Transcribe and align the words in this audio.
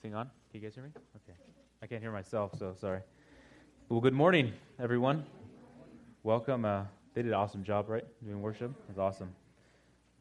this 0.00 0.10
thing 0.10 0.14
on? 0.16 0.26
Can 0.52 0.60
you 0.60 0.60
guys 0.60 0.74
hear 0.74 0.84
me? 0.84 0.90
Okay. 1.16 1.36
I 1.82 1.86
can't 1.86 2.00
hear 2.00 2.12
myself, 2.12 2.52
so 2.56 2.74
sorry. 2.80 3.00
Well, 3.88 4.00
good 4.00 4.12
morning, 4.12 4.52
everyone. 4.78 5.24
Welcome. 6.22 6.64
Uh, 6.64 6.82
they 7.14 7.22
did 7.22 7.28
an 7.30 7.34
awesome 7.34 7.64
job, 7.64 7.88
right? 7.88 8.04
Doing 8.24 8.40
worship. 8.40 8.70
It's 8.90 8.98
awesome. 8.98 9.34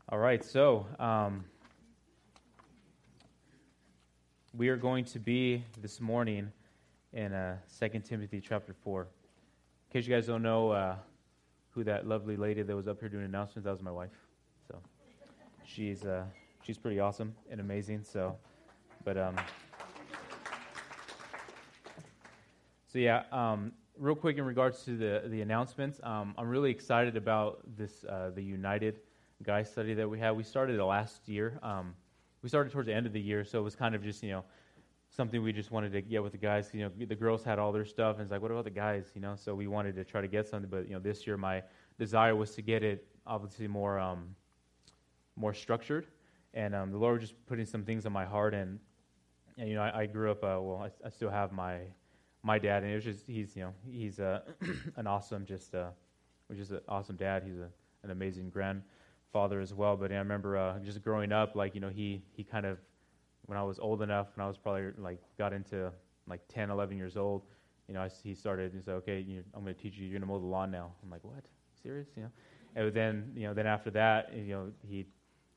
All 0.09 0.17
right, 0.17 0.43
so 0.43 0.87
um, 0.99 1.43
we 4.55 4.69
are 4.69 4.77
going 4.77 5.05
to 5.05 5.19
be 5.19 5.63
this 5.79 6.01
morning 6.01 6.51
in 7.13 7.33
uh, 7.33 7.57
2 7.79 7.99
Timothy 7.99 8.41
chapter 8.41 8.73
4. 8.83 9.01
In 9.03 9.07
case 9.93 10.07
you 10.07 10.15
guys 10.15 10.25
don't 10.25 10.41
know 10.41 10.71
uh, 10.71 10.95
who 11.71 11.83
that 11.83 12.07
lovely 12.07 12.35
lady 12.35 12.63
that 12.63 12.75
was 12.75 12.87
up 12.87 12.99
here 12.99 13.09
doing 13.09 13.25
announcements, 13.25 13.65
that 13.65 13.71
was 13.71 13.83
my 13.83 13.91
wife. 13.91 14.09
So 14.67 14.79
she's, 15.65 16.03
uh, 16.03 16.23
she's 16.63 16.79
pretty 16.79 16.99
awesome 16.99 17.35
and 17.51 17.59
amazing. 17.59 18.03
So, 18.03 18.35
but 19.03 19.17
um, 19.17 19.35
So 22.97 23.01
yeah, 23.01 23.25
um, 23.31 23.73
real 23.99 24.15
quick 24.15 24.37
in 24.39 24.43
regards 24.43 24.81
to 24.85 24.97
the 24.97 25.21
the 25.27 25.41
announcements, 25.41 25.99
um, 26.01 26.33
I'm 26.35 26.47
really 26.47 26.71
excited 26.71 27.15
about 27.15 27.59
this 27.77 28.03
uh, 28.05 28.31
the 28.33 28.41
United 28.41 29.01
Guy 29.43 29.61
study 29.61 29.93
that 29.93 30.09
we 30.09 30.17
had. 30.17 30.31
We 30.31 30.41
started 30.41 30.81
last 30.83 31.27
year. 31.27 31.59
Um, 31.61 31.93
we 32.41 32.49
started 32.49 32.73
towards 32.73 32.87
the 32.87 32.95
end 32.95 33.05
of 33.05 33.13
the 33.13 33.21
year, 33.21 33.45
so 33.45 33.59
it 33.59 33.61
was 33.61 33.75
kind 33.75 33.93
of 33.93 34.03
just 34.03 34.23
you 34.23 34.31
know 34.31 34.43
something 35.11 35.43
we 35.43 35.53
just 35.53 35.69
wanted 35.69 35.91
to 35.91 36.01
get 36.01 36.23
with 36.23 36.31
the 36.31 36.39
guys. 36.39 36.71
You 36.73 36.85
know, 36.85 36.91
the 37.05 37.13
girls 37.15 37.43
had 37.43 37.59
all 37.59 37.71
their 37.71 37.85
stuff, 37.85 38.15
and 38.15 38.23
it's 38.23 38.31
like, 38.31 38.41
what 38.41 38.49
about 38.49 38.63
the 38.63 38.71
guys? 38.71 39.11
You 39.13 39.21
know, 39.21 39.35
so 39.35 39.53
we 39.53 39.67
wanted 39.67 39.93
to 39.97 40.03
try 40.03 40.21
to 40.21 40.27
get 40.27 40.47
something, 40.47 40.67
but 40.71 40.87
you 40.87 40.93
know, 40.95 40.99
this 40.99 41.27
year 41.27 41.37
my 41.37 41.61
desire 41.99 42.35
was 42.35 42.55
to 42.55 42.63
get 42.63 42.81
it 42.81 43.05
obviously 43.27 43.67
more 43.67 43.99
um, 43.99 44.23
more 45.35 45.53
structured, 45.53 46.07
and 46.55 46.73
um, 46.73 46.89
the 46.91 46.97
Lord 46.97 47.19
was 47.21 47.29
just 47.29 47.45
putting 47.45 47.67
some 47.67 47.83
things 47.83 48.07
on 48.07 48.11
my 48.11 48.25
heart 48.25 48.55
and. 48.55 48.79
and 49.59 49.69
you 49.69 49.75
know, 49.75 49.83
I, 49.83 49.99
I 50.01 50.05
grew 50.07 50.31
up. 50.31 50.43
Uh, 50.43 50.57
well, 50.59 50.81
I, 50.89 51.05
I 51.07 51.11
still 51.11 51.29
have 51.29 51.51
my 51.51 51.81
my 52.47 52.57
dad, 52.57 52.81
and 52.81 52.91
it 52.93 52.95
was 52.95 53.03
just 53.03 53.25
he's 53.27 53.55
you 53.55 53.63
know 53.63 53.73
he's 53.91 54.17
a, 54.19 54.41
an 54.95 55.05
awesome 55.05 55.45
just 55.45 55.73
a, 55.75 55.91
which 56.47 56.57
is 56.57 56.71
an 56.71 56.79
awesome 56.87 57.17
dad. 57.17 57.43
He's 57.43 57.57
a, 57.59 57.67
an 58.03 58.09
amazing 58.11 58.49
grandfather 58.49 59.59
as 59.59 59.73
well. 59.73 59.97
But 59.97 60.09
yeah, 60.09 60.17
I 60.17 60.19
remember 60.21 60.57
uh, 60.57 60.79
just 60.79 61.03
growing 61.03 61.31
up, 61.31 61.55
like 61.55 61.75
you 61.75 61.81
know 61.81 61.89
he 61.89 62.23
he 62.31 62.43
kind 62.43 62.65
of 62.65 62.79
when 63.45 63.57
I 63.57 63.63
was 63.63 63.77
old 63.77 64.01
enough, 64.01 64.27
when 64.35 64.43
I 64.45 64.47
was 64.47 64.57
probably 64.57 64.85
like 64.97 65.19
got 65.37 65.53
into 65.53 65.91
like 66.29 66.41
10, 66.49 66.69
11 66.71 66.97
years 66.97 67.15
old, 67.15 67.43
you 67.87 67.93
know 67.93 68.01
I, 68.01 68.09
he 68.23 68.33
started 68.33 68.73
and 68.73 68.83
said, 68.83 68.93
okay, 68.95 69.19
you 69.19 69.43
I'm 69.53 69.61
going 69.61 69.75
to 69.75 69.79
teach 69.81 69.97
you. 69.97 70.05
You're 70.05 70.13
going 70.13 70.21
to 70.21 70.27
mow 70.27 70.39
the 70.39 70.45
lawn 70.47 70.71
now. 70.71 70.89
I'm 71.03 71.09
like, 71.11 71.23
what? 71.23 71.45
Serious? 71.83 72.07
You 72.15 72.23
know. 72.23 72.29
And 72.75 72.93
then 72.93 73.31
you 73.35 73.45
know 73.45 73.53
then 73.53 73.67
after 73.67 73.91
that, 73.91 74.33
you 74.33 74.53
know 74.55 74.71
he 74.87 75.05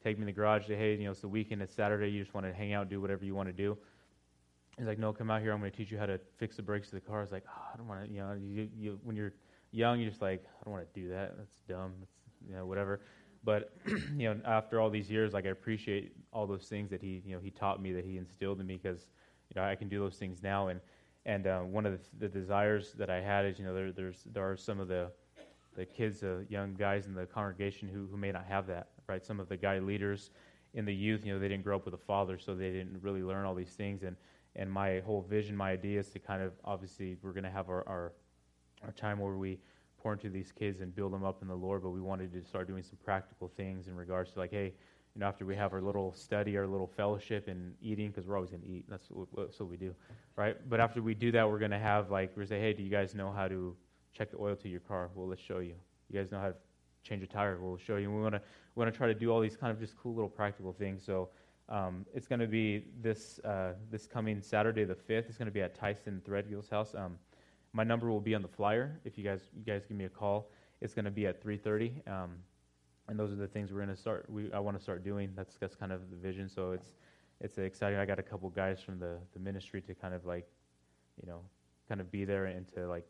take 0.02 0.18
me 0.18 0.22
in 0.22 0.26
the 0.26 0.32
garage. 0.32 0.66
Say, 0.66 0.74
hey, 0.74 0.96
you 0.96 1.04
know 1.04 1.12
it's 1.12 1.20
the 1.20 1.28
weekend. 1.28 1.62
It's 1.62 1.74
Saturday. 1.74 2.10
You 2.10 2.20
just 2.20 2.34
want 2.34 2.46
to 2.46 2.52
hang 2.52 2.72
out, 2.72 2.88
do 2.90 3.00
whatever 3.00 3.24
you 3.24 3.36
want 3.36 3.48
to 3.48 3.52
do. 3.52 3.78
He's 4.80 4.86
like, 4.88 4.98
no, 4.98 5.12
come 5.12 5.30
out 5.30 5.42
here. 5.42 5.52
I'm 5.52 5.58
going 5.58 5.70
to 5.70 5.76
teach 5.76 5.90
you 5.90 5.98
how 5.98 6.06
to 6.06 6.18
fix 6.38 6.56
the 6.56 6.62
brakes 6.62 6.86
of 6.88 6.94
the 6.94 7.00
car. 7.00 7.18
I 7.18 7.20
was 7.20 7.32
like, 7.32 7.44
oh, 7.46 7.62
I 7.74 7.76
don't 7.76 7.86
want 7.86 8.06
to, 8.06 8.10
you 8.10 8.20
know, 8.20 8.32
you, 8.32 8.66
you, 8.74 9.00
when 9.04 9.14
you're 9.14 9.34
young, 9.72 10.00
you're 10.00 10.08
just 10.08 10.22
like, 10.22 10.42
I 10.58 10.64
don't 10.64 10.72
want 10.72 10.90
to 10.94 10.98
do 11.02 11.10
that. 11.10 11.34
That's 11.36 11.52
dumb. 11.68 11.92
That's, 12.00 12.10
you 12.48 12.56
know, 12.56 12.64
whatever. 12.64 13.02
But, 13.44 13.74
you 13.86 14.32
know, 14.32 14.40
after 14.46 14.80
all 14.80 14.88
these 14.88 15.10
years, 15.10 15.34
like, 15.34 15.44
I 15.44 15.50
appreciate 15.50 16.12
all 16.32 16.46
those 16.46 16.62
things 16.64 16.88
that 16.92 17.02
he, 17.02 17.22
you 17.26 17.34
know, 17.34 17.40
he 17.42 17.50
taught 17.50 17.82
me, 17.82 17.92
that 17.92 18.06
he 18.06 18.16
instilled 18.16 18.58
in 18.58 18.66
me 18.66 18.80
because, 18.82 19.06
you 19.54 19.60
know, 19.60 19.68
I 19.68 19.74
can 19.74 19.90
do 19.90 19.98
those 20.00 20.14
things 20.16 20.42
now. 20.42 20.68
And, 20.68 20.80
and 21.26 21.46
uh, 21.46 21.60
one 21.60 21.84
of 21.84 21.92
the, 21.92 22.00
the, 22.26 22.28
desires 22.28 22.94
that 22.94 23.10
I 23.10 23.20
had 23.20 23.44
is, 23.44 23.58
you 23.58 23.66
know, 23.66 23.74
there, 23.74 23.92
there's, 23.92 24.22
there 24.32 24.50
are 24.50 24.56
some 24.56 24.80
of 24.80 24.88
the, 24.88 25.10
the 25.76 25.84
kids, 25.84 26.22
uh, 26.22 26.38
young 26.48 26.72
guys 26.72 27.04
in 27.04 27.12
the 27.12 27.26
congregation 27.26 27.86
who, 27.86 28.06
who 28.10 28.16
may 28.16 28.32
not 28.32 28.46
have 28.46 28.66
that, 28.68 28.88
right? 29.06 29.22
Some 29.22 29.40
of 29.40 29.48
the 29.50 29.58
guy 29.58 29.78
leaders 29.78 30.30
in 30.72 30.86
the 30.86 30.94
youth, 30.94 31.26
you 31.26 31.34
know, 31.34 31.38
they 31.38 31.48
didn't 31.48 31.64
grow 31.64 31.76
up 31.76 31.84
with 31.84 31.92
a 31.92 31.98
father, 32.06 32.38
so 32.38 32.54
they 32.54 32.70
didn't 32.70 33.02
really 33.02 33.22
learn 33.22 33.44
all 33.44 33.54
these 33.54 33.72
things. 33.74 34.04
And, 34.04 34.16
and 34.56 34.70
my 34.70 35.00
whole 35.06 35.22
vision, 35.22 35.56
my 35.56 35.70
idea 35.70 36.00
is 36.00 36.08
to 36.10 36.18
kind 36.18 36.42
of 36.42 36.52
obviously 36.64 37.16
we're 37.22 37.32
going 37.32 37.44
to 37.44 37.50
have 37.50 37.68
our, 37.68 37.86
our, 37.88 38.12
our 38.84 38.92
time 38.92 39.18
where 39.18 39.36
we 39.36 39.58
pour 40.02 40.12
into 40.14 40.28
these 40.28 40.50
kids 40.52 40.80
and 40.80 40.94
build 40.94 41.12
them 41.12 41.24
up 41.24 41.42
in 41.42 41.48
the 41.48 41.54
Lord, 41.54 41.82
but 41.82 41.90
we 41.90 42.00
wanted 42.00 42.32
to 42.32 42.42
start 42.42 42.66
doing 42.66 42.82
some 42.82 42.96
practical 43.04 43.48
things 43.56 43.86
in 43.86 43.94
regards 43.94 44.32
to 44.32 44.38
like, 44.38 44.50
hey, 44.50 44.72
you 45.14 45.20
know, 45.20 45.26
after 45.26 45.44
we 45.44 45.54
have 45.56 45.72
our 45.72 45.80
little 45.82 46.12
study, 46.14 46.56
our 46.56 46.66
little 46.66 46.86
fellowship 46.86 47.48
and 47.48 47.74
eating, 47.80 48.08
because 48.08 48.26
we're 48.26 48.36
always 48.36 48.50
going 48.50 48.62
to 48.62 48.68
eat. 48.68 48.84
That's 48.88 49.06
what, 49.10 49.28
what 49.34 49.68
we 49.68 49.76
do, 49.76 49.94
right? 50.36 50.56
But 50.68 50.80
after 50.80 51.02
we 51.02 51.14
do 51.14 51.30
that, 51.32 51.48
we're 51.48 51.58
going 51.58 51.72
to 51.72 51.78
have 51.78 52.10
like 52.10 52.32
we're 52.36 52.46
say, 52.46 52.60
hey, 52.60 52.72
do 52.72 52.82
you 52.82 52.90
guys 52.90 53.14
know 53.14 53.30
how 53.30 53.46
to 53.48 53.76
check 54.12 54.30
the 54.30 54.38
oil 54.38 54.56
to 54.56 54.68
your 54.68 54.80
car? 54.80 55.10
Well, 55.14 55.28
let's 55.28 55.42
show 55.42 55.58
you. 55.58 55.74
You 56.10 56.18
guys 56.20 56.30
know 56.30 56.38
how 56.40 56.48
to 56.48 56.54
change 57.02 57.22
a 57.22 57.26
tire? 57.26 57.58
We'll 57.60 57.76
show 57.76 57.96
you. 57.96 58.10
we 58.10 58.20
want 58.22 58.36
to 58.36 58.42
we 58.76 58.80
want 58.82 58.92
to 58.92 58.96
try 58.96 59.08
to 59.08 59.14
do 59.14 59.30
all 59.32 59.40
these 59.40 59.56
kind 59.56 59.72
of 59.72 59.80
just 59.80 59.96
cool 59.96 60.14
little 60.14 60.30
practical 60.30 60.72
things. 60.72 61.02
So 61.04 61.28
um, 61.70 62.04
it's 62.12 62.26
going 62.26 62.40
to 62.40 62.48
be 62.48 62.82
this 63.00 63.38
uh, 63.44 63.74
this 63.90 64.06
coming 64.06 64.42
Saturday 64.42 64.84
the 64.84 64.94
fifth. 64.94 65.26
It's 65.28 65.38
going 65.38 65.46
to 65.46 65.52
be 65.52 65.62
at 65.62 65.74
Tyson 65.76 66.20
Threadgill's 66.28 66.68
house. 66.68 66.94
Um, 66.96 67.16
my 67.72 67.84
number 67.84 68.10
will 68.10 68.20
be 68.20 68.34
on 68.34 68.42
the 68.42 68.48
flyer. 68.48 68.98
If 69.04 69.16
you 69.16 69.22
guys 69.22 69.40
you 69.56 69.64
guys 69.64 69.86
give 69.86 69.96
me 69.96 70.04
a 70.06 70.10
call, 70.10 70.50
it's 70.80 70.94
going 70.94 71.04
to 71.04 71.10
be 71.12 71.26
at 71.26 71.40
three 71.40 71.56
thirty. 71.56 72.02
Um, 72.08 72.32
and 73.08 73.18
those 73.18 73.32
are 73.32 73.36
the 73.36 73.46
things 73.46 73.70
we're 73.72 73.78
going 73.78 73.94
to 73.94 73.96
start. 73.96 74.26
We, 74.28 74.52
I 74.52 74.58
want 74.60 74.76
to 74.76 74.82
start 74.82 75.04
doing. 75.04 75.30
That's 75.36 75.54
that's 75.56 75.76
kind 75.76 75.92
of 75.92 76.10
the 76.10 76.16
vision. 76.16 76.48
So 76.48 76.72
it's 76.72 76.90
it's 77.40 77.56
exciting. 77.56 78.00
I 78.00 78.04
got 78.04 78.18
a 78.18 78.22
couple 78.24 78.48
guys 78.50 78.80
from 78.80 78.98
the 78.98 79.18
the 79.32 79.38
ministry 79.38 79.80
to 79.82 79.94
kind 79.94 80.12
of 80.12 80.26
like, 80.26 80.48
you 81.22 81.28
know, 81.28 81.40
kind 81.88 82.00
of 82.00 82.10
be 82.10 82.24
there 82.24 82.46
and 82.46 82.66
to 82.74 82.88
like, 82.88 83.06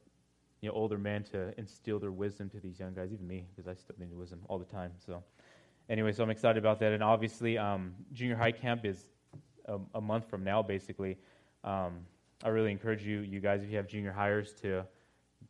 you 0.61 0.69
know, 0.69 0.75
older 0.75 0.99
men 0.99 1.23
to 1.33 1.55
instill 1.59 1.99
their 1.99 2.13
wisdom 2.13 2.51
to 2.51 2.61
these 2.61 2.79
young 2.79 2.93
guys. 2.93 3.11
Even 3.11 3.27
me, 3.27 3.47
because 3.57 3.67
I 3.67 3.75
still 3.75 3.97
need 3.99 4.13
wisdom 4.13 4.41
all 4.51 4.59
the 4.59 4.67
time. 4.67 4.93
So 4.99 5.23
anyway, 5.91 6.13
so 6.13 6.23
I'm 6.23 6.31
excited 6.31 6.57
about 6.59 6.79
that. 6.81 6.93
And 6.93 7.03
obviously, 7.03 7.59
um, 7.59 7.93
junior 8.13 8.37
high 8.37 8.53
camp 8.53 8.85
is 8.87 9.03
a, 9.67 9.79
a 9.97 10.01
month 10.01 10.31
from 10.31 10.43
now, 10.45 10.63
basically. 10.63 11.19
Um, 11.65 12.07
I 12.43 12.49
really 12.49 12.71
encourage 12.71 13.03
you, 13.05 13.19
you 13.21 13.41
guys, 13.41 13.63
if 13.63 13.71
you 13.71 13.77
have 13.77 13.89
junior 13.89 14.15
highers, 14.17 14.59
to 14.63 14.87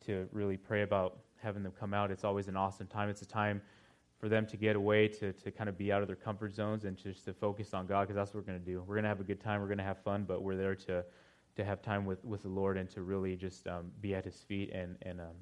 to 0.05 0.27
really 0.31 0.57
pray 0.57 0.81
about 0.81 1.19
having 1.41 1.61
them 1.61 1.71
come 1.79 1.93
out. 1.93 2.09
It's 2.09 2.23
always 2.23 2.47
an 2.47 2.57
awesome 2.57 2.87
time. 2.87 3.07
It's 3.09 3.21
a 3.21 3.25
time 3.25 3.61
for 4.19 4.29
them 4.29 4.47
to 4.47 4.57
get 4.57 4.75
away, 4.75 5.07
to, 5.07 5.31
to 5.33 5.51
kind 5.51 5.69
of 5.69 5.77
be 5.77 5.91
out 5.91 6.01
of 6.01 6.07
their 6.07 6.15
comfort 6.15 6.55
zones 6.55 6.85
and 6.85 6.97
just 6.97 7.23
to 7.25 7.33
focus 7.33 7.73
on 7.75 7.85
God, 7.85 8.01
because 8.01 8.15
that's 8.15 8.29
what 8.33 8.41
we're 8.43 8.51
going 8.51 8.59
to 8.59 8.65
do. 8.65 8.81
We're 8.87 8.95
going 8.95 9.03
to 9.03 9.09
have 9.09 9.19
a 9.19 9.23
good 9.23 9.39
time. 9.39 9.61
We're 9.61 9.67
going 9.67 9.77
to 9.77 9.83
have 9.83 10.01
fun, 10.01 10.23
but 10.27 10.41
we're 10.43 10.55
there 10.55 10.75
to 10.75 11.05
to 11.53 11.65
have 11.65 11.81
time 11.81 12.05
with, 12.05 12.23
with 12.23 12.43
the 12.43 12.47
Lord 12.47 12.77
and 12.77 12.89
to 12.91 13.01
really 13.01 13.35
just 13.35 13.67
um, 13.67 13.91
be 13.99 14.15
at 14.15 14.25
His 14.25 14.35
feet 14.37 14.71
and 14.73 14.95
and 15.03 15.21
um, 15.21 15.35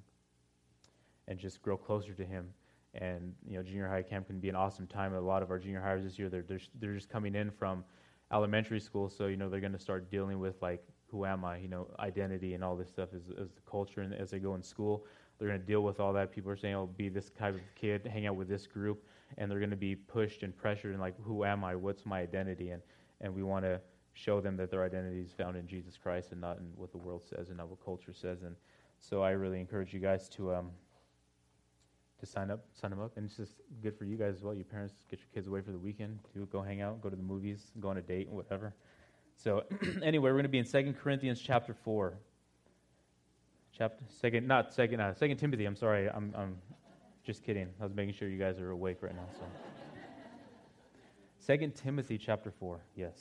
and 1.30 1.40
just 1.40 1.62
grow 1.62 1.78
closer 1.78 2.14
to 2.14 2.26
Him 2.26 2.50
and 2.96 3.34
you 3.48 3.56
know 3.58 3.64
junior 3.64 3.88
high 3.88 4.02
camp 4.02 4.26
can 4.28 4.40
be 4.40 4.50
an 4.50 4.56
awesome 4.56 4.88
time. 4.88 5.14
A 5.14 5.22
lot 5.22 5.44
of 5.44 5.52
our 5.52 5.60
junior 5.60 5.82
highers 5.82 6.04
this 6.04 6.18
year 6.18 6.30
they're 6.30 6.44
they're, 6.44 6.60
they're 6.80 6.94
just 6.94 7.10
coming 7.10 7.36
in 7.36 7.52
from 7.52 7.84
elementary 8.32 8.80
school, 8.80 9.10
so 9.10 9.28
you 9.28 9.38
know 9.38 9.50
they're 9.50 9.60
going 9.60 9.74
to 9.74 9.80
start 9.80 10.10
dealing 10.10 10.40
with 10.40 10.62
like 10.62 10.84
who 11.08 11.26
am 11.26 11.44
I, 11.44 11.58
you 11.58 11.68
know, 11.68 11.88
identity 11.98 12.54
and 12.54 12.64
all 12.64 12.76
this 12.76 12.88
stuff 12.88 13.10
as 13.16 13.28
the 13.30 13.50
culture 13.70 14.02
and 14.02 14.14
as 14.14 14.30
they 14.30 14.38
go 14.38 14.54
in 14.54 14.62
school. 14.62 15.06
They're 15.40 15.48
going 15.48 15.60
to 15.60 15.66
deal 15.66 15.82
with 15.82 16.00
all 16.00 16.14
that. 16.14 16.32
People 16.32 16.52
are 16.52 16.56
saying, 16.58 16.76
"Oh, 16.76 16.90
be 16.98 17.10
this 17.10 17.30
type 17.32 17.56
of 17.56 17.62
kid, 17.76 18.06
hang 18.12 18.26
out 18.28 18.36
with 18.36 18.48
this 18.50 18.66
group," 18.68 19.04
and 19.38 19.50
they're 19.52 19.60
going 19.60 19.70
to 19.70 19.76
be 19.76 19.96
pushed 19.96 20.44
and 20.44 20.56
pressured 20.56 20.92
and 20.92 21.00
like, 21.02 21.16
"Who 21.22 21.46
am 21.46 21.64
I? 21.64 21.76
What's 21.76 22.06
my 22.06 22.20
identity?" 22.22 22.72
and 22.72 22.82
and 23.22 23.36
we 23.36 23.44
want 23.44 23.66
to 23.66 23.82
show 24.14 24.42
them 24.42 24.58
that 24.58 24.72
their 24.72 24.84
identity 24.84 25.20
is 25.22 25.32
found 25.32 25.56
in 25.56 25.68
Jesus 25.68 25.98
Christ 26.02 26.32
and 26.32 26.42
not 26.42 26.58
in 26.58 26.66
what 26.76 26.92
the 26.92 26.98
world 26.98 27.22
says 27.24 27.50
and 27.50 27.58
not 27.58 27.70
what 27.70 27.84
culture 27.84 28.14
says. 28.14 28.44
And 28.44 28.56
so 29.00 29.22
I 29.22 29.32
really 29.32 29.60
encourage 29.60 29.94
you 29.94 30.00
guys 30.00 30.28
to 30.30 30.54
um, 30.56 30.72
to 32.20 32.26
sign 32.26 32.52
up, 32.52 32.60
sign 32.74 32.90
them 32.92 33.00
up, 33.00 33.16
and 33.16 33.26
it's 33.26 33.38
just 33.38 33.54
good 33.82 33.98
for 33.98 34.04
you 34.04 34.18
guys 34.18 34.36
as 34.36 34.44
well. 34.44 34.54
Your 34.54 34.66
parents 34.66 34.94
get 35.10 35.20
your 35.20 35.30
kids 35.34 35.48
away 35.48 35.62
for 35.62 35.72
the 35.72 35.78
weekend, 35.78 36.20
to 36.34 36.46
go 36.48 36.62
hang 36.62 36.82
out, 36.82 37.02
go 37.02 37.10
to 37.10 37.16
the 37.16 37.22
movies, 37.24 37.72
go 37.80 37.88
on 37.90 37.96
a 37.98 38.02
date, 38.02 38.28
whatever. 38.30 38.74
So 39.38 39.64
anyway, 40.04 40.30
we're 40.30 40.34
going 40.36 40.44
to 40.44 40.50
be 40.50 40.58
in 40.58 40.66
Second 40.66 40.96
Corinthians 41.00 41.40
chapter 41.40 41.74
four. 41.74 42.18
Chapter 43.72 44.04
second, 44.20 44.46
not 44.46 44.74
second, 44.74 45.00
uh, 45.00 45.14
Second 45.14 45.38
Timothy. 45.38 45.64
I'm 45.64 45.78
sorry, 45.78 46.10
I'm, 46.10 46.34
I'm 46.38 46.58
just 47.24 47.42
kidding. 47.42 47.70
I 47.80 47.84
was 47.86 47.94
making 47.96 48.14
sure 48.14 48.28
you 48.28 48.38
guys 48.40 48.60
are 48.60 48.72
awake 48.72 48.98
right 49.00 49.16
now. 49.16 49.28
So. 49.38 49.44
Second 51.40 51.74
Timothy 51.74 52.18
chapter 52.18 52.52
four. 52.52 52.82
Yes. 52.98 53.18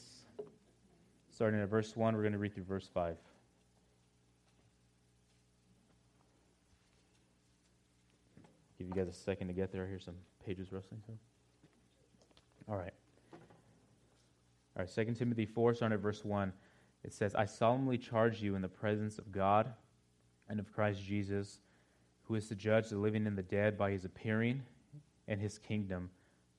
Starting 1.31 1.61
at 1.61 1.69
verse 1.69 1.95
one, 1.97 2.17
we're 2.17 2.23
going 2.23 2.33
to 2.33 2.39
read 2.41 2.53
through 2.53 2.65
verse 2.65 2.89
five. 2.93 3.17
Give 8.79 8.87
you 8.87 8.95
guys 8.95 9.09
a 9.09 9.13
second 9.13 9.49
to 9.49 9.53
get 9.55 9.73
there. 9.73 9.85
I 9.85 9.89
hear 9.89 9.99
some 9.99 10.15
pages 10.47 10.71
rustling 10.71 11.03
So, 11.05 11.13
All 12.69 12.77
right. 12.77 12.95
All 14.77 14.85
right, 14.85 14.89
2 14.89 15.15
Timothy 15.15 15.47
4, 15.47 15.75
starting 15.75 15.95
at 15.95 16.01
verse 16.01 16.25
1, 16.25 16.53
it 17.03 17.13
says, 17.13 17.35
I 17.35 17.45
solemnly 17.45 17.99
charge 17.99 18.41
you 18.41 18.55
in 18.55 18.63
the 18.63 18.69
presence 18.69 19.19
of 19.19 19.33
God 19.33 19.73
and 20.49 20.61
of 20.61 20.73
Christ 20.73 21.03
Jesus, 21.05 21.59
who 22.23 22.37
is 22.37 22.47
to 22.49 22.55
judge 22.55 22.89
the 22.89 22.99
living 22.99 23.27
and 23.27 23.37
the 23.37 23.43
dead 23.43 23.77
by 23.77 23.91
his 23.91 24.05
appearing 24.05 24.63
and 25.27 25.41
his 25.41 25.59
kingdom. 25.59 26.11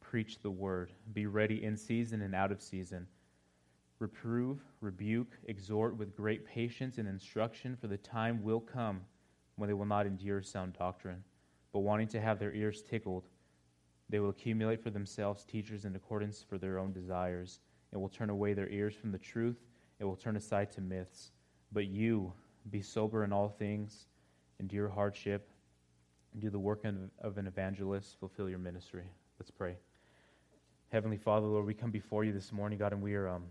Preach 0.01 0.39
the 0.39 0.51
word. 0.51 0.91
Be 1.13 1.25
ready 1.25 1.63
in 1.63 1.77
season 1.77 2.21
and 2.21 2.35
out 2.35 2.51
of 2.51 2.61
season. 2.61 3.07
Reprove, 3.99 4.59
rebuke, 4.81 5.37
exhort 5.45 5.95
with 5.95 6.17
great 6.17 6.45
patience 6.45 6.97
and 6.97 7.07
instruction, 7.07 7.77
for 7.79 7.87
the 7.87 7.97
time 7.97 8.43
will 8.43 8.59
come 8.59 9.01
when 9.55 9.69
they 9.69 9.73
will 9.73 9.85
not 9.85 10.05
endure 10.05 10.41
sound 10.41 10.73
doctrine 10.77 11.23
but 11.71 11.79
wanting 11.79 12.07
to 12.09 12.19
have 12.21 12.39
their 12.39 12.53
ears 12.53 12.81
tickled, 12.89 13.27
they 14.09 14.19
will 14.19 14.29
accumulate 14.29 14.81
for 14.81 14.89
themselves 14.89 15.45
teachers 15.45 15.85
in 15.85 15.95
accordance 15.95 16.41
for 16.49 16.57
their 16.57 16.79
own 16.79 16.91
desires, 16.91 17.59
and 17.91 18.01
will 18.01 18.09
turn 18.09 18.29
away 18.29 18.53
their 18.53 18.69
ears 18.69 18.95
from 18.95 19.11
the 19.11 19.19
truth, 19.19 19.57
and 19.99 20.07
will 20.09 20.15
turn 20.15 20.35
aside 20.35 20.71
to 20.71 20.81
myths. 20.81 21.31
But 21.71 21.85
you, 21.87 22.33
be 22.71 22.81
sober 22.81 23.23
in 23.23 23.31
all 23.31 23.49
things, 23.49 24.07
endure 24.59 24.89
hardship, 24.89 25.47
and 26.33 26.41
do 26.41 26.49
the 26.49 26.57
work 26.59 26.85
of 27.21 27.37
an 27.37 27.47
evangelist, 27.47 28.17
fulfill 28.19 28.49
your 28.49 28.59
ministry. 28.59 29.05
Let's 29.39 29.51
pray. 29.51 29.75
Heavenly 30.91 31.17
Father, 31.17 31.45
Lord, 31.45 31.65
we 31.67 31.75
come 31.75 31.91
before 31.91 32.23
you 32.23 32.33
this 32.33 32.51
morning, 32.51 32.79
God, 32.79 32.93
and 32.93 33.01
we 33.01 33.13
are, 33.13 33.27
um, 33.29 33.43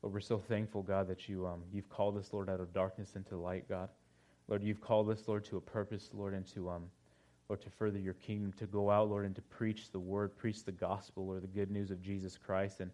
Lord, 0.00 0.12
we're 0.14 0.20
so 0.20 0.38
thankful, 0.38 0.82
God, 0.84 1.08
that 1.08 1.28
you, 1.28 1.44
um, 1.46 1.62
you've 1.72 1.88
called 1.88 2.16
us, 2.16 2.32
Lord, 2.32 2.48
out 2.48 2.60
of 2.60 2.72
darkness 2.72 3.16
into 3.16 3.36
light, 3.36 3.68
God. 3.68 3.88
Lord, 4.46 4.62
you've 4.62 4.80
called 4.80 5.10
us, 5.10 5.26
Lord, 5.26 5.44
to 5.46 5.56
a 5.56 5.60
purpose, 5.60 6.10
Lord, 6.12 6.34
and 6.34 6.46
to, 6.54 6.70
um, 6.70 6.84
Lord, 7.48 7.60
to 7.62 7.70
further 7.70 7.98
your 7.98 8.14
kingdom, 8.14 8.52
to 8.54 8.66
go 8.66 8.90
out, 8.90 9.08
Lord, 9.08 9.24
and 9.26 9.34
to 9.36 9.42
preach 9.42 9.90
the 9.90 9.98
word, 9.98 10.36
preach 10.36 10.64
the 10.64 10.72
gospel, 10.72 11.28
or 11.28 11.40
the 11.40 11.46
good 11.48 11.70
news 11.70 11.90
of 11.90 12.00
Jesus 12.00 12.38
Christ 12.38 12.80
and, 12.80 12.90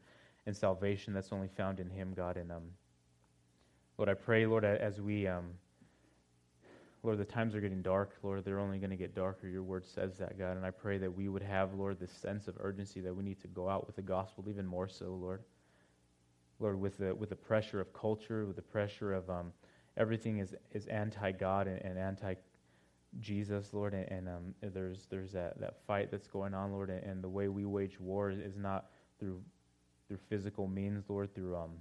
and 0.47 0.57
salvation 0.57 1.13
that's 1.13 1.33
only 1.33 1.49
found 1.49 1.81
in 1.81 1.91
him, 1.91 2.13
God. 2.15 2.37
And 2.37 2.51
um, 2.51 2.65
Lord, 3.97 4.09
I 4.09 4.15
pray, 4.15 4.47
Lord, 4.47 4.65
as 4.65 5.01
we, 5.01 5.27
um, 5.27 5.51
Lord, 7.03 7.19
the 7.19 7.25
times 7.25 7.55
are 7.55 7.61
getting 7.61 7.83
dark. 7.83 8.15
Lord, 8.23 8.45
they're 8.45 8.59
only 8.59 8.79
going 8.79 8.91
to 8.91 8.97
get 8.97 9.15
darker. 9.15 9.47
Your 9.47 9.63
word 9.63 9.85
says 9.87 10.17
that, 10.19 10.39
God. 10.39 10.57
And 10.57 10.65
I 10.65 10.71
pray 10.71 10.99
that 10.99 11.15
we 11.15 11.29
would 11.29 11.43
have, 11.43 11.75
Lord, 11.75 12.01
this 12.01 12.11
sense 12.13 12.49
of 12.49 12.57
urgency 12.61 13.01
that 13.01 13.15
we 13.15 13.23
need 13.23 13.41
to 13.43 13.49
go 13.49 13.69
out 13.69 13.87
with 13.87 13.97
the 13.97 14.03
gospel 14.03 14.45
even 14.49 14.67
more 14.67 14.89
so, 14.89 15.07
Lord. 15.11 15.43
Lord, 16.59 16.81
with 16.81 16.99
the, 16.99 17.15
with 17.15 17.29
the 17.29 17.37
pressure 17.37 17.81
of 17.81 17.93
culture, 17.93 18.45
with 18.45 18.57
the 18.57 18.63
pressure 18.63 19.13
of 19.13 19.31
um, 19.31 19.53
everything 19.97 20.39
is, 20.39 20.57
is 20.73 20.87
anti 20.89 21.31
God 21.31 21.69
and, 21.69 21.81
and 21.85 21.97
anti 21.97 22.35
Jesus, 23.21 23.73
Lord, 23.73 23.95
and, 23.95 24.09
and 24.11 24.29
um, 24.29 24.55
there's 24.61 25.07
there's 25.11 25.33
that, 25.33 25.61
that 25.61 25.77
fight 25.87 26.11
that's 26.11 26.29
going 26.29 26.55
on, 26.55 26.73
Lord, 26.73 26.91
and, 26.91 27.03
and 27.03 27.23
the 27.23 27.29
way 27.29 27.49
we 27.49 27.65
wage 27.65 28.01
war 28.01 28.31
is, 28.31 28.57
not 28.57 28.87
through 29.19 29.41
through 30.07 30.19
physical 30.29 30.67
means, 30.67 31.05
Lord, 31.09 31.35
through 31.35 31.57
um 31.57 31.73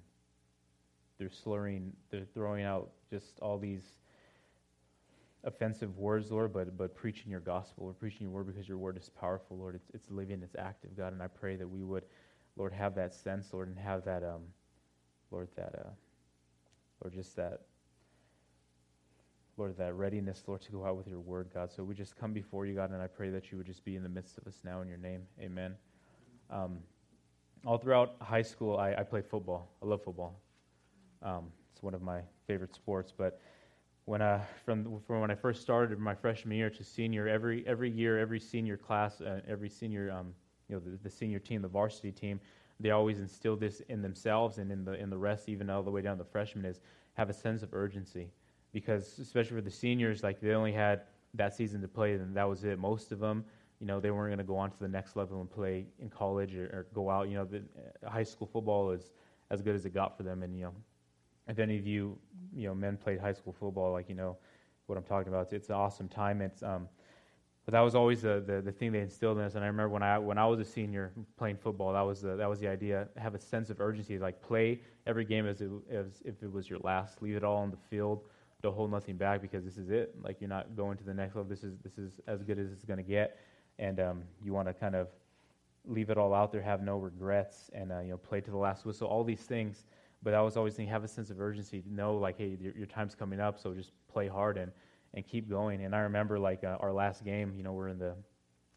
through 1.18 1.30
slurring, 1.30 1.94
they're 2.10 2.26
throwing 2.34 2.64
out 2.64 2.92
just 3.10 3.40
all 3.40 3.58
these 3.58 3.82
offensive 5.44 5.98
words, 5.98 6.32
Lord, 6.32 6.54
but 6.54 6.78
but 6.78 6.96
preaching 6.96 7.30
your 7.30 7.40
gospel, 7.40 7.86
Lord, 7.86 8.00
preaching 8.00 8.22
your 8.24 8.32
word 8.32 8.48
because 8.48 8.68
your 8.68 8.78
word 8.78 8.98
is 8.98 9.10
powerful, 9.10 9.58
Lord. 9.58 9.76
It's 9.76 9.90
it's 9.94 10.10
living, 10.10 10.42
it's 10.44 10.56
active, 10.58 10.96
God, 10.96 11.14
and 11.14 11.22
I 11.22 11.28
pray 11.28 11.56
that 11.56 11.68
we 11.68 11.84
would, 11.84 12.06
Lord, 12.56 12.74
have 12.74 12.96
that 12.96 13.14
sense, 13.14 13.50
Lord, 13.54 13.68
and 13.70 13.78
have 13.78 14.04
that 14.06 14.24
um, 14.24 14.42
Lord, 15.32 15.50
that 15.56 15.76
uh, 15.78 15.90
Lord, 17.04 17.14
just 17.14 17.36
that 17.36 17.62
Lord, 19.58 19.76
that 19.78 19.96
readiness, 19.96 20.44
Lord, 20.46 20.62
to 20.62 20.72
go 20.72 20.86
out 20.86 20.98
with 20.98 21.08
your 21.08 21.20
word, 21.20 21.48
God. 21.52 21.72
So 21.72 21.84
we 21.84 21.96
just 21.96 22.16
come 22.16 22.32
before 22.32 22.68
you, 22.68 22.76
God, 22.76 22.92
and 22.92 23.02
I 23.02 23.08
pray 23.08 23.32
that 23.32 23.52
you 23.52 23.58
would 23.58 23.66
just 23.66 23.84
be 23.84 23.96
in 23.96 24.04
the 24.04 24.10
midst 24.10 24.38
of 24.38 24.46
us 24.46 24.60
now 24.64 24.82
in 24.82 24.88
your 24.88 25.00
name. 25.00 25.24
Amen. 25.42 25.74
Um, 26.52 26.78
all 27.66 27.80
throughout 27.80 28.16
high 28.22 28.44
school, 28.44 28.78
I, 28.78 28.94
I 28.94 29.02
played 29.02 29.26
football. 29.26 29.72
I 29.82 29.88
love 29.88 30.04
football. 30.04 30.40
Um, 31.24 31.46
it's 31.74 31.82
one 31.82 31.96
of 31.96 32.04
my 32.04 32.22
favorite 32.46 32.76
sports. 32.76 33.12
But 33.18 33.42
when 34.06 34.22
I, 34.22 34.42
from, 34.64 35.02
from 35.08 35.22
when 35.22 35.32
I 35.32 35.36
first 35.36 35.64
started 35.64 35.98
my 35.98 36.14
freshman 36.14 36.56
year 36.56 36.70
to 36.70 36.84
senior, 36.84 37.28
every, 37.28 37.66
every 37.66 37.90
year, 37.90 38.20
every 38.20 38.40
senior 38.40 38.78
class, 38.78 39.22
uh, 39.22 39.40
every 39.48 39.70
senior, 39.72 40.12
um, 40.12 40.36
you 40.70 40.76
know, 40.76 40.82
the, 40.86 41.00
the 41.04 41.10
senior 41.10 41.40
team, 41.40 41.64
the 41.64 41.68
varsity 41.68 42.12
team, 42.12 42.40
they 42.80 42.92
always 42.92 43.18
instill 43.18 43.56
this 43.56 43.82
in 43.90 44.04
themselves 44.04 44.60
and 44.60 44.72
in 44.72 44.86
the, 44.86 44.94
in 44.94 45.10
the 45.10 45.18
rest, 45.18 45.50
even 45.50 45.68
all 45.68 45.82
the 45.82 45.90
way 45.90 46.04
down 46.04 46.16
to 46.16 46.24
the 46.24 46.30
freshmen, 46.30 46.64
is 46.64 46.80
have 47.16 47.32
a 47.32 47.34
sense 47.34 47.64
of 47.64 47.74
urgency 47.74 48.30
because 48.82 49.18
especially 49.18 49.56
for 49.56 49.62
the 49.62 49.72
seniors, 49.72 50.22
like 50.22 50.40
they 50.40 50.52
only 50.52 50.72
had 50.72 51.02
that 51.34 51.52
season 51.56 51.82
to 51.82 51.88
play, 51.88 52.14
and 52.14 52.36
that 52.38 52.48
was 52.48 52.64
it. 52.64 52.78
Most 52.78 53.12
of 53.12 53.18
them, 53.18 53.44
you 53.80 53.88
know, 53.88 54.00
they 54.00 54.12
weren't 54.12 54.30
going 54.30 54.38
to 54.38 54.44
go 54.44 54.56
on 54.56 54.70
to 54.70 54.78
the 54.80 54.88
next 54.88 55.16
level 55.16 55.42
and 55.42 55.50
play 55.50 55.88
in 56.00 56.12
college 56.12 56.56
or, 56.56 56.66
or 56.66 56.88
go 56.94 57.10
out. 57.10 57.28
You 57.28 57.36
know, 57.40 57.46
the, 57.46 57.58
uh, 57.58 58.08
high 58.10 58.22
school 58.24 58.46
football 58.46 58.92
is 58.92 59.10
as 59.50 59.64
good 59.64 59.74
as 59.74 59.88
it 59.88 59.96
got 59.96 60.16
for 60.16 60.22
them. 60.22 60.44
And 60.44 60.56
you 60.56 60.66
know, 60.66 60.74
if 61.48 61.58
any 61.58 61.76
of 61.80 61.88
you, 61.88 62.20
you 62.56 62.68
know, 62.68 62.76
men 62.76 62.98
played 62.98 63.20
high 63.20 63.34
school 63.34 63.52
football, 63.60 63.92
like 63.92 64.10
you 64.10 64.16
know 64.16 64.38
what 64.86 64.96
I'm 64.96 65.04
talking 65.04 65.30
about. 65.30 65.46
It's, 65.46 65.54
it's 65.54 65.70
an 65.70 65.76
awesome 65.76 66.08
time. 66.08 66.40
It's 66.44 66.62
um, 66.62 66.88
but 67.66 67.72
that 67.72 67.82
was 67.82 67.96
always 67.96 68.22
the, 68.22 68.44
the, 68.46 68.62
the 68.62 68.72
thing 68.72 68.92
they 68.92 69.00
instilled 69.02 69.40
in 69.40 69.44
us. 69.44 69.56
And 69.56 69.64
I 69.64 69.68
remember 69.68 69.90
when 69.92 70.04
I 70.04 70.20
when 70.20 70.38
I 70.38 70.46
was 70.46 70.60
a 70.60 70.66
senior 70.66 71.14
playing 71.36 71.58
football, 71.58 71.94
that 71.94 72.02
was 72.02 72.22
the 72.22 72.36
that 72.36 72.48
was 72.48 72.60
the 72.60 72.68
idea. 72.68 73.08
Have 73.18 73.34
a 73.34 73.40
sense 73.40 73.72
of 73.72 73.82
urgency, 73.82 74.20
like 74.20 74.40
play 74.40 74.82
every 75.08 75.26
game 75.26 75.48
as, 75.48 75.62
it, 75.62 75.70
as 75.92 76.22
if 76.26 76.44
it 76.44 76.52
was 76.54 76.70
your 76.70 76.78
last. 76.84 77.24
Leave 77.24 77.38
it 77.38 77.44
all 77.44 77.58
on 77.58 77.72
the 77.72 77.78
field 77.90 78.22
to 78.68 78.72
hold 78.72 78.92
nothing 78.92 79.18
back 79.18 79.42
because 79.42 79.64
this 79.66 79.78
is 79.78 79.90
it. 79.90 80.14
Like 80.22 80.38
you're 80.40 80.50
not 80.50 80.76
going 80.76 80.98
to 80.98 81.04
the 81.04 81.14
next 81.14 81.36
level. 81.36 81.50
This 81.50 81.64
is 81.64 81.78
this 81.84 81.98
is 81.98 82.20
as 82.28 82.44
good 82.44 82.60
as 82.60 82.72
it's 82.72 82.84
going 82.86 82.98
to 82.98 83.04
get, 83.04 83.38
and 83.80 84.00
um, 84.00 84.24
you 84.44 84.54
want 84.54 84.68
to 84.68 84.74
kind 84.74 84.96
of 84.96 85.08
leave 85.86 86.10
it 86.10 86.18
all 86.18 86.34
out 86.34 86.52
there, 86.52 86.62
have 86.62 86.84
no 86.84 86.98
regrets, 86.98 87.70
and 87.74 87.92
uh, 87.92 88.00
you 88.02 88.10
know 88.10 88.18
play 88.18 88.42
to 88.42 88.52
the 88.52 88.58
last 88.58 88.86
whistle. 88.86 89.08
All 89.08 89.24
these 89.24 89.42
things, 89.42 89.86
but 90.22 90.34
I 90.34 90.42
was 90.42 90.56
always 90.58 90.76
thinking 90.76 90.92
have 90.92 91.04
a 91.04 91.08
sense 91.08 91.30
of 91.30 91.40
urgency. 91.42 91.84
Know 91.90 92.16
like 92.16 92.38
hey, 92.38 92.58
your, 92.60 92.76
your 92.78 92.88
time's 92.88 93.16
coming 93.16 93.40
up, 93.40 93.58
so 93.58 93.74
just 93.74 93.92
play 94.12 94.28
hard 94.28 94.58
and 94.58 94.72
and 95.14 95.26
keep 95.26 95.50
going. 95.50 95.84
And 95.84 95.96
I 95.96 96.00
remember 96.00 96.38
like 96.38 96.64
uh, 96.64 96.78
our 96.80 96.92
last 96.94 97.24
game. 97.24 97.54
You 97.56 97.64
know 97.64 97.72
we're 97.74 97.90
in 97.90 98.00
the 98.00 98.14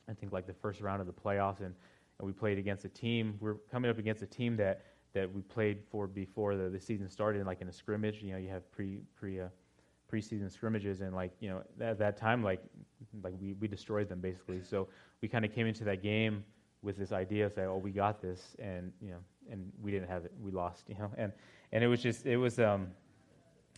I 0.09 0.15
think 0.15 0.33
like 0.33 0.47
the 0.47 0.55
first 0.55 0.81
round 0.81 1.01
of 1.01 1.07
the 1.09 1.13
playoffs, 1.13 1.59
and, 1.61 1.75
and 2.19 2.27
we 2.27 2.33
played 2.33 2.59
against 2.59 2.85
a 2.85 2.89
team. 2.89 3.37
We're 3.41 3.55
coming 3.73 3.91
up 3.91 3.99
against 3.99 4.23
a 4.23 4.27
team 4.27 4.57
that 4.59 4.85
that 5.13 5.33
we 5.35 5.43
played 5.43 5.79
for 5.91 6.07
before 6.07 6.55
the, 6.55 6.69
the 6.69 6.79
season 6.79 7.09
started, 7.09 7.45
like 7.45 7.61
in 7.61 7.67
a 7.69 7.73
scrimmage. 7.73 8.23
You 8.23 8.31
know, 8.33 8.39
you 8.39 8.49
have 8.49 8.71
pre 8.71 9.01
pre 9.19 9.41
uh, 9.41 9.49
preseason 10.11 10.51
scrimmages 10.51 11.01
and 11.01 11.15
like 11.15 11.33
you 11.41 11.49
know 11.49 11.63
at 11.85 11.99
that 11.99 12.17
time 12.17 12.43
like 12.43 12.63
like 13.23 13.35
we, 13.41 13.55
we 13.55 13.69
destroyed 13.69 14.09
them 14.09 14.21
basically 14.21 14.61
so 14.63 14.89
we 15.23 15.29
kind 15.29 15.45
of 15.45 15.53
came 15.53 15.67
into 15.67 15.85
that 15.85 16.03
game 16.03 16.43
with 16.83 16.97
this 16.99 17.13
idea 17.13 17.47
of 17.47 17.53
saying 17.53 17.69
oh 17.69 17.77
we 17.79 17.91
got 17.91 18.21
this 18.21 18.57
and 18.59 18.93
you 19.01 19.11
know 19.11 19.19
and 19.51 19.71
we 19.81 19.91
didn't 19.91 20.09
have 20.09 20.25
it 20.25 20.33
we 20.43 20.51
lost 20.51 20.85
you 20.89 20.97
know 20.99 21.11
and 21.17 21.33
and 21.73 21.85
it 21.85 21.87
was 21.87 22.03
just 22.03 22.27
it 22.27 22.37
was 22.37 22.59
um 22.59 22.89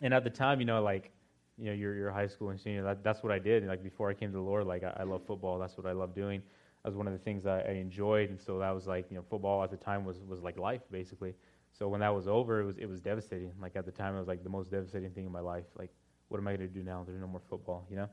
and 0.01 0.15
at 0.15 0.25
the 0.25 0.31
time 0.31 0.59
you 0.59 0.67
know 0.67 0.83
like 0.83 1.11
you 1.59 1.67
know 1.67 1.73
you're, 1.73 1.95
you're 1.95 2.11
high 2.11 2.27
school 2.27 2.49
and 2.51 2.61
senior 2.61 2.83
that, 2.83 3.05
that's 3.05 3.23
what 3.23 3.31
i 3.31 3.39
did 3.39 3.67
like 3.67 3.83
before 3.83 4.09
i 4.11 4.15
came 4.15 4.31
to 4.31 4.39
the 4.39 4.43
lord 4.43 4.67
like 4.67 4.83
i, 4.83 4.93
I 5.01 5.03
love 5.05 5.23
football 5.27 5.59
that's 5.59 5.77
what 5.77 5.87
i 5.87 5.93
love 5.93 6.15
doing 6.15 6.43
that 6.83 6.89
was 6.89 6.97
one 6.97 7.07
of 7.07 7.13
the 7.13 7.19
things 7.21 7.45
that 7.45 7.67
I 7.69 7.75
enjoyed 7.75 8.31
and 8.31 8.41
so 8.41 8.59
that 8.59 8.71
was 8.75 8.89
like 8.89 9.07
you 9.09 9.17
know 9.17 9.23
football 9.31 9.63
at 9.63 9.71
the 9.71 9.77
time 9.77 10.05
was 10.05 10.19
was 10.27 10.41
like 10.43 10.59
life 10.59 10.81
basically 10.91 11.35
so 11.71 11.89
when 11.89 12.01
that 12.01 12.13
was 12.13 12.27
over 12.27 12.61
it 12.61 12.65
was 12.65 12.77
it 12.79 12.87
was 12.87 13.01
devastating 13.01 13.53
like 13.61 13.77
at 13.77 13.85
the 13.85 13.93
time 13.93 14.17
it 14.17 14.19
was 14.19 14.27
like 14.27 14.43
the 14.43 14.51
most 14.51 14.73
devastating 14.73 15.11
thing 15.11 15.25
in 15.25 15.31
my 15.31 15.39
life 15.41 15.67
like 15.79 15.91
what 16.33 16.39
am 16.39 16.49
I 16.49 16.57
going 16.57 16.67
to 16.67 16.75
do 16.75 16.83
now? 16.83 17.03
There's 17.07 17.21
no 17.21 17.27
more 17.27 17.43
football, 17.51 17.87
you 17.91 17.97
know. 17.97 18.09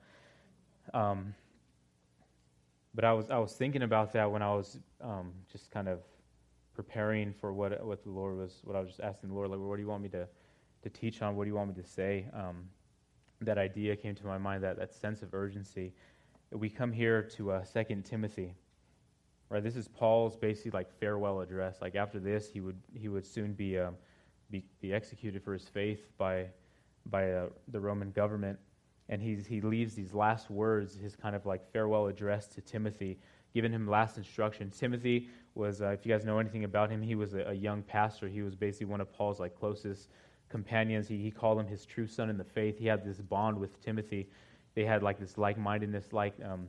Um, 0.94 1.34
but 2.94 3.06
I 3.06 3.14
was 3.14 3.30
I 3.30 3.38
was 3.38 3.54
thinking 3.54 3.84
about 3.84 4.12
that 4.14 4.30
when 4.30 4.42
I 4.42 4.54
was 4.54 4.78
um, 5.00 5.32
just 5.50 5.72
kind 5.72 5.88
of 5.88 6.00
preparing 6.76 7.32
for 7.34 7.54
what 7.54 7.82
what 7.86 8.04
the 8.04 8.10
Lord 8.10 8.36
was 8.38 8.60
what 8.66 8.76
I 8.76 8.80
was 8.82 8.90
just 8.90 9.00
asking 9.00 9.30
the 9.30 9.36
Lord 9.36 9.50
like, 9.52 9.60
what 9.60 9.76
do 9.78 9.82
you 9.82 9.88
want 9.88 10.02
me 10.04 10.10
to 10.10 10.28
to 10.84 10.90
teach 10.90 11.22
on? 11.22 11.38
What 11.38 11.46
do 11.46 11.48
you 11.50 11.56
want 11.56 11.70
me 11.76 11.82
to 11.82 11.88
say? 11.88 12.26
Um, 12.34 12.66
that 13.42 13.58
idea 13.58 13.96
came 13.96 14.16
to 14.16 14.26
my 14.26 14.38
mind 14.38 14.64
that 14.64 14.78
that 14.78 14.94
sense 14.94 15.22
of 15.22 15.34
urgency. 15.34 15.94
We 16.52 16.70
come 16.70 16.92
here 16.92 17.22
to 17.38 17.52
uh, 17.52 17.64
Second 17.64 18.04
Timothy, 18.04 18.54
right? 19.50 19.64
This 19.64 19.78
is 19.78 19.88
Paul's 19.88 20.36
basically 20.36 20.72
like 20.72 20.92
farewell 21.00 21.40
address. 21.40 21.78
Like 21.82 21.96
after 21.96 22.20
this, 22.20 22.50
he 22.52 22.60
would 22.60 22.82
he 22.94 23.08
would 23.08 23.26
soon 23.26 23.54
be 23.54 23.80
um, 23.80 23.96
be, 24.52 24.66
be 24.82 24.94
executed 24.94 25.42
for 25.44 25.54
his 25.54 25.70
faith 25.70 26.10
by 26.18 26.48
by 27.06 27.32
uh, 27.32 27.46
the 27.70 27.80
Roman 27.80 28.12
government. 28.12 28.60
And 29.10 29.22
he's, 29.22 29.46
he 29.48 29.62
leaves 29.62 29.96
these 29.96 30.14
last 30.14 30.52
words, 30.52 30.96
his 30.96 31.16
kind 31.16 31.36
of 31.36 31.46
like 31.46 31.72
farewell 31.72 32.08
address 32.08 32.48
to 32.50 32.62
Timothy, 32.62 33.18
giving 33.54 33.72
him 33.72 33.88
last 33.88 34.18
instructions. 34.18 34.78
Timothy 34.78 35.30
was, 35.56 35.82
uh, 35.82 35.88
if 35.90 36.06
you 36.06 36.12
guys 36.14 36.26
know 36.26 36.38
anything 36.38 36.64
about 36.64 36.92
him, 36.92 37.02
he 37.02 37.16
was 37.16 37.34
a, 37.34 37.50
a, 37.50 37.54
young 37.54 37.82
pastor. 37.82 38.28
He 38.28 38.44
was 38.44 38.54
basically 38.56 38.86
one 38.88 39.02
of 39.02 39.12
Paul's 39.12 39.40
like 39.40 39.56
closest 39.56 40.10
companions. 40.48 41.08
He, 41.08 41.18
he 41.18 41.32
called 41.32 41.60
him 41.60 41.66
his 41.66 41.86
true 41.88 42.06
son 42.06 42.30
in 42.30 42.38
the 42.38 42.44
faith. 42.44 42.78
He 42.78 42.86
had 42.86 43.04
this 43.04 43.18
bond 43.20 43.58
with 43.60 43.82
Timothy. 43.84 44.30
They 44.76 44.86
had 44.86 45.02
like 45.02 45.20
this 45.20 45.40
like-mindedness, 45.40 46.14
like 46.14 46.34
um, 46.48 46.68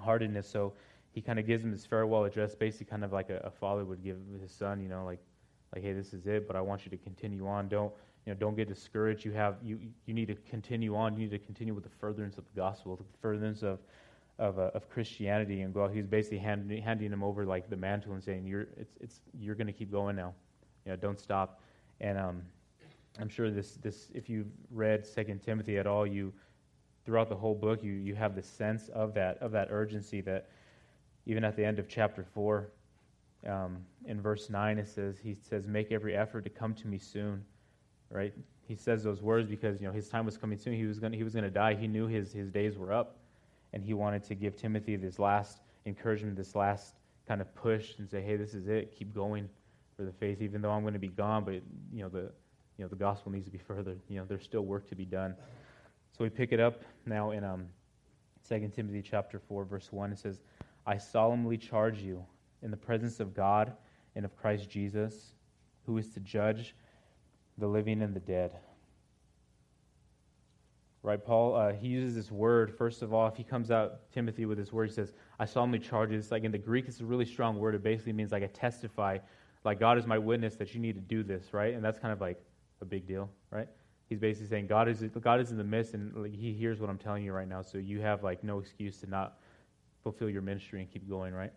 heartedness. 0.00 0.50
So 0.50 0.72
he 1.12 1.20
kind 1.20 1.38
of 1.38 1.46
gives 1.46 1.62
him 1.62 1.70
his 1.70 1.86
farewell 1.86 2.24
address, 2.24 2.56
basically 2.56 2.86
kind 2.90 3.04
of 3.04 3.12
like 3.12 3.30
a, 3.30 3.38
a 3.44 3.50
father 3.50 3.84
would 3.84 4.02
give 4.02 4.16
his 4.42 4.50
son, 4.50 4.80
you 4.80 4.88
know, 4.88 5.04
like, 5.04 5.20
like, 5.72 5.84
hey, 5.84 5.92
this 5.92 6.12
is 6.14 6.26
it, 6.26 6.48
but 6.48 6.56
I 6.56 6.60
want 6.60 6.84
you 6.84 6.90
to 6.90 6.96
continue 6.96 7.46
on. 7.46 7.68
Don't 7.68 7.92
you 8.26 8.32
know, 8.32 8.38
don't 8.38 8.56
get 8.56 8.68
discouraged. 8.68 9.24
You 9.24 9.32
have 9.32 9.56
you 9.62 9.78
you 10.06 10.12
need 10.14 10.26
to 10.28 10.36
continue 10.48 10.94
on. 10.94 11.14
You 11.14 11.20
need 11.26 11.30
to 11.30 11.38
continue 11.38 11.72
with 11.74 11.84
the 11.84 11.90
furtherance 11.90 12.36
of 12.38 12.44
the 12.44 12.60
gospel, 12.60 12.96
the 12.96 13.04
furtherance 13.20 13.62
of 13.62 13.78
of, 14.38 14.58
uh, 14.58 14.70
of 14.74 14.88
Christianity. 14.90 15.60
And 15.62 15.74
well, 15.74 15.86
he's 15.88 16.06
basically 16.06 16.38
hand, 16.38 16.70
handing 16.70 17.12
him 17.12 17.22
over 17.22 17.44
like 17.44 17.68
the 17.70 17.76
mantle 17.76 18.12
and 18.12 18.22
saying, 18.22 18.46
"You're 18.46 18.66
it's 18.76 18.96
it's 19.00 19.20
you're 19.38 19.54
going 19.54 19.66
to 19.68 19.72
keep 19.72 19.90
going 19.90 20.16
now. 20.16 20.34
You 20.84 20.92
know, 20.92 20.96
don't 20.96 21.18
stop." 21.18 21.60
And 22.00 22.18
um, 22.18 22.42
I'm 23.18 23.28
sure 23.28 23.50
this 23.50 23.76
this 23.76 24.10
if 24.14 24.28
you've 24.28 24.48
read 24.70 25.06
Second 25.06 25.40
Timothy 25.42 25.78
at 25.78 25.86
all, 25.86 26.06
you 26.06 26.32
throughout 27.06 27.30
the 27.30 27.36
whole 27.36 27.54
book 27.54 27.82
you 27.82 27.92
you 27.92 28.14
have 28.14 28.34
the 28.34 28.42
sense 28.42 28.90
of 28.90 29.14
that 29.14 29.38
of 29.38 29.50
that 29.52 29.68
urgency 29.70 30.20
that 30.20 30.50
even 31.24 31.42
at 31.44 31.56
the 31.56 31.64
end 31.64 31.78
of 31.78 31.88
chapter 31.88 32.22
four. 32.22 32.68
Um, 33.46 33.78
in 34.04 34.20
verse 34.20 34.50
9 34.50 34.76
it 34.76 34.86
says 34.86 35.16
he 35.18 35.34
says 35.48 35.66
make 35.66 35.92
every 35.92 36.14
effort 36.14 36.44
to 36.44 36.50
come 36.50 36.74
to 36.74 36.86
me 36.86 36.98
soon 36.98 37.42
right? 38.10 38.34
He 38.66 38.74
says 38.76 39.02
those 39.02 39.22
words 39.22 39.48
because 39.48 39.80
you 39.80 39.86
know 39.86 39.92
his 39.92 40.08
time 40.08 40.26
was 40.26 40.36
coming 40.36 40.58
soon. 40.58 40.74
He 40.74 40.84
was 40.84 40.98
gonna 40.98 41.16
he 41.16 41.24
was 41.24 41.34
gonna 41.34 41.50
die. 41.50 41.74
He 41.74 41.88
knew 41.88 42.06
his 42.06 42.32
his 42.32 42.50
days 42.50 42.76
were 42.76 42.92
up, 42.92 43.16
and 43.72 43.82
he 43.82 43.94
wanted 43.94 44.22
to 44.24 44.34
give 44.34 44.56
Timothy 44.56 44.96
this 44.96 45.18
last 45.18 45.60
encouragement, 45.86 46.36
this 46.36 46.54
last 46.54 46.94
kind 47.26 47.40
of 47.40 47.52
push, 47.54 47.94
and 47.98 48.08
say, 48.08 48.20
hey, 48.22 48.36
this 48.36 48.54
is 48.54 48.68
it. 48.68 48.92
Keep 48.96 49.14
going 49.14 49.48
for 49.96 50.02
the 50.04 50.12
faith, 50.12 50.42
even 50.42 50.60
though 50.60 50.70
I'm 50.70 50.82
going 50.82 50.94
to 50.94 50.98
be 51.00 51.08
gone. 51.08 51.44
But 51.44 51.54
you 51.92 52.02
know 52.02 52.08
the 52.08 52.30
you 52.76 52.84
know 52.84 52.88
the 52.88 52.94
gospel 52.96 53.32
needs 53.32 53.46
to 53.46 53.50
be 53.50 53.58
further. 53.58 53.96
You 54.08 54.18
know 54.20 54.24
there's 54.28 54.44
still 54.44 54.62
work 54.62 54.88
to 54.90 54.94
be 54.96 55.04
done. 55.06 55.34
So 56.16 56.22
we 56.24 56.30
pick 56.30 56.52
it 56.52 56.60
up 56.60 56.82
now 57.06 57.30
in 57.30 57.44
um, 57.44 57.66
2 58.48 58.70
Timothy 58.74 59.00
chapter 59.02 59.38
4, 59.38 59.64
verse 59.64 59.88
1. 59.92 60.10
It 60.12 60.18
says, 60.18 60.40
I 60.84 60.98
solemnly 60.98 61.56
charge 61.56 62.00
you 62.02 62.24
in 62.62 62.70
the 62.72 62.76
presence 62.76 63.20
of 63.20 63.32
God 63.34 63.72
and 64.16 64.24
of 64.24 64.36
Christ 64.36 64.68
Jesus, 64.68 65.34
who 65.86 65.96
is 65.98 66.08
to 66.10 66.20
judge 66.20 66.74
the 67.60 67.68
living 67.68 68.02
and 68.02 68.14
the 68.14 68.20
dead. 68.20 68.58
Right, 71.02 71.22
Paul, 71.24 71.54
uh, 71.54 71.72
he 71.72 71.88
uses 71.88 72.14
this 72.14 72.30
word, 72.30 72.76
first 72.76 73.00
of 73.00 73.14
all, 73.14 73.26
if 73.26 73.34
he 73.36 73.42
comes 73.42 73.70
out, 73.70 74.10
Timothy, 74.12 74.44
with 74.44 74.58
this 74.58 74.70
word, 74.70 74.88
he 74.90 74.94
says, 74.94 75.14
I 75.38 75.46
solemnly 75.46 75.78
charge 75.78 76.10
you. 76.12 76.18
It's 76.18 76.30
like 76.30 76.44
in 76.44 76.52
the 76.52 76.58
Greek, 76.58 76.86
it's 76.88 77.00
a 77.00 77.06
really 77.06 77.24
strong 77.24 77.58
word. 77.58 77.74
It 77.74 77.82
basically 77.82 78.12
means 78.12 78.32
like 78.32 78.42
I 78.42 78.48
testify, 78.48 79.16
like 79.64 79.78
God 79.80 79.96
is 79.96 80.06
my 80.06 80.18
witness 80.18 80.56
that 80.56 80.74
you 80.74 80.80
need 80.80 80.94
to 80.96 81.00
do 81.00 81.22
this, 81.22 81.54
right? 81.54 81.72
And 81.72 81.82
that's 81.82 81.98
kind 81.98 82.12
of 82.12 82.20
like 82.20 82.42
a 82.82 82.84
big 82.84 83.06
deal, 83.06 83.30
right? 83.50 83.66
He's 84.10 84.18
basically 84.18 84.48
saying 84.48 84.66
God 84.66 84.88
is, 84.88 85.02
God 85.22 85.40
is 85.40 85.50
in 85.52 85.56
the 85.56 85.64
midst 85.64 85.94
and 85.94 86.14
like, 86.14 86.34
he 86.34 86.52
hears 86.52 86.80
what 86.80 86.90
I'm 86.90 86.98
telling 86.98 87.24
you 87.24 87.32
right 87.32 87.48
now. 87.48 87.62
So 87.62 87.78
you 87.78 88.00
have 88.02 88.22
like 88.22 88.44
no 88.44 88.58
excuse 88.58 88.98
to 88.98 89.06
not 89.06 89.38
fulfill 90.02 90.28
your 90.28 90.42
ministry 90.42 90.80
and 90.80 90.90
keep 90.92 91.08
going, 91.08 91.32
right? 91.32 91.52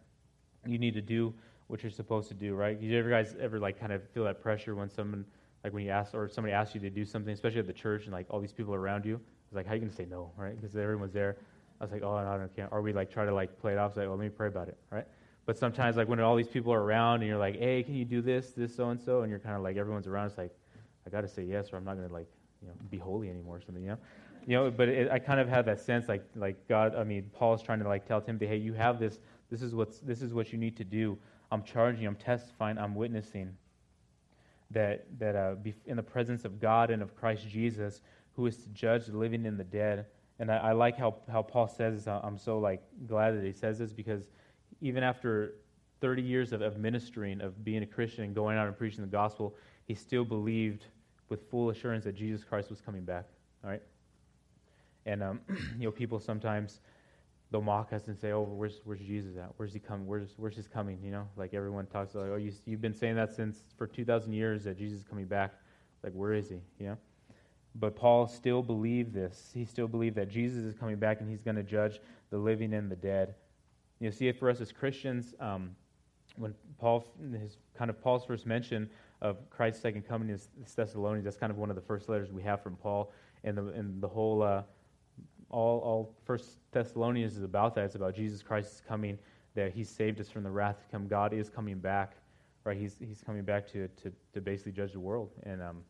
You 0.65 0.77
need 0.77 0.93
to 0.93 1.01
do 1.01 1.33
what 1.67 1.83
you're 1.83 1.91
supposed 1.91 2.29
to 2.29 2.33
do, 2.33 2.55
right? 2.55 2.79
You 2.79 2.97
ever 2.97 3.09
guys 3.09 3.35
ever 3.41 3.59
like 3.59 3.77
kind 3.77 3.91
of 3.91 4.07
feel 4.11 4.23
that 4.23 4.41
pressure 4.41 4.73
when 4.73 4.89
someone 4.89 5.25
like 5.63 5.73
when 5.73 5.85
you 5.85 5.91
ask 5.91 6.13
or 6.13 6.27
somebody 6.29 6.53
asks 6.53 6.75
you 6.75 6.81
to 6.81 6.89
do 6.89 7.05
something, 7.05 7.33
especially 7.33 7.59
at 7.59 7.67
the 7.67 7.73
church 7.73 8.03
and 8.05 8.13
like 8.13 8.25
all 8.29 8.39
these 8.39 8.51
people 8.53 8.73
around 8.73 9.05
you. 9.05 9.19
It's 9.47 9.55
like, 9.55 9.65
how 9.65 9.71
are 9.71 9.75
you 9.75 9.81
gonna 9.81 9.93
say 9.93 10.05
no, 10.09 10.31
right? 10.35 10.59
Because 10.59 10.75
everyone's 10.75 11.13
there. 11.13 11.37
I 11.79 11.83
was 11.83 11.91
like, 11.91 12.03
oh, 12.03 12.13
I 12.13 12.37
don't 12.37 12.53
care. 12.55 12.67
Or 12.71 12.81
we 12.81 12.91
like 12.93 13.09
try 13.11 13.25
to 13.25 13.33
like 13.33 13.57
play 13.59 13.71
it 13.73 13.77
off. 13.77 13.91
It's 13.91 13.97
like, 13.97 14.07
well, 14.07 14.17
let 14.17 14.23
me 14.23 14.29
pray 14.29 14.47
about 14.47 14.67
it, 14.67 14.77
right? 14.91 15.07
But 15.45 15.57
sometimes 15.57 15.95
like 15.97 16.07
when 16.07 16.19
all 16.19 16.35
these 16.35 16.47
people 16.49 16.73
are 16.73 16.81
around 16.81 17.21
and 17.21 17.27
you're 17.29 17.37
like, 17.37 17.57
hey, 17.59 17.83
can 17.83 17.95
you 17.95 18.05
do 18.05 18.21
this, 18.21 18.51
this, 18.51 18.75
so 18.75 18.89
and 18.89 18.99
so, 19.01 19.21
and 19.21 19.29
you're 19.29 19.39
kind 19.39 19.55
of 19.55 19.61
like 19.61 19.77
everyone's 19.77 20.07
around. 20.07 20.27
It's 20.27 20.37
like, 20.37 20.53
I 21.07 21.09
gotta 21.09 21.27
say 21.27 21.43
yes, 21.43 21.71
or 21.71 21.77
I'm 21.77 21.85
not 21.85 21.95
gonna 21.95 22.11
like 22.13 22.27
you 22.61 22.67
know 22.67 22.73
be 22.89 22.97
holy 22.97 23.29
anymore 23.29 23.57
or 23.57 23.61
something, 23.61 23.83
you 23.83 23.89
know. 23.89 23.97
You 24.45 24.57
know, 24.57 24.71
but 24.71 24.89
it, 24.89 25.09
I 25.11 25.19
kind 25.19 25.39
of 25.39 25.47
had 25.47 25.65
that 25.67 25.79
sense, 25.79 26.09
like, 26.09 26.25
like 26.35 26.67
God. 26.67 26.95
I 26.95 27.05
mean, 27.05 27.29
Paul's 27.31 27.63
trying 27.63 27.79
to 27.79 27.87
like 27.87 28.05
tell 28.05 28.19
Timothy, 28.19 28.47
hey, 28.47 28.57
you 28.57 28.73
have 28.73 28.99
this. 28.99 29.19
This 29.49 29.61
is 29.61 29.73
what's. 29.73 29.99
This 29.99 30.21
is 30.21 30.33
what 30.33 30.51
you 30.51 30.57
need 30.59 30.75
to 30.77 30.83
do. 30.83 31.17
I'm 31.49 31.63
charging. 31.63 32.05
I'm 32.05 32.15
testifying. 32.17 32.77
I'm 32.77 32.93
witnessing 32.93 33.55
that, 34.73 35.05
that 35.19 35.35
uh, 35.35 35.55
be 35.55 35.73
in 35.85 35.95
the 35.95 36.03
presence 36.03 36.45
of 36.45 36.59
God 36.59 36.89
and 36.89 37.01
of 37.01 37.15
Christ 37.15 37.47
Jesus, 37.47 38.01
who 38.35 38.45
is 38.47 38.57
to 38.57 38.69
judge 38.69 39.05
the 39.07 39.17
living 39.17 39.45
and 39.45 39.57
the 39.57 39.63
dead. 39.63 40.05
And 40.39 40.51
I, 40.51 40.57
I 40.57 40.71
like 40.73 40.97
how, 40.97 41.15
how 41.31 41.41
Paul 41.43 41.67
says 41.67 41.95
this. 41.95 42.07
I'm 42.07 42.37
so 42.37 42.59
like 42.59 42.81
glad 43.07 43.31
that 43.31 43.43
he 43.43 43.53
says 43.53 43.79
this 43.79 43.93
because 43.93 44.29
even 44.81 45.03
after 45.03 45.55
30 46.01 46.21
years 46.21 46.51
of, 46.51 46.61
of 46.61 46.77
ministering, 46.77 47.39
of 47.39 47.63
being 47.63 47.83
a 47.83 47.87
Christian 47.87 48.25
and 48.25 48.35
going 48.35 48.57
out 48.57 48.67
and 48.67 48.77
preaching 48.77 49.01
the 49.01 49.07
gospel, 49.07 49.55
he 49.85 49.93
still 49.93 50.25
believed 50.25 50.85
with 51.29 51.49
full 51.49 51.69
assurance 51.69 52.03
that 52.03 52.15
Jesus 52.15 52.43
Christ 52.43 52.69
was 52.69 52.81
coming 52.81 53.03
back. 53.03 53.25
All 53.63 53.69
right? 53.69 53.81
And, 55.05 55.23
um, 55.23 55.39
you 55.77 55.85
know, 55.85 55.91
people 55.91 56.19
sometimes 56.19 56.81
they'll 57.53 57.61
mock 57.61 57.93
us 57.93 58.07
and 58.07 58.17
say, 58.17 58.31
"Oh, 58.31 58.41
where's 58.41 58.81
where's 58.83 58.99
Jesus 58.99 59.37
at? 59.37 59.53
Where's 59.57 59.71
he 59.73 59.79
coming? 59.79 60.07
Where's 60.07 60.33
where's 60.37 60.55
his 60.57 60.67
coming?" 60.67 60.97
You 61.03 61.11
know, 61.11 61.27
like 61.37 61.53
everyone 61.53 61.85
talks 61.85 62.15
like, 62.15 62.31
"Oh, 62.31 62.35
you, 62.35 62.51
you've 62.65 62.81
been 62.81 62.95
saying 62.95 63.15
that 63.15 63.31
since 63.33 63.59
for 63.77 63.85
two 63.85 64.03
thousand 64.03 64.33
years 64.33 64.63
that 64.63 64.75
Jesus 64.77 64.99
is 64.99 65.05
coming 65.05 65.25
back. 65.27 65.53
Like, 66.03 66.11
where 66.13 66.33
is 66.33 66.49
he?" 66.49 66.57
You 66.79 66.87
know. 66.87 66.97
But 67.75 67.95
Paul 67.95 68.27
still 68.27 68.63
believed 68.63 69.13
this. 69.13 69.51
He 69.53 69.65
still 69.65 69.87
believed 69.87 70.15
that 70.17 70.29
Jesus 70.29 70.63
is 70.65 70.73
coming 70.75 70.97
back 70.97 71.21
and 71.21 71.29
he's 71.29 71.41
going 71.41 71.55
to 71.55 71.63
judge 71.63 71.99
the 72.31 72.37
living 72.37 72.73
and 72.73 72.89
the 72.91 72.95
dead. 72.95 73.35
You 73.99 74.07
know, 74.07 74.11
see, 74.11 74.31
for 74.31 74.49
us 74.49 74.59
as 74.59 74.71
Christians, 74.71 75.33
um, 75.39 75.75
when 76.37 76.53
Paul, 76.79 77.05
his 77.39 77.57
kind 77.77 77.89
of 77.91 78.01
Paul's 78.01 78.25
first 78.25 78.45
mention 78.47 78.89
of 79.21 79.47
Christ's 79.51 79.81
second 79.81 80.07
coming 80.07 80.29
is 80.29 80.49
Thessalonians. 80.75 81.23
That's 81.25 81.37
kind 81.37 81.51
of 81.51 81.57
one 81.59 81.69
of 81.69 81.75
the 81.75 81.81
first 81.83 82.09
letters 82.09 82.31
we 82.31 82.41
have 82.41 82.61
from 82.63 82.75
Paul, 82.77 83.11
and 83.43 83.55
the 83.55 83.67
and 83.69 84.01
the 84.01 84.09
whole. 84.09 84.41
Uh, 84.41 84.63
all, 85.53 85.79
all 85.83 86.15
First 86.25 86.57
Thessalonians 86.71 87.37
is 87.37 87.43
about 87.43 87.75
that. 87.75 87.85
It's 87.85 87.95
about 87.95 88.15
Jesus 88.15 88.41
Christ 88.41 88.73
is 88.73 88.81
coming, 88.87 89.19
that 89.53 89.71
He 89.71 89.83
saved 89.83 90.19
us 90.19 90.27
from 90.27 90.43
the 90.43 90.49
wrath 90.49 90.79
to 90.81 90.85
come. 90.91 91.07
God 91.07 91.31
is 91.31 91.47
coming 91.47 91.77
back, 91.77 92.13
right? 92.63 92.75
He's 92.75 92.95
He's 92.99 93.21
coming 93.23 93.43
back 93.43 93.67
to 93.71 93.87
to, 94.01 94.11
to 94.33 94.41
basically 94.41 94.71
judge 94.71 94.93
the 94.93 94.99
world. 94.99 95.29
And 95.43 95.61
um, 95.61 95.81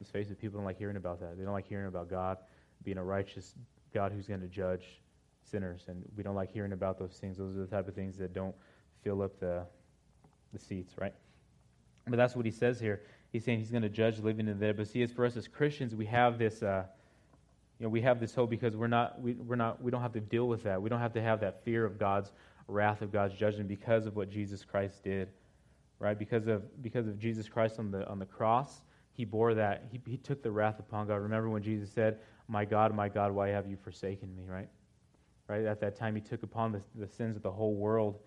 let's 0.00 0.10
face 0.10 0.28
it, 0.30 0.40
people 0.40 0.58
don't 0.58 0.66
like 0.66 0.76
hearing 0.76 0.96
about 0.96 1.20
that. 1.20 1.38
They 1.38 1.44
don't 1.44 1.52
like 1.52 1.68
hearing 1.68 1.86
about 1.86 2.10
God 2.10 2.38
being 2.82 2.98
a 2.98 3.04
righteous 3.04 3.54
God 3.94 4.10
who's 4.10 4.26
going 4.26 4.40
to 4.40 4.48
judge 4.48 5.00
sinners, 5.44 5.84
and 5.86 6.02
we 6.16 6.24
don't 6.24 6.34
like 6.34 6.50
hearing 6.52 6.72
about 6.72 6.98
those 6.98 7.12
things. 7.20 7.38
Those 7.38 7.56
are 7.56 7.60
the 7.60 7.66
type 7.66 7.86
of 7.86 7.94
things 7.94 8.18
that 8.18 8.32
don't 8.34 8.54
fill 9.04 9.22
up 9.22 9.38
the 9.38 9.64
the 10.52 10.58
seats, 10.58 10.94
right? 10.98 11.14
But 12.08 12.16
that's 12.16 12.34
what 12.34 12.44
He 12.44 12.50
says 12.52 12.80
here. 12.80 13.02
He's 13.30 13.44
saying 13.44 13.60
He's 13.60 13.70
going 13.70 13.82
to 13.84 13.88
judge 13.88 14.18
living 14.18 14.48
and 14.48 14.58
dead. 14.58 14.76
But 14.76 14.88
see, 14.88 15.00
as 15.04 15.12
for 15.12 15.24
us 15.24 15.36
as 15.36 15.46
Christians, 15.46 15.94
we 15.94 16.06
have 16.06 16.40
this. 16.40 16.60
Uh, 16.64 16.86
you 17.80 17.84
know, 17.86 17.90
we 17.90 18.02
have 18.02 18.20
this 18.20 18.34
hope 18.34 18.50
because 18.50 18.76
we're 18.76 18.86
not, 18.86 19.20
we, 19.22 19.32
we're 19.32 19.56
not, 19.56 19.82
we 19.82 19.90
don't 19.90 20.02
have 20.02 20.12
to 20.12 20.20
deal 20.20 20.46
with 20.48 20.62
that. 20.64 20.80
We 20.80 20.90
don't 20.90 21.00
have 21.00 21.14
to 21.14 21.22
have 21.22 21.40
that 21.40 21.64
fear 21.64 21.86
of 21.86 21.98
God's 21.98 22.30
wrath, 22.68 23.00
of 23.00 23.10
God's 23.10 23.34
judgment 23.34 23.68
because 23.68 24.04
of 24.04 24.14
what 24.16 24.30
Jesus 24.30 24.64
Christ 24.66 25.02
did, 25.02 25.30
right? 25.98 26.16
Because 26.18 26.46
of, 26.46 26.62
because 26.82 27.06
of 27.08 27.18
Jesus 27.18 27.48
Christ 27.48 27.78
on 27.78 27.90
the, 27.90 28.06
on 28.06 28.18
the 28.18 28.26
cross, 28.26 28.82
he 29.12 29.24
bore 29.24 29.54
that. 29.54 29.84
He, 29.90 29.98
he 30.06 30.18
took 30.18 30.42
the 30.42 30.50
wrath 30.50 30.78
upon 30.78 31.08
God. 31.08 31.16
Remember 31.16 31.48
when 31.48 31.62
Jesus 31.62 31.90
said, 31.90 32.18
my 32.48 32.66
God, 32.66 32.94
my 32.94 33.08
God, 33.08 33.32
why 33.32 33.48
have 33.48 33.66
you 33.66 33.76
forsaken 33.82 34.34
me, 34.36 34.44
right? 34.46 34.68
Right? 35.48 35.64
At 35.64 35.80
that 35.80 35.96
time, 35.96 36.14
he 36.14 36.20
took 36.20 36.42
upon 36.42 36.72
the, 36.72 36.82
the 36.94 37.08
sins 37.08 37.34
of 37.34 37.42
the 37.42 37.50
whole 37.50 37.74
world 37.74 38.18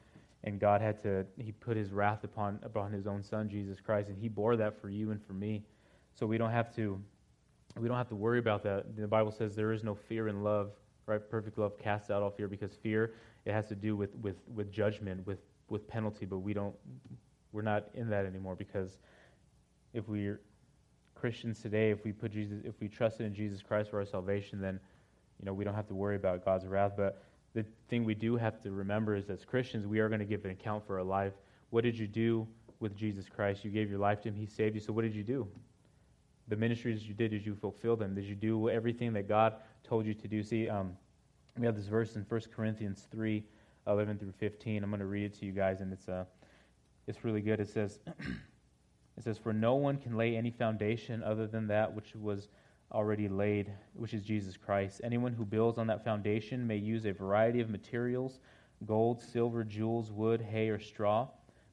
and 0.44 0.60
God 0.60 0.82
had 0.82 0.98
to 1.04 1.26
he 1.38 1.52
put 1.54 1.78
his 1.78 1.94
wrath 1.94 2.24
upon 2.26 2.60
upon 2.64 2.92
his 2.92 3.08
own 3.08 3.24
son 3.24 3.48
Jesus 3.48 3.80
Christ 3.80 4.10
and 4.10 4.18
he 4.18 4.28
bore 4.28 4.58
that 4.58 4.82
for 4.82 4.90
you 4.90 5.12
and 5.12 5.24
for 5.26 5.32
me 5.32 5.64
so 6.16 6.28
we 6.28 6.38
don't 6.38 6.52
have 6.52 6.76
to 6.76 7.02
we 7.80 7.88
don't 7.88 7.98
have 7.98 8.10
to 8.10 8.16
worry 8.16 8.40
about 8.40 8.64
that. 8.64 8.96
The 8.96 9.08
Bible 9.08 9.32
says 9.32 9.56
there 9.56 9.72
is 9.74 9.84
no 9.84 9.96
fear 9.96 10.28
in 10.28 10.44
love, 10.44 10.72
right? 11.06 11.20
Perfect 11.30 11.58
love 11.58 11.78
casts 11.78 12.10
out 12.10 12.22
all 12.22 12.30
fear 12.30 12.48
because 12.48 12.74
fear 12.76 13.14
it 13.46 13.52
has 13.52 13.68
to 13.68 13.76
do 13.76 13.96
with 13.96 14.16
with 14.18 14.36
with 14.54 14.72
judgment, 14.72 15.26
with 15.26 15.40
with 15.70 15.88
penalty. 15.88 16.26
But 16.26 16.40
we 16.40 16.54
don't 16.54 16.76
we're 17.52 17.64
not 17.64 17.86
in 17.96 18.10
that 18.10 18.26
anymore 18.26 18.56
because 18.56 18.98
if 19.94 20.08
we're 20.08 20.42
Christians 21.16 21.60
today, 21.62 21.90
if 21.90 22.04
we 22.04 22.12
put 22.12 22.32
Jesus, 22.32 22.60
if 22.64 22.80
we 22.80 22.88
trusted 22.88 23.26
in 23.26 23.34
Jesus 23.34 23.62
Christ 23.62 23.90
for 23.90 24.00
our 24.00 24.06
salvation, 24.06 24.62
then 24.62 24.80
you 25.40 25.46
know 25.46 25.54
we 25.54 25.64
don't 25.64 25.76
have 25.76 25.88
to 25.88 25.96
worry 25.96 26.16
about 26.16 26.46
God's 26.46 26.68
wrath. 26.68 26.94
But 26.96 27.22
the 27.56 27.66
thing 27.90 28.04
we 28.04 28.14
do 28.16 28.36
have 28.36 28.62
to 28.62 28.72
remember 28.72 29.16
is, 29.16 29.30
as 29.30 29.44
Christians, 29.46 29.88
we 29.88 30.00
are 30.00 30.10
going 30.10 30.20
to 30.20 30.26
give 30.26 30.46
an 30.46 30.52
account 30.52 30.86
for 30.86 31.00
our 31.00 31.04
life. 31.06 31.34
What 31.72 31.84
did 31.84 31.98
you 31.98 32.08
do 32.08 32.48
with 32.80 32.96
Jesus 32.96 33.26
Christ? 33.28 33.66
You 33.66 33.72
gave 33.72 33.90
your 33.90 34.00
life 34.00 34.22
to 34.22 34.30
Him. 34.30 34.36
He 34.36 34.46
saved 34.46 34.76
you. 34.76 34.82
So 34.82 34.94
what 34.94 35.02
did 35.04 35.16
you 35.16 35.24
do? 35.24 35.48
the 36.48 36.56
ministries 36.56 37.08
you 37.08 37.14
did 37.14 37.34
is 37.34 37.46
you 37.46 37.56
fulfill 37.56 37.96
them. 37.96 38.16
Did 38.16 38.26
you 38.26 38.36
do 38.36 38.70
everything 38.70 39.14
that 39.14 39.28
God 39.28 39.54
told 39.84 40.06
you 40.06 40.14
to 40.14 40.28
do? 40.28 40.44
See, 40.44 40.68
um, 40.68 40.96
we 41.58 41.66
have 41.66 41.76
this 41.76 41.86
verse 41.86 42.16
in 42.16 42.24
1 42.28 42.42
Corinthians 42.56 43.08
3 43.12 43.44
11 43.88 44.18
through 44.18 44.32
15. 44.32 44.84
I'm 44.84 44.90
going 44.90 45.00
to 45.02 45.06
read 45.06 45.26
it 45.26 45.34
to 45.40 45.46
you 45.46 45.52
guys, 45.52 45.82
and 45.82 45.92
it's, 45.92 46.08
uh, 46.08 46.24
it's 47.06 47.24
really 47.26 47.42
good. 47.42 47.60
It 47.60 47.70
says, 47.70 48.00
It 49.16 49.24
says, 49.24 49.38
For 49.38 49.54
no 49.54 49.76
one 49.76 49.98
can 49.98 50.16
lay 50.18 50.36
any 50.36 50.50
foundation 50.50 51.22
other 51.22 51.46
than 51.46 51.68
that 51.68 51.94
which 51.94 52.16
was 52.16 52.48
already 52.92 53.28
laid, 53.30 53.72
which 53.94 54.14
is 54.16 54.24
Jesus 54.24 54.58
Christ. 54.58 55.02
Anyone 55.04 55.34
who 55.34 55.46
builds 55.46 55.78
on 55.78 55.86
that 55.88 56.04
foundation 56.04 56.66
may 56.66 56.78
use 56.78 57.06
a 57.06 57.12
variety 57.12 57.60
of 57.62 57.70
materials 57.70 58.40
gold, 58.88 59.22
silver, 59.22 59.64
jewels, 59.64 60.12
wood, 60.12 60.42
hay, 60.42 60.68
or 60.70 60.80
straw. 60.80 61.28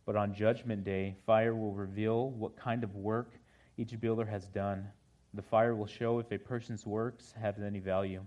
But 0.04 0.16
on 0.16 0.34
Judgment 0.34 0.84
Day, 0.84 1.14
fire 1.24 1.54
will 1.54 1.72
reveal 1.72 2.30
what 2.30 2.56
kind 2.56 2.84
of 2.84 2.94
work 2.96 3.32
each 3.80 3.99
builder 3.99 4.26
has 4.26 4.46
done. 4.49 4.87
The 5.32 5.40
fire 5.42 5.75
will 5.75 5.87
show 5.87 6.18
if 6.18 6.30
a 6.30 6.38
person's 6.38 6.84
works 6.84 7.32
have 7.40 7.60
any 7.62 7.78
value. 7.80 8.22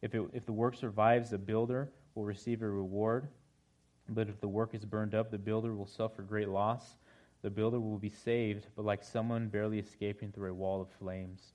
If, 0.00 0.14
it, 0.14 0.22
if 0.32 0.46
the 0.46 0.52
work 0.52 0.74
survives, 0.76 1.30
the 1.30 1.36
builder 1.38 1.90
will 2.14 2.24
receive 2.24 2.62
a 2.62 2.68
reward. 2.68 3.28
But 4.08 4.28
if 4.28 4.40
the 4.40 4.48
work 4.48 4.74
is 4.74 4.84
burned 4.86 5.14
up, 5.14 5.30
the 5.30 5.38
builder 5.38 5.74
will 5.74 5.86
suffer 5.86 6.22
great 6.22 6.48
loss. 6.48 6.96
The 7.42 7.50
builder 7.50 7.78
will 7.80 7.98
be 7.98 8.08
saved, 8.10 8.66
but 8.76 8.86
like 8.86 9.04
someone 9.04 9.48
barely 9.48 9.78
escaping 9.78 10.32
through 10.32 10.50
a 10.50 10.54
wall 10.54 10.80
of 10.80 10.88
flames. 10.98 11.52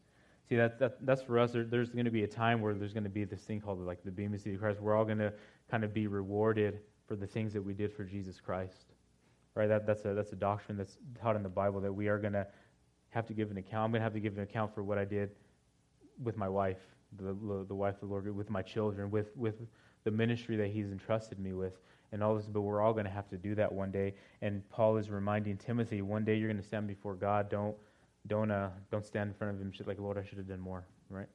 See, 0.47 0.55
that, 0.55 0.77
that 0.79 1.03
that's 1.05 1.23
for 1.23 1.39
us. 1.39 1.51
There, 1.51 1.63
there's 1.63 1.89
going 1.89 2.05
to 2.05 2.11
be 2.11 2.23
a 2.23 2.27
time 2.27 2.61
where 2.61 2.75
there's 2.75 2.93
going 2.93 3.03
to 3.03 3.09
be 3.09 3.23
this 3.23 3.41
thing 3.41 3.59
called 3.61 3.79
like 3.81 4.03
the 4.03 4.11
bema 4.11 4.35
of 4.35 4.43
the 4.43 4.55
Christ. 4.57 4.79
We're 4.79 4.95
all 4.95 5.05
going 5.05 5.19
to 5.19 5.33
kind 5.69 5.83
of 5.83 5.93
be 5.93 6.05
rewarded 6.05 6.79
for 7.07 7.15
the 7.15 7.25
things 7.27 7.53
that 7.53 7.61
we 7.61 7.73
did 7.73 7.91
for 7.91 8.03
Jesus 8.03 8.39
Christ. 8.39 8.85
Right? 9.55 9.67
That, 9.67 9.87
that's, 9.87 10.05
a, 10.05 10.13
that's 10.13 10.31
a 10.33 10.35
doctrine 10.35 10.77
that's 10.77 10.97
taught 11.19 11.35
in 11.35 11.41
the 11.43 11.49
Bible 11.49 11.79
that 11.81 11.91
we 11.93 12.07
are 12.09 12.19
going 12.19 12.33
to 12.33 12.45
have 13.09 13.25
to 13.27 13.33
give 13.33 13.51
an 13.51 13.57
account. 13.57 13.83
I'm 13.85 13.91
going 13.91 14.01
to 14.01 14.03
have 14.03 14.13
to 14.13 14.19
give 14.19 14.37
an 14.37 14.43
account 14.43 14.73
for 14.73 14.83
what 14.83 14.97
I 14.97 15.05
did 15.05 15.31
with 16.23 16.37
my 16.37 16.47
wife, 16.47 16.77
the, 17.17 17.35
the 17.67 17.75
wife 17.75 17.95
of 17.95 18.01
the 18.01 18.05
Lord, 18.07 18.33
with 18.35 18.49
my 18.49 18.61
children, 18.61 19.09
with, 19.11 19.35
with 19.35 19.55
the 20.03 20.11
ministry 20.11 20.55
that 20.57 20.67
He's 20.67 20.91
entrusted 20.91 21.39
me 21.39 21.53
with, 21.53 21.73
and 22.11 22.23
all 22.23 22.35
this. 22.35 22.47
But 22.47 22.61
we're 22.61 22.81
all 22.81 22.93
going 22.93 23.05
to 23.05 23.11
have 23.11 23.27
to 23.29 23.37
do 23.37 23.55
that 23.55 23.71
one 23.71 23.91
day. 23.91 24.13
And 24.41 24.67
Paul 24.69 24.97
is 24.97 25.09
reminding 25.09 25.57
Timothy, 25.57 26.01
one 26.01 26.23
day 26.23 26.35
you're 26.35 26.49
going 26.49 26.61
to 26.61 26.67
stand 26.67 26.87
before 26.87 27.15
God. 27.15 27.49
Don't, 27.49 27.75
don't, 28.27 28.51
uh, 28.51 28.69
don't 28.91 29.05
stand 29.05 29.29
in 29.29 29.33
front 29.33 29.53
of 29.55 29.61
Him 29.61 29.71
like, 29.85 29.99
Lord, 29.99 30.17
I 30.17 30.23
should 30.23 30.37
have 30.37 30.47
done 30.47 30.59
more, 30.59 30.85
right? 31.09 31.27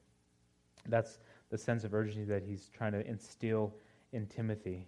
That's 0.87 1.19
the 1.49 1.57
sense 1.57 1.83
of 1.83 1.93
urgency 1.93 2.23
that 2.25 2.43
He's 2.43 2.69
trying 2.69 2.93
to 2.93 3.05
instill 3.05 3.73
in 4.13 4.27
Timothy, 4.27 4.87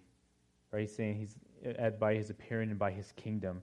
right? 0.72 0.80
He's 0.80 0.94
saying 0.94 1.16
He's, 1.16 1.36
by 1.98 2.14
His 2.14 2.30
appearing 2.30 2.70
and 2.70 2.78
by 2.78 2.92
His 2.92 3.12
kingdom, 3.12 3.62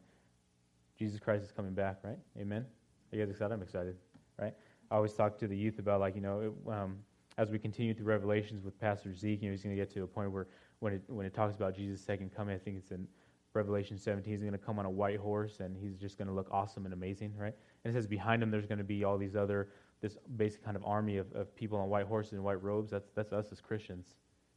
Jesus 0.99 1.19
Christ 1.19 1.43
is 1.45 1.51
coming 1.51 1.73
back, 1.73 1.97
right? 2.03 2.19
Amen? 2.39 2.65
Are 3.11 3.15
you 3.15 3.23
guys 3.23 3.31
excited? 3.31 3.53
I'm 3.53 3.61
excited, 3.61 3.95
right? 4.39 4.53
I 4.91 4.95
always 4.95 5.13
talk 5.13 5.37
to 5.39 5.47
the 5.47 5.57
youth 5.57 5.79
about 5.79 5.99
like 5.99 6.15
you 6.15 6.21
know 6.21 6.39
it, 6.41 6.71
um, 6.71 6.97
as 7.37 7.51
we 7.51 7.59
continue 7.59 7.93
through 7.93 8.07
Revelations 8.07 8.63
with 8.63 8.79
Pastor 8.79 9.13
Zeke, 9.13 9.41
you 9.41 9.49
know 9.49 9.51
he's 9.51 9.63
going 9.63 9.75
to 9.75 9.79
get 9.81 9.91
to 9.93 10.03
a 10.03 10.07
point 10.07 10.31
where 10.31 10.47
when 10.79 10.93
it 10.93 11.03
when 11.07 11.25
it 11.25 11.33
talks 11.33 11.55
about 11.55 11.75
Jesus' 11.75 12.01
second 12.03 12.35
coming, 12.35 12.55
I 12.55 12.57
think 12.57 12.77
it's 12.77 12.91
in 12.91 13.07
Revelation 13.53 13.97
17. 13.97 14.31
He's 14.33 14.41
going 14.41 14.51
to 14.53 14.57
come 14.57 14.79
on 14.79 14.85
a 14.85 14.89
white 14.89 15.17
horse 15.19 15.59
and 15.59 15.77
he's 15.77 15.97
just 15.97 16.17
going 16.17 16.27
to 16.27 16.33
look 16.33 16.47
awesome 16.51 16.85
and 16.85 16.93
amazing, 16.93 17.33
right? 17.37 17.53
And 17.83 17.91
it 17.91 17.97
says 17.97 18.07
behind 18.07 18.41
him 18.41 18.49
there's 18.51 18.65
going 18.65 18.77
to 18.79 18.83
be 18.83 19.03
all 19.03 19.17
these 19.17 19.35
other 19.35 19.69
this 20.01 20.17
basic 20.35 20.63
kind 20.63 20.75
of 20.75 20.83
army 20.83 21.17
of, 21.17 21.31
of 21.33 21.55
people 21.55 21.77
on 21.77 21.87
white 21.89 22.07
horses 22.07 22.33
and 22.33 22.43
white 22.43 22.61
robes. 22.63 22.89
That's 22.91 23.11
that's 23.11 23.33
us 23.33 23.51
as 23.51 23.61
Christians. 23.61 24.15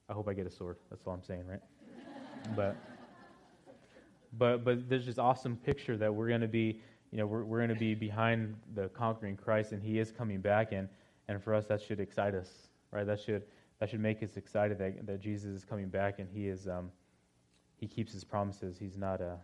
I 0.08 0.14
hope 0.14 0.26
I 0.26 0.32
get 0.32 0.46
a 0.46 0.50
sword. 0.50 0.78
That's 0.88 1.06
all 1.06 1.12
I'm 1.12 1.22
saying, 1.22 1.46
right? 1.46 1.60
but 2.56 2.76
but 4.38 4.64
but 4.64 4.88
there's 4.88 5.04
this 5.04 5.18
awesome 5.18 5.56
picture 5.56 5.98
that 5.98 6.12
we're 6.14 6.28
going 6.28 6.40
to 6.40 6.48
be 6.48 6.80
you 7.10 7.18
know, 7.18 7.26
we're, 7.26 7.44
we're 7.44 7.58
going 7.58 7.70
to 7.70 7.74
be 7.74 7.94
behind 7.94 8.54
the 8.74 8.88
conquering 8.90 9.36
Christ, 9.36 9.72
and 9.72 9.82
He 9.82 9.98
is 9.98 10.12
coming 10.12 10.40
back. 10.40 10.72
And, 10.72 10.88
and 11.28 11.42
for 11.42 11.54
us, 11.54 11.66
that 11.66 11.80
should 11.80 12.00
excite 12.00 12.34
us, 12.34 12.50
right? 12.90 13.04
That 13.06 13.20
should, 13.20 13.42
that 13.80 13.88
should 13.90 14.00
make 14.00 14.22
us 14.22 14.36
excited 14.36 14.78
that, 14.78 15.06
that 15.06 15.20
Jesus 15.20 15.50
is 15.50 15.64
coming 15.64 15.88
back 15.88 16.18
and 16.18 16.28
He 16.28 16.48
is, 16.48 16.68
um, 16.68 16.90
He 17.76 17.86
keeps 17.86 18.12
His 18.12 18.24
promises. 18.24 18.76
He's 18.78 18.96
not, 18.98 19.20
a, 19.20 19.30
uh, 19.32 19.36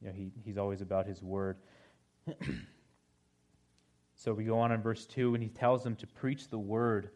you 0.00 0.08
know, 0.08 0.14
he, 0.14 0.30
He's 0.42 0.56
always 0.56 0.80
about 0.80 1.06
His 1.06 1.22
word. 1.22 1.58
so 4.14 4.32
we 4.32 4.44
go 4.44 4.58
on 4.58 4.72
in 4.72 4.80
verse 4.80 5.04
2, 5.06 5.34
and 5.34 5.42
He 5.42 5.50
tells 5.50 5.84
them 5.84 5.94
to 5.96 6.06
preach 6.06 6.48
the 6.48 6.58
word, 6.58 7.10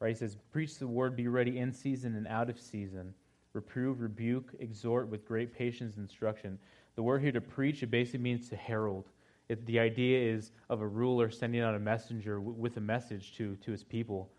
right? 0.00 0.08
He 0.08 0.16
says, 0.16 0.36
Preach 0.50 0.78
the 0.78 0.88
word, 0.88 1.14
be 1.14 1.28
ready 1.28 1.58
in 1.58 1.72
season 1.72 2.16
and 2.16 2.26
out 2.26 2.50
of 2.50 2.60
season. 2.60 3.14
Reprove, 3.52 4.00
rebuke, 4.00 4.52
exhort 4.58 5.08
with 5.08 5.24
great 5.24 5.52
patience 5.52 5.96
and 5.96 6.04
instruction. 6.08 6.58
The 6.96 7.02
word 7.02 7.22
here 7.22 7.32
to 7.32 7.40
preach, 7.40 7.82
it 7.82 7.90
basically 7.90 8.20
means 8.20 8.48
to 8.48 8.56
herald. 8.56 9.08
It, 9.48 9.64
the 9.66 9.78
idea 9.80 10.32
is 10.32 10.52
of 10.68 10.80
a 10.80 10.86
ruler 10.86 11.30
sending 11.30 11.60
out 11.60 11.74
a 11.74 11.78
messenger 11.78 12.34
w- 12.36 12.52
with 12.56 12.76
a 12.76 12.80
message 12.80 13.32
to, 13.36 13.56
to 13.56 13.70
his 13.70 13.84
people. 13.84 14.30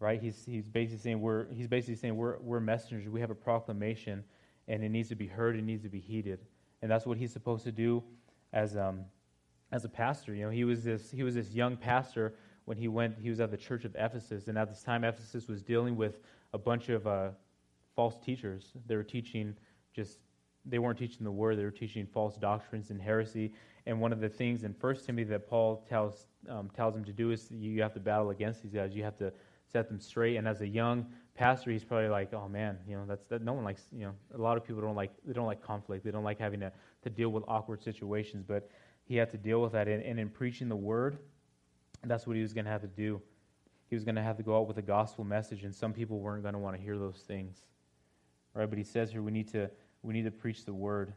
Right? 0.00 0.20
He's, 0.20 0.44
he's 0.44 0.66
basically 0.68 0.98
saying 0.98 1.20
we're 1.20 1.46
he's 1.52 1.68
basically 1.68 1.94
saying 1.94 2.16
we're 2.16 2.38
we're 2.40 2.60
messengers, 2.60 3.08
we 3.08 3.20
have 3.20 3.30
a 3.30 3.34
proclamation, 3.34 4.22
and 4.68 4.82
it 4.84 4.90
needs 4.90 5.08
to 5.10 5.14
be 5.14 5.26
heard, 5.26 5.56
it 5.56 5.62
needs 5.62 5.82
to 5.84 5.88
be 5.88 6.00
heeded. 6.00 6.40
And 6.82 6.90
that's 6.90 7.06
what 7.06 7.16
he's 7.16 7.32
supposed 7.32 7.64
to 7.64 7.72
do 7.72 8.02
as 8.52 8.76
um 8.76 9.00
as 9.72 9.84
a 9.84 9.88
pastor. 9.88 10.34
You 10.34 10.44
know, 10.46 10.50
he 10.50 10.64
was 10.64 10.84
this 10.84 11.10
he 11.10 11.22
was 11.22 11.34
this 11.36 11.52
young 11.52 11.76
pastor 11.76 12.34
when 12.66 12.76
he 12.76 12.88
went 12.88 13.16
he 13.18 13.30
was 13.30 13.40
at 13.40 13.50
the 13.50 13.56
church 13.56 13.84
of 13.84 13.94
Ephesus, 13.94 14.48
and 14.48 14.58
at 14.58 14.68
this 14.68 14.82
time 14.82 15.04
Ephesus 15.04 15.48
was 15.48 15.62
dealing 15.62 15.96
with 15.96 16.18
a 16.52 16.58
bunch 16.58 16.88
of 16.88 17.06
uh, 17.06 17.28
false 17.94 18.16
teachers. 18.18 18.72
They 18.86 18.96
were 18.96 19.04
teaching 19.04 19.56
just 19.94 20.18
they 20.66 20.78
weren't 20.78 20.98
teaching 20.98 21.24
the 21.24 21.30
word, 21.30 21.58
they 21.58 21.64
were 21.64 21.70
teaching 21.70 22.06
false 22.06 22.36
doctrines 22.36 22.90
and 22.90 23.00
heresy. 23.00 23.52
And 23.86 24.00
one 24.00 24.12
of 24.12 24.20
the 24.20 24.28
things 24.28 24.64
in 24.64 24.72
First 24.72 25.04
Timothy 25.04 25.24
that 25.24 25.48
Paul 25.48 25.84
tells, 25.88 26.26
um, 26.48 26.70
tells 26.74 26.94
him 26.96 27.04
to 27.04 27.12
do 27.12 27.32
is 27.32 27.50
you 27.50 27.82
have 27.82 27.92
to 27.94 28.00
battle 28.00 28.30
against 28.30 28.62
these 28.62 28.72
guys, 28.72 28.94
you 28.94 29.04
have 29.04 29.16
to 29.18 29.32
set 29.70 29.88
them 29.88 30.00
straight. 30.00 30.36
And 30.36 30.48
as 30.48 30.62
a 30.62 30.66
young 30.66 31.06
pastor, 31.34 31.70
he's 31.70 31.84
probably 31.84 32.08
like, 32.08 32.32
oh 32.32 32.48
man, 32.48 32.78
you 32.88 32.96
know, 32.96 33.04
that's 33.06 33.26
that. 33.26 33.42
No 33.42 33.52
one 33.52 33.64
likes, 33.64 33.82
you 33.92 34.04
know, 34.06 34.14
a 34.34 34.38
lot 34.38 34.56
of 34.56 34.64
people 34.64 34.80
don't 34.80 34.94
like 34.96 35.10
they 35.26 35.34
don't 35.34 35.46
like 35.46 35.62
conflict. 35.62 36.04
They 36.04 36.10
don't 36.10 36.24
like 36.24 36.38
having 36.38 36.60
to 36.60 36.72
to 37.02 37.10
deal 37.10 37.28
with 37.28 37.44
awkward 37.46 37.82
situations. 37.82 38.44
But 38.46 38.70
he 39.04 39.16
had 39.16 39.28
to 39.32 39.36
deal 39.36 39.60
with 39.60 39.72
that, 39.72 39.86
and, 39.86 40.02
and 40.02 40.18
in 40.18 40.30
preaching 40.30 40.70
the 40.70 40.76
word, 40.76 41.18
that's 42.04 42.26
what 42.26 42.36
he 42.36 42.42
was 42.42 42.54
going 42.54 42.64
to 42.64 42.70
have 42.70 42.80
to 42.80 42.86
do. 42.86 43.20
He 43.90 43.96
was 43.96 44.02
going 44.02 44.14
to 44.14 44.22
have 44.22 44.38
to 44.38 44.42
go 44.42 44.56
out 44.56 44.66
with 44.66 44.78
a 44.78 44.82
gospel 44.82 45.24
message, 45.24 45.62
and 45.64 45.74
some 45.74 45.92
people 45.92 46.20
weren't 46.20 46.42
going 46.42 46.54
to 46.54 46.58
want 46.58 46.74
to 46.74 46.80
hear 46.82 46.96
those 46.96 47.22
things, 47.28 47.64
right? 48.54 48.66
But 48.66 48.78
he 48.78 48.84
says 48.84 49.10
here 49.12 49.20
we 49.20 49.30
need 49.30 49.48
to 49.52 49.70
we 50.04 50.12
need 50.12 50.24
to 50.24 50.30
preach 50.30 50.64
the 50.64 50.72
word, 50.74 51.12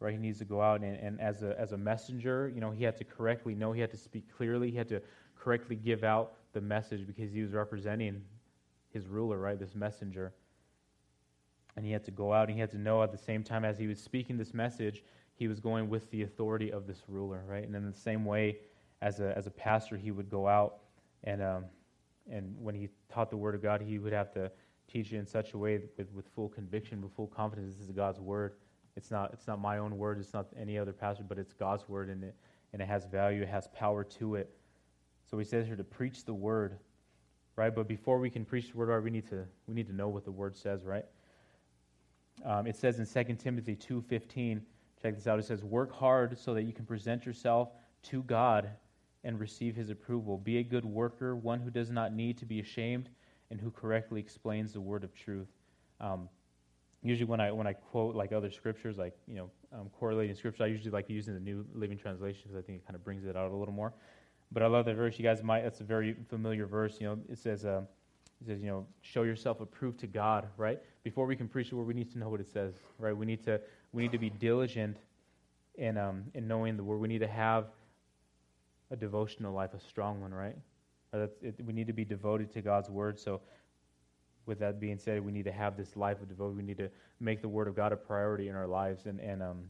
right? 0.00 0.12
He 0.12 0.18
needs 0.18 0.40
to 0.40 0.44
go 0.44 0.60
out 0.60 0.80
and, 0.80 0.96
and 0.96 1.20
as, 1.20 1.42
a, 1.42 1.58
as 1.58 1.72
a 1.72 1.78
messenger, 1.78 2.50
you 2.52 2.60
know, 2.60 2.70
he 2.72 2.82
had 2.84 2.96
to 2.96 3.04
correctly 3.04 3.54
know, 3.54 3.70
he 3.72 3.80
had 3.80 3.92
to 3.92 3.96
speak 3.96 4.24
clearly, 4.36 4.70
he 4.70 4.76
had 4.76 4.88
to 4.88 5.00
correctly 5.38 5.76
give 5.76 6.02
out 6.02 6.32
the 6.52 6.60
message 6.60 7.06
because 7.06 7.32
he 7.32 7.40
was 7.40 7.52
representing 7.52 8.20
his 8.92 9.06
ruler, 9.06 9.38
right? 9.38 9.58
This 9.58 9.74
messenger. 9.76 10.34
And 11.76 11.86
he 11.86 11.92
had 11.92 12.04
to 12.04 12.10
go 12.10 12.32
out 12.32 12.48
and 12.48 12.54
he 12.54 12.60
had 12.60 12.70
to 12.72 12.78
know 12.78 13.00
at 13.02 13.12
the 13.12 13.18
same 13.18 13.44
time 13.44 13.64
as 13.64 13.78
he 13.78 13.86
was 13.86 14.00
speaking 14.02 14.36
this 14.36 14.52
message, 14.52 15.02
he 15.36 15.46
was 15.48 15.60
going 15.60 15.88
with 15.88 16.10
the 16.10 16.22
authority 16.24 16.70
of 16.72 16.86
this 16.86 17.00
ruler, 17.08 17.42
right? 17.46 17.62
And 17.62 17.74
in 17.74 17.86
the 17.88 17.96
same 17.96 18.24
way, 18.24 18.58
as 19.02 19.20
a, 19.20 19.36
as 19.38 19.46
a 19.46 19.50
pastor, 19.50 19.96
he 19.96 20.10
would 20.10 20.28
go 20.28 20.46
out 20.48 20.78
and, 21.24 21.40
um, 21.40 21.64
and 22.30 22.54
when 22.60 22.74
he 22.74 22.88
taught 23.12 23.30
the 23.30 23.36
Word 23.36 23.54
of 23.56 23.62
God, 23.62 23.80
he 23.82 23.98
would 23.98 24.12
have 24.12 24.32
to 24.34 24.50
teach 24.92 25.12
it 25.12 25.16
in 25.16 25.26
such 25.26 25.54
a 25.54 25.58
way 25.58 25.80
with, 25.96 26.12
with 26.12 26.26
full 26.34 26.48
conviction, 26.48 27.00
with 27.00 27.12
full 27.14 27.26
confidence. 27.28 27.74
This 27.76 27.86
is 27.86 27.92
God's 27.92 28.20
word. 28.20 28.54
It's 28.94 29.10
not, 29.10 29.32
it's 29.32 29.46
not 29.46 29.58
my 29.58 29.78
own 29.78 29.96
word, 29.96 30.18
it's 30.20 30.34
not 30.34 30.46
any 30.58 30.76
other 30.76 30.92
pastor, 30.92 31.24
but 31.26 31.38
it's 31.38 31.54
God's 31.54 31.88
word, 31.88 32.10
and 32.10 32.22
it, 32.24 32.34
and 32.74 32.82
it 32.82 32.84
has 32.86 33.06
value, 33.06 33.40
it 33.42 33.48
has 33.48 33.66
power 33.68 34.04
to 34.04 34.34
it. 34.34 34.50
So 35.30 35.38
he 35.38 35.44
says 35.46 35.64
here 35.66 35.76
to 35.76 35.84
preach 35.84 36.26
the 36.26 36.34
word, 36.34 36.78
right? 37.56 37.74
But 37.74 37.88
before 37.88 38.18
we 38.18 38.28
can 38.28 38.44
preach 38.44 38.70
the 38.70 38.76
word, 38.76 38.90
right, 38.90 39.02
we 39.02 39.08
need 39.10 39.26
to, 39.30 39.46
we 39.66 39.72
need 39.74 39.86
to 39.86 39.94
know 39.94 40.08
what 40.08 40.26
the 40.26 40.30
word 40.30 40.54
says, 40.54 40.84
right? 40.84 41.06
Um, 42.44 42.66
it 42.66 42.76
says 42.76 42.98
in 42.98 43.06
2 43.06 43.34
Timothy 43.36 43.74
2.15, 43.76 44.60
check 45.00 45.14
this 45.14 45.26
out, 45.26 45.38
it 45.38 45.46
says, 45.46 45.64
work 45.64 45.90
hard 45.90 46.38
so 46.38 46.52
that 46.52 46.64
you 46.64 46.74
can 46.74 46.84
present 46.84 47.24
yourself 47.24 47.70
to 48.10 48.22
God 48.24 48.68
and 49.24 49.40
receive 49.40 49.74
his 49.74 49.88
approval. 49.88 50.36
Be 50.36 50.58
a 50.58 50.62
good 50.62 50.84
worker, 50.84 51.34
one 51.34 51.60
who 51.60 51.70
does 51.70 51.90
not 51.90 52.12
need 52.12 52.36
to 52.38 52.44
be 52.44 52.60
ashamed, 52.60 53.08
and 53.52 53.60
who 53.60 53.70
correctly 53.70 54.18
explains 54.18 54.72
the 54.72 54.80
word 54.80 55.04
of 55.04 55.14
truth. 55.14 55.46
Um, 56.00 56.26
usually, 57.02 57.26
when 57.26 57.38
I 57.38 57.52
when 57.52 57.66
I 57.66 57.74
quote 57.74 58.16
like 58.16 58.32
other 58.32 58.50
scriptures, 58.50 58.96
like 58.96 59.14
you 59.28 59.34
know 59.36 59.50
um, 59.72 59.90
correlating 60.00 60.34
scripture, 60.34 60.64
I 60.64 60.68
usually 60.68 60.90
like 60.90 61.08
using 61.10 61.34
the 61.34 61.40
New 61.40 61.64
Living 61.74 61.98
Translation 61.98 62.40
because 62.42 62.56
I 62.58 62.64
think 62.66 62.78
it 62.78 62.86
kind 62.86 62.96
of 62.96 63.04
brings 63.04 63.24
it 63.26 63.36
out 63.36 63.52
a 63.52 63.54
little 63.54 63.74
more. 63.74 63.92
But 64.50 64.62
I 64.62 64.66
love 64.66 64.86
that 64.86 64.96
verse. 64.96 65.18
You 65.18 65.24
guys 65.24 65.42
might 65.42 65.60
that's 65.62 65.80
a 65.80 65.84
very 65.84 66.16
familiar 66.30 66.64
verse. 66.66 66.96
You 67.00 67.08
know, 67.08 67.18
it 67.30 67.38
says. 67.38 67.64
Uh, 67.64 67.82
it 68.40 68.46
says, 68.46 68.60
you 68.60 68.66
know, 68.66 68.84
show 69.02 69.22
yourself 69.22 69.60
approved 69.60 70.00
to 70.00 70.08
God, 70.08 70.48
right? 70.56 70.80
Before 71.04 71.26
we 71.26 71.36
can 71.36 71.46
preach 71.46 71.70
the 71.70 71.76
word, 71.76 71.86
we 71.86 71.94
need 71.94 72.10
to 72.10 72.18
know 72.18 72.28
what 72.28 72.40
it 72.40 72.48
says, 72.52 72.74
right? 72.98 73.16
We 73.16 73.24
need 73.24 73.44
to 73.44 73.60
we 73.92 74.02
need 74.02 74.10
to 74.10 74.18
be 74.18 74.30
diligent 74.30 74.96
in 75.76 75.96
um, 75.96 76.24
in 76.34 76.48
knowing 76.48 76.76
the 76.76 76.82
word. 76.82 76.96
We 76.98 77.06
need 77.06 77.20
to 77.20 77.28
have 77.28 77.66
a 78.90 78.96
devotional 78.96 79.54
life, 79.54 79.74
a 79.74 79.78
strong 79.78 80.20
one, 80.20 80.34
right? 80.34 80.56
It, 81.14 81.56
we 81.64 81.74
need 81.74 81.86
to 81.88 81.92
be 81.92 82.04
devoted 82.06 82.50
to 82.52 82.62
God's 82.62 82.88
word. 82.88 83.18
So, 83.18 83.40
with 84.46 84.58
that 84.60 84.80
being 84.80 84.98
said, 84.98 85.22
we 85.24 85.30
need 85.30 85.44
to 85.44 85.52
have 85.52 85.76
this 85.76 85.94
life 85.94 86.20
of 86.22 86.28
devotion. 86.28 86.56
We 86.56 86.62
need 86.62 86.78
to 86.78 86.88
make 87.20 87.42
the 87.42 87.48
word 87.48 87.68
of 87.68 87.76
God 87.76 87.92
a 87.92 87.96
priority 87.96 88.48
in 88.48 88.56
our 88.56 88.66
lives. 88.66 89.04
And, 89.06 89.20
and 89.20 89.42
um, 89.42 89.64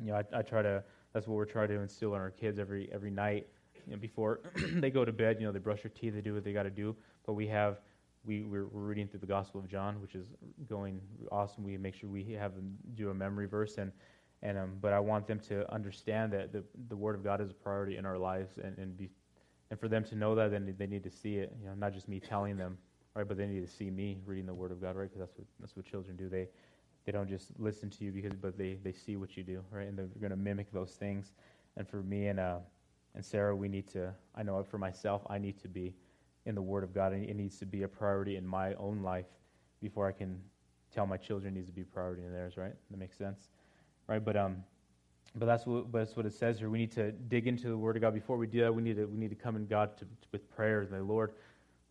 you 0.00 0.06
know, 0.12 0.22
I, 0.32 0.38
I 0.38 0.42
try 0.42 0.62
to, 0.62 0.82
that's 1.12 1.26
what 1.26 1.34
we're 1.36 1.44
trying 1.44 1.68
to 1.68 1.80
instill 1.80 2.14
in 2.14 2.20
our 2.20 2.30
kids 2.30 2.58
every, 2.58 2.88
every 2.92 3.10
night. 3.10 3.48
You 3.86 3.94
know, 3.94 3.98
before 3.98 4.40
they 4.56 4.90
go 4.90 5.04
to 5.04 5.12
bed, 5.12 5.36
you 5.40 5.46
know, 5.46 5.52
they 5.52 5.58
brush 5.58 5.82
their 5.82 5.90
teeth, 5.94 6.14
they 6.14 6.20
do 6.22 6.32
what 6.34 6.44
they 6.44 6.52
got 6.52 6.62
to 6.62 6.70
do. 6.70 6.94
But 7.26 7.32
we 7.34 7.46
have, 7.48 7.80
we, 8.24 8.44
we're, 8.44 8.68
we're, 8.68 8.82
reading 8.82 9.06
through 9.08 9.20
the 9.20 9.26
Gospel 9.26 9.60
of 9.60 9.66
John, 9.68 10.00
which 10.00 10.14
is 10.14 10.28
going 10.68 11.00
awesome. 11.32 11.64
We 11.64 11.76
make 11.78 11.94
sure 11.96 12.08
we 12.08 12.24
have 12.38 12.54
them 12.54 12.76
do 12.94 13.10
a 13.10 13.14
memory 13.14 13.46
verse. 13.48 13.76
And, 13.78 13.90
and 14.42 14.56
um, 14.56 14.70
but 14.80 14.92
I 14.94 15.00
want 15.00 15.26
them 15.26 15.40
to 15.48 15.70
understand 15.74 16.32
that 16.34 16.52
the, 16.54 16.62
the 16.88 16.96
Word 16.96 17.16
of 17.16 17.24
God 17.24 17.40
is 17.42 17.50
a 17.50 17.54
priority 17.54 17.96
in 17.98 18.06
our 18.06 18.16
lives 18.16 18.52
and, 18.62 18.78
and 18.78 18.96
be 18.96 19.10
and 19.70 19.78
for 19.78 19.88
them 19.88 20.02
to 20.04 20.16
know 20.16 20.34
that, 20.34 20.50
then 20.50 20.74
they 20.78 20.86
need 20.86 21.04
to 21.04 21.10
see 21.10 21.36
it. 21.36 21.52
You 21.62 21.68
know, 21.68 21.74
not 21.74 21.94
just 21.94 22.08
me 22.08 22.20
telling 22.20 22.56
them, 22.56 22.76
right? 23.14 23.26
But 23.26 23.36
they 23.36 23.46
need 23.46 23.60
to 23.64 23.72
see 23.72 23.88
me 23.90 24.18
reading 24.26 24.46
the 24.46 24.54
Word 24.54 24.72
of 24.72 24.80
God, 24.82 24.96
right? 24.96 25.04
Because 25.04 25.20
that's 25.20 25.32
what 25.36 25.46
that's 25.60 25.76
what 25.76 25.84
children 25.84 26.16
do. 26.16 26.28
They 26.28 26.48
they 27.06 27.12
don't 27.12 27.28
just 27.28 27.48
listen 27.58 27.88
to 27.90 28.04
you 28.04 28.10
because, 28.10 28.32
but 28.40 28.58
they 28.58 28.78
they 28.82 28.92
see 28.92 29.16
what 29.16 29.36
you 29.36 29.44
do, 29.44 29.62
right? 29.70 29.86
And 29.86 29.96
they're 29.96 30.06
going 30.20 30.30
to 30.30 30.36
mimic 30.36 30.72
those 30.72 30.90
things. 30.92 31.32
And 31.76 31.88
for 31.88 32.02
me 32.02 32.26
and 32.28 32.40
uh, 32.40 32.58
and 33.14 33.24
Sarah, 33.24 33.54
we 33.54 33.68
need 33.68 33.86
to. 33.92 34.12
I 34.34 34.42
know 34.42 34.62
for 34.64 34.78
myself, 34.78 35.22
I 35.30 35.38
need 35.38 35.60
to 35.62 35.68
be 35.68 35.94
in 36.46 36.56
the 36.56 36.62
Word 36.62 36.82
of 36.82 36.92
God, 36.92 37.12
and 37.12 37.24
it 37.24 37.36
needs 37.36 37.58
to 37.58 37.66
be 37.66 37.84
a 37.84 37.88
priority 37.88 38.36
in 38.36 38.44
my 38.46 38.74
own 38.74 39.02
life 39.04 39.26
before 39.80 40.08
I 40.08 40.12
can 40.12 40.40
tell 40.92 41.06
my 41.06 41.16
children 41.16 41.54
needs 41.54 41.68
to 41.68 41.72
be 41.72 41.82
a 41.82 41.84
priority 41.84 42.22
in 42.24 42.32
theirs, 42.32 42.56
right? 42.56 42.74
That 42.90 42.96
makes 42.98 43.16
sense, 43.16 43.48
right? 44.08 44.22
But 44.24 44.36
um, 44.36 44.64
but 45.36 45.46
that's 45.46 45.64
what, 45.64 45.92
that's 45.92 46.16
what 46.16 46.26
it 46.26 46.32
says 46.32 46.58
here. 46.58 46.68
We 46.70 46.78
need 46.78 46.90
to 46.92 47.12
dig 47.12 47.46
into 47.46 47.68
the 47.68 47.76
Word 47.78 47.96
of 47.96 48.02
God. 48.02 48.14
Before 48.14 48.36
we 48.36 48.46
do 48.48 48.62
that, 48.62 48.74
we 48.74 48.82
need 48.82 48.96
to, 48.96 49.04
we 49.06 49.16
need 49.16 49.30
to 49.30 49.36
come 49.36 49.54
in 49.56 49.66
God 49.66 49.96
to, 49.98 50.04
to, 50.04 50.08
with 50.32 50.50
prayers. 50.54 50.90
The 50.90 51.00
Lord, 51.02 51.32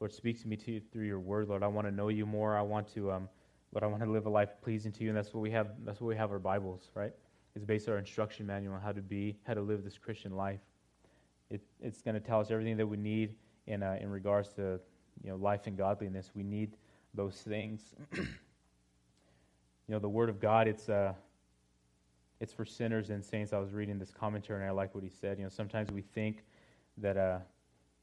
Lord, 0.01 0.13
speak 0.13 0.41
to 0.41 0.47
me 0.47 0.57
to, 0.57 0.81
through 0.91 1.05
your 1.05 1.19
Word. 1.19 1.47
Lord, 1.47 1.63
I 1.63 1.67
want 1.67 1.87
to 1.87 1.91
know 1.91 2.09
you 2.09 2.25
more. 2.25 2.57
I 2.57 2.61
want 2.61 2.85
to, 2.95 3.11
um, 3.13 3.29
Lord, 3.73 3.83
I 3.83 3.87
want 3.87 4.03
to 4.03 4.11
live 4.11 4.25
a 4.25 4.29
life 4.29 4.49
pleasing 4.61 4.91
to 4.93 5.03
you. 5.03 5.09
And 5.09 5.17
that's 5.17 5.33
what 5.33 5.39
we 5.41 5.51
have. 5.51 5.67
That's 5.85 6.01
what 6.01 6.07
we 6.07 6.17
have 6.17 6.31
our 6.31 6.39
Bibles, 6.39 6.91
right? 6.95 7.13
It's 7.55 7.63
based 7.63 7.87
on 7.87 7.93
our 7.93 7.99
instruction 7.99 8.45
manual 8.45 8.73
on 8.73 8.81
how 8.81 8.91
to 8.91 9.01
be, 9.01 9.37
how 9.47 9.53
to 9.53 9.61
live 9.61 9.85
this 9.85 9.97
Christian 9.97 10.35
life. 10.35 10.59
It, 11.49 11.61
it's 11.81 12.01
going 12.01 12.15
to 12.15 12.19
tell 12.21 12.41
us 12.41 12.51
everything 12.51 12.75
that 12.75 12.87
we 12.87 12.97
need 12.97 13.35
in 13.67 13.81
uh, 13.83 13.97
in 14.01 14.09
regards 14.09 14.49
to 14.49 14.79
you 15.23 15.29
know 15.31 15.35
life 15.37 15.65
and 15.65 15.77
godliness. 15.77 16.29
We 16.35 16.43
need 16.43 16.75
those 17.15 17.35
things. 17.35 17.81
you 18.13 18.27
know, 19.87 19.99
the 19.99 20.09
Word 20.09 20.27
of 20.29 20.41
God. 20.41 20.67
It's 20.67 20.89
uh, 20.89 21.13
it's 22.39 22.53
for 22.53 22.65
sinners 22.65 23.09
and 23.09 23.23
saints. 23.23 23.51
I 23.53 23.57
was 23.59 23.73
reading 23.73 23.99
this 23.99 24.11
commentary 24.11 24.59
and 24.59 24.67
I 24.69 24.71
like 24.71 24.95
what 24.95 25.03
he 25.03 25.09
said. 25.09 25.37
You 25.37 25.43
know, 25.43 25.49
sometimes 25.49 25.91
we 25.91 26.01
think 26.01 26.43
that, 26.97 27.17
uh, 27.17 27.39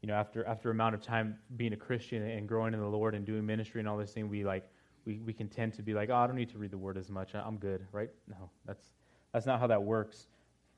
you 0.03 0.09
know, 0.09 0.15
after 0.15 0.45
after 0.47 0.71
amount 0.71 0.95
of 0.95 1.01
time 1.03 1.39
being 1.57 1.73
a 1.73 1.77
Christian 1.77 2.23
and 2.23 2.47
growing 2.47 2.75
in 2.75 2.81
the 2.81 2.87
Lord 2.89 3.15
and 3.15 3.25
doing 3.25 3.45
ministry 3.47 3.81
and 3.81 3.89
all 3.89 3.97
this 3.97 4.13
thing, 4.13 4.29
we 4.29 4.45
like 4.45 4.69
we, 5.05 5.21
we 5.21 5.33
can 5.33 5.49
tend 5.49 5.73
to 5.75 5.83
be 5.83 5.95
like, 5.95 6.11
oh, 6.11 6.17
I 6.17 6.27
don't 6.27 6.37
need 6.37 6.51
to 6.51 6.59
read 6.59 6.71
the 6.71 6.79
Word 6.79 6.99
as 6.99 7.09
much. 7.11 7.35
I'm 7.35 7.57
good, 7.57 7.87
right? 7.93 8.11
No, 8.29 8.51
that's 8.67 8.93
that's 9.33 9.47
not 9.47 9.59
how 9.59 9.67
that 9.69 9.83
works, 9.83 10.27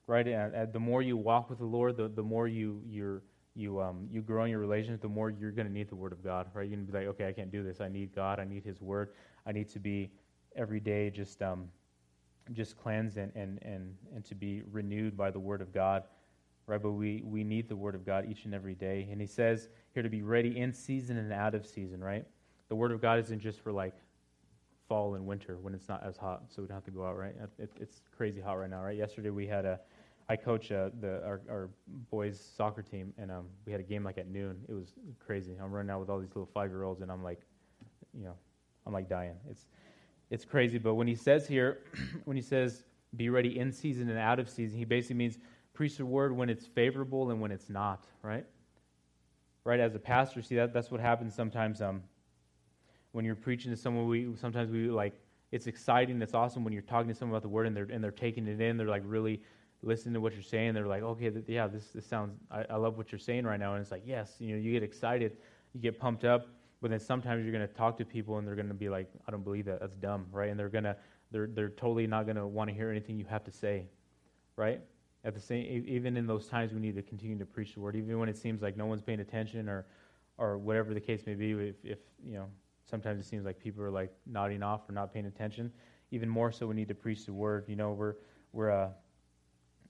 right? 0.07 0.27
And, 0.27 0.55
and 0.55 0.73
the 0.73 0.79
more 0.81 1.03
you 1.03 1.17
walk 1.17 1.51
with 1.51 1.59
the 1.59 1.65
Lord, 1.67 1.97
the, 1.97 2.09
the 2.09 2.23
more 2.23 2.47
you 2.47 2.81
you're 2.87 3.23
you 3.55 3.81
um 3.83 4.07
you 4.09 4.23
grow 4.23 4.45
in 4.45 4.51
your 4.51 4.61
relationship, 4.61 5.01
the 5.03 5.09
more 5.09 5.31
you're 5.31 5.51
going 5.51 5.67
to 5.67 5.73
need 5.73 5.89
the 5.89 5.97
Word 5.97 6.13
of 6.13 6.23
God, 6.23 6.47
right? 6.55 6.69
You're 6.69 6.77
going 6.77 6.87
to 6.87 6.93
be 6.93 6.99
like, 6.99 7.09
okay, 7.09 7.27
I 7.27 7.33
can't 7.33 7.51
do 7.51 7.65
this. 7.65 7.81
I 7.81 7.89
need 7.89 8.15
God. 8.15 8.39
I 8.39 8.45
need 8.45 8.63
His 8.63 8.81
Word. 8.81 9.11
I 9.47 9.51
need 9.53 9.69
to 9.71 9.81
be 9.81 10.11
every 10.57 10.79
day 10.81 11.11
just 11.11 11.43
um 11.43 11.67
just 12.53 12.77
cleansed 12.77 13.17
and, 13.17 13.33
and, 13.35 13.59
and, 13.63 13.95
and 14.15 14.25
to 14.25 14.35
be 14.35 14.63
renewed 14.73 15.17
by 15.17 15.31
the 15.31 15.39
Word 15.41 15.61
of 15.61 15.73
God. 15.73 16.05
Right, 16.67 16.81
but 16.83 16.93
we, 16.93 17.23
we 17.25 17.45
need 17.45 17.67
the 17.67 17.77
Word 17.77 17.95
of 17.95 18.05
God 18.05 18.27
each 18.31 18.45
and 18.45 18.55
every 18.55 18.75
day. 18.75 19.09
And 19.11 19.21
he 19.23 19.27
says 19.27 19.69
here 19.95 20.03
to 20.03 20.11
be 20.11 20.21
ready 20.21 20.59
in 20.59 20.73
season 20.75 21.17
and 21.17 21.33
out 21.33 21.55
of 21.55 21.65
season, 21.65 22.05
right? 22.05 22.27
The 22.69 22.75
Word 22.77 22.93
of 22.93 23.01
God 23.01 23.19
isn't 23.21 23.41
just 23.41 23.61
for 23.61 23.73
like 23.73 23.95
fall 24.87 25.15
and 25.15 25.27
winter 25.27 25.57
when 25.63 25.73
it's 25.75 25.89
not 25.89 26.03
as 26.05 26.19
hot, 26.19 26.43
so 26.49 26.61
we 26.61 26.69
don't 26.69 26.75
have 26.77 26.85
to 26.85 26.91
go 26.91 27.07
out, 27.07 27.17
right? 27.17 27.35
It, 27.59 27.71
it's 27.81 28.03
crazy 28.15 28.41
hot 28.43 28.55
right 28.55 28.69
now, 28.69 28.83
right? 28.83 28.97
Yesterday 28.97 29.31
we 29.31 29.47
had 29.47 29.65
a, 29.65 29.81
I 30.29 30.37
coach 30.37 30.71
uh, 30.71 30.91
the, 31.01 31.25
our, 31.25 31.41
our, 31.49 31.71
boys' 32.11 32.39
soccer 32.55 32.83
team, 32.83 33.15
and 33.17 33.31
um, 33.33 33.45
we 33.65 33.73
had 33.73 33.81
a 33.81 33.85
game 33.85 34.05
like 34.05 34.19
at 34.19 34.29
noon. 34.29 34.59
It 34.69 34.75
was 34.75 34.93
crazy. 35.27 35.55
I'm 35.63 35.71
running 35.73 35.91
out 35.91 36.01
with 36.01 36.11
all 36.11 36.19
these 36.19 36.29
little 36.29 36.51
five 36.53 36.69
year 36.71 36.83
olds, 36.83 37.01
and 37.01 37.11
I'm 37.11 37.23
like, 37.25 37.41
you 38.13 38.25
know, 38.25 38.35
I'm 38.87 38.93
like 38.93 39.09
dying. 39.09 39.33
It's 39.51 39.69
it's 40.31 40.45
crazy, 40.45 40.79
but 40.79 40.95
when 40.95 41.07
he 41.07 41.15
says 41.15 41.47
here, 41.47 41.83
when 42.25 42.37
he 42.37 42.43
says, 42.43 42.85
be 43.17 43.31
ready 43.31 43.59
in 43.59 43.73
season 43.73 44.09
and 44.11 44.19
out 44.19 44.39
of 44.39 44.49
season, 44.49 44.79
he 44.79 44.85
basically 44.85 45.17
means 45.17 45.39
preach 45.73 45.97
the 45.97 46.05
word 46.05 46.35
when 46.37 46.51
it's 46.51 46.67
favorable 46.67 47.31
and 47.31 47.41
when 47.41 47.51
it's 47.51 47.71
not, 47.71 48.07
right? 48.23 48.45
Right, 49.65 49.81
as 49.81 49.95
a 49.95 49.99
pastor, 49.99 50.43
see 50.43 50.57
that 50.57 50.73
that's 50.75 50.91
what 50.91 51.01
happens 51.01 51.35
sometimes. 51.35 51.81
Um, 51.83 52.03
when 53.13 53.25
you're 53.25 53.35
preaching 53.35 53.71
to 53.71 53.77
someone, 53.77 54.07
we 54.09 54.35
sometimes 54.37 54.71
we 54.71 54.91
like 54.91 55.13
it's 55.53 55.67
exciting, 55.67 56.21
it's 56.23 56.33
awesome 56.35 56.65
when 56.65 56.73
you're 56.73 56.83
talking 56.83 57.09
to 57.09 57.15
someone 57.15 57.35
about 57.37 57.43
the 57.43 57.49
word 57.49 57.67
and 57.67 57.77
they're 57.77 57.85
and 57.91 58.03
they're 58.03 58.11
taking 58.11 58.47
it 58.47 58.61
in, 58.63 58.79
they're 58.79 58.89
like 58.89 59.03
really 59.05 59.43
listening 59.83 60.15
to 60.15 60.21
what 60.23 60.33
you're 60.33 60.43
saying. 60.43 60.73
They're 60.75 60.87
like, 60.87 61.03
okay, 61.03 61.29
th- 61.29 61.45
yeah, 61.49 61.67
this 61.67 61.89
this 61.95 62.07
sounds, 62.07 62.35
I, 62.51 62.65
I 62.71 62.77
love 62.77 62.97
what 62.97 63.13
you're 63.13 63.19
saying 63.19 63.45
right 63.45 63.61
now, 63.61 63.75
and 63.75 63.83
it's 63.83 63.91
like 63.91 64.05
yes, 64.07 64.37
you 64.39 64.57
know, 64.57 64.63
you 64.63 64.73
get 64.73 64.83
excited, 64.83 65.37
you 65.75 65.81
get 65.81 65.99
pumped 65.99 66.25
up, 66.25 66.47
but 66.81 66.91
then 66.93 67.01
sometimes 67.01 67.45
you're 67.45 67.53
going 67.53 67.67
to 67.67 67.75
talk 67.75 67.97
to 67.99 68.05
people 68.05 68.39
and 68.39 68.47
they're 68.47 68.55
going 68.55 68.69
to 68.69 68.75
be 68.75 68.89
like, 68.89 69.09
I 69.27 69.31
don't 69.33 69.43
believe 69.43 69.65
that. 69.65 69.81
That's 69.81 69.97
dumb, 69.97 70.27
right? 70.31 70.49
And 70.51 70.59
they're 70.59 70.69
going 70.69 70.85
to, 70.85 70.97
they're, 71.33 71.49
they're 71.49 71.71
totally 71.71 72.07
not 72.07 72.25
going 72.25 72.37
to 72.37 72.47
want 72.47 72.71
to 72.71 72.75
hear 72.75 72.89
anything 72.91 73.19
you 73.19 73.25
have 73.27 73.43
to 73.45 73.51
say, 73.51 73.87
right? 74.57 74.81
At 75.25 75.35
the 75.35 75.41
same, 75.41 75.85
even 75.89 76.17
in 76.17 76.27
those 76.29 76.47
times, 76.47 76.73
we 76.73 76.79
need 76.81 76.95
to 76.95 77.03
continue 77.03 77.37
to 77.39 77.45
preach 77.45 77.75
the 77.75 77.81
word, 77.81 77.97
even 77.97 78.17
when 78.21 78.29
it 78.29 78.37
seems 78.37 78.63
like 78.63 78.77
no 78.77 78.87
one's 78.87 79.03
paying 79.03 79.19
attention 79.21 79.69
or, 79.69 79.87
or 80.39 80.57
whatever 80.57 80.95
the 80.95 81.01
case 81.01 81.27
may 81.27 81.35
be. 81.35 81.51
If, 81.53 81.75
if 81.83 81.99
you 82.25 82.35
know, 82.35 82.47
sometimes 82.89 83.19
it 83.21 83.29
seems 83.29 83.45
like 83.45 83.59
people 83.59 83.83
are 83.83 83.91
like 83.91 84.13
nodding 84.25 84.63
off 84.63 84.89
or 84.89 84.93
not 84.93 85.13
paying 85.13 85.27
attention. 85.27 85.73
Even 86.13 86.29
more 86.29 86.53
so, 86.53 86.67
we 86.69 86.77
need 86.77 86.89
to 86.89 86.95
preach 86.95 87.27
the 87.27 87.33
word. 87.33 87.65
You 87.69 87.77
know, 87.77 87.93
we're 87.93 88.15
we're 88.53 88.71
uh, 88.71 88.89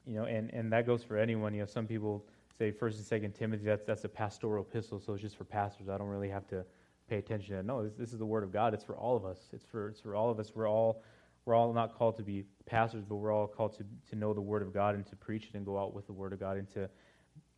you 0.06 0.14
know, 0.14 0.24
and 0.24 0.52
and 0.52 0.72
that 0.72 0.84
goes 0.86 1.04
for 1.04 1.16
anyone. 1.18 1.52
You 1.54 1.60
know, 1.60 1.66
some 1.66 1.86
people 1.86 2.26
say 2.58 2.72
First 2.72 2.96
and 2.96 3.06
Second 3.06 3.34
Timothy. 3.34 3.62
That's 3.64 3.84
that's 3.84 4.02
a 4.04 4.08
pastoral 4.08 4.64
epistle, 4.64 4.98
so 4.98 5.12
it's 5.12 5.22
just 5.22 5.36
for 5.36 5.44
pastors. 5.44 5.88
I 5.88 5.96
don't 5.98 6.08
really 6.08 6.30
have 6.30 6.48
to 6.48 6.64
pay 7.08 7.18
attention 7.18 7.56
to. 7.56 7.62
No, 7.62 7.82
this, 7.84 7.94
this 7.94 8.12
is 8.12 8.18
the 8.18 8.26
Word 8.26 8.44
of 8.44 8.52
God. 8.52 8.74
It's 8.74 8.84
for 8.84 8.96
all 8.96 9.16
of 9.16 9.24
us. 9.24 9.38
It's 9.52 9.64
for, 9.64 9.88
it's 9.88 10.00
for 10.00 10.14
all 10.14 10.30
of 10.30 10.38
us. 10.38 10.52
We're 10.54 10.68
all, 10.68 11.02
we're 11.44 11.54
all 11.54 11.72
not 11.72 11.96
called 11.98 12.16
to 12.18 12.22
be 12.22 12.44
pastors, 12.66 13.04
but 13.04 13.16
we're 13.16 13.32
all 13.32 13.46
called 13.46 13.76
to, 13.78 13.84
to 14.10 14.16
know 14.16 14.34
the 14.34 14.40
Word 14.40 14.62
of 14.62 14.72
God 14.74 14.94
and 14.94 15.06
to 15.06 15.16
preach 15.16 15.46
it 15.48 15.54
and 15.54 15.64
go 15.64 15.78
out 15.78 15.94
with 15.94 16.06
the 16.06 16.12
Word 16.12 16.32
of 16.32 16.40
God 16.40 16.58
and 16.58 16.68
to, 16.74 16.88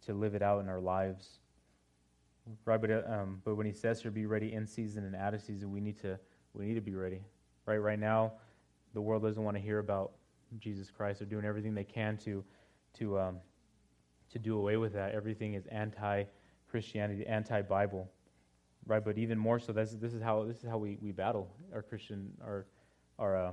to 0.06 0.14
live 0.14 0.34
it 0.34 0.42
out 0.42 0.60
in 0.60 0.68
our 0.68 0.80
lives. 0.80 1.40
Right, 2.64 2.80
but, 2.80 3.08
um, 3.12 3.40
but 3.44 3.56
when 3.56 3.66
he 3.66 3.72
says 3.72 4.00
to 4.02 4.10
be 4.10 4.26
ready 4.26 4.52
in 4.52 4.66
season 4.66 5.04
and 5.04 5.14
out 5.14 5.34
of 5.34 5.42
season, 5.42 5.70
we 5.70 5.80
need 5.80 6.00
to 6.00 6.18
we 6.52 6.66
need 6.66 6.74
to 6.74 6.80
be 6.80 6.96
ready. 6.96 7.20
Right, 7.64 7.76
right 7.78 7.98
now, 7.98 8.32
the 8.92 9.00
world 9.00 9.22
doesn't 9.22 9.42
want 9.44 9.56
to 9.56 9.60
hear 9.62 9.78
about 9.78 10.12
Jesus 10.58 10.90
Christ. 10.90 11.20
They're 11.20 11.28
doing 11.28 11.44
everything 11.44 11.74
they 11.74 11.84
can 11.84 12.16
to 12.24 12.42
to 12.94 13.20
um, 13.20 13.36
to 14.32 14.38
do 14.40 14.56
away 14.58 14.78
with 14.78 14.94
that. 14.94 15.12
Everything 15.14 15.54
is 15.54 15.66
anti 15.66 16.24
Christianity, 16.68 17.24
anti 17.24 17.62
Bible 17.62 18.10
right? 18.90 19.02
But 19.04 19.16
even 19.16 19.38
more 19.38 19.58
so, 19.60 19.72
this, 19.72 19.92
this 19.92 20.12
is 20.12 20.20
how 20.20 20.42
this 20.44 20.58
is 20.58 20.68
how 20.68 20.76
we, 20.76 20.98
we 21.00 21.12
battle 21.12 21.48
our 21.72 21.80
Christian 21.80 22.32
our 22.44 22.66
our 23.18 23.36
uh, 23.36 23.52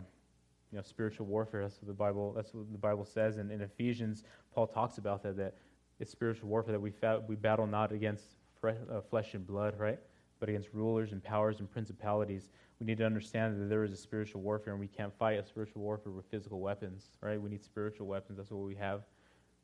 you 0.71 0.77
know 0.77 0.81
spiritual 0.81 1.27
warfare. 1.27 1.61
That's 1.61 1.77
what 1.77 1.87
the 1.87 1.93
Bible 1.93 2.33
that's 2.33 2.53
what 2.53 2.69
the 2.71 2.77
Bible 2.77 3.05
says. 3.05 3.37
And 3.37 3.51
in 3.51 3.61
Ephesians, 3.61 4.23
Paul 4.53 4.67
talks 4.67 4.97
about 4.97 5.21
that 5.23 5.37
that 5.37 5.53
it's 5.99 6.11
spiritual 6.11 6.49
warfare 6.49 6.73
that 6.73 6.79
we 6.79 6.89
fa- 6.89 7.21
we 7.27 7.35
battle 7.35 7.67
not 7.67 7.91
against 7.91 8.35
fre- 8.59 8.69
uh, 8.91 8.99
flesh 8.99 9.35
and 9.35 9.45
blood, 9.45 9.75
right? 9.79 9.99
But 10.39 10.49
against 10.49 10.69
rulers 10.73 11.11
and 11.11 11.23
powers 11.23 11.59
and 11.59 11.71
principalities. 11.71 12.49
We 12.79 12.85
need 12.85 12.97
to 12.99 13.05
understand 13.05 13.59
that 13.61 13.67
there 13.67 13.83
is 13.83 13.91
a 13.91 13.97
spiritual 13.97 14.41
warfare, 14.41 14.73
and 14.73 14.79
we 14.79 14.87
can't 14.87 15.13
fight 15.17 15.39
a 15.39 15.45
spiritual 15.45 15.81
warfare 15.81 16.11
with 16.11 16.25
physical 16.29 16.59
weapons, 16.59 17.09
right? 17.21 17.39
We 17.41 17.49
need 17.49 17.63
spiritual 17.63 18.05
weapons. 18.07 18.37
That's 18.37 18.51
what 18.51 18.63
we 18.65 18.75
have, 18.75 19.01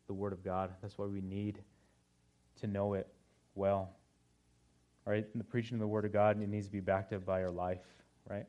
the 0.07 0.13
Word 0.13 0.33
of 0.33 0.43
God. 0.43 0.71
That's 0.81 0.97
why 0.97 1.05
we 1.05 1.21
need 1.21 1.59
to 2.61 2.65
know 2.67 2.93
it 2.95 3.07
well. 3.55 3.89
Right, 5.05 5.25
in 5.33 5.37
the 5.37 5.43
preaching 5.43 5.73
of 5.75 5.81
the 5.81 5.87
Word 5.87 6.05
of 6.05 6.13
God, 6.13 6.37
and 6.37 6.43
it 6.43 6.47
needs 6.47 6.65
to 6.67 6.71
be 6.71 6.79
backed 6.79 7.11
up 7.11 7.25
by 7.25 7.41
your 7.41 7.51
life, 7.51 7.81
right? 8.29 8.45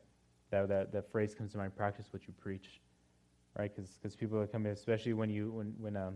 That, 0.51 0.69
that, 0.69 0.93
that 0.93 1.11
phrase 1.11 1.35
comes 1.35 1.51
to 1.51 1.57
mind 1.57 1.75
practice 1.75 2.05
what 2.11 2.27
you 2.27 2.33
preach, 2.41 2.79
right? 3.59 3.69
Because 3.75 4.15
people 4.15 4.39
that 4.39 4.53
come 4.53 4.65
in, 4.65 4.71
especially 4.71 5.11
when 5.11 5.29
you, 5.29 5.51
when, 5.51 5.75
when, 5.77 5.97
um, 5.97 6.15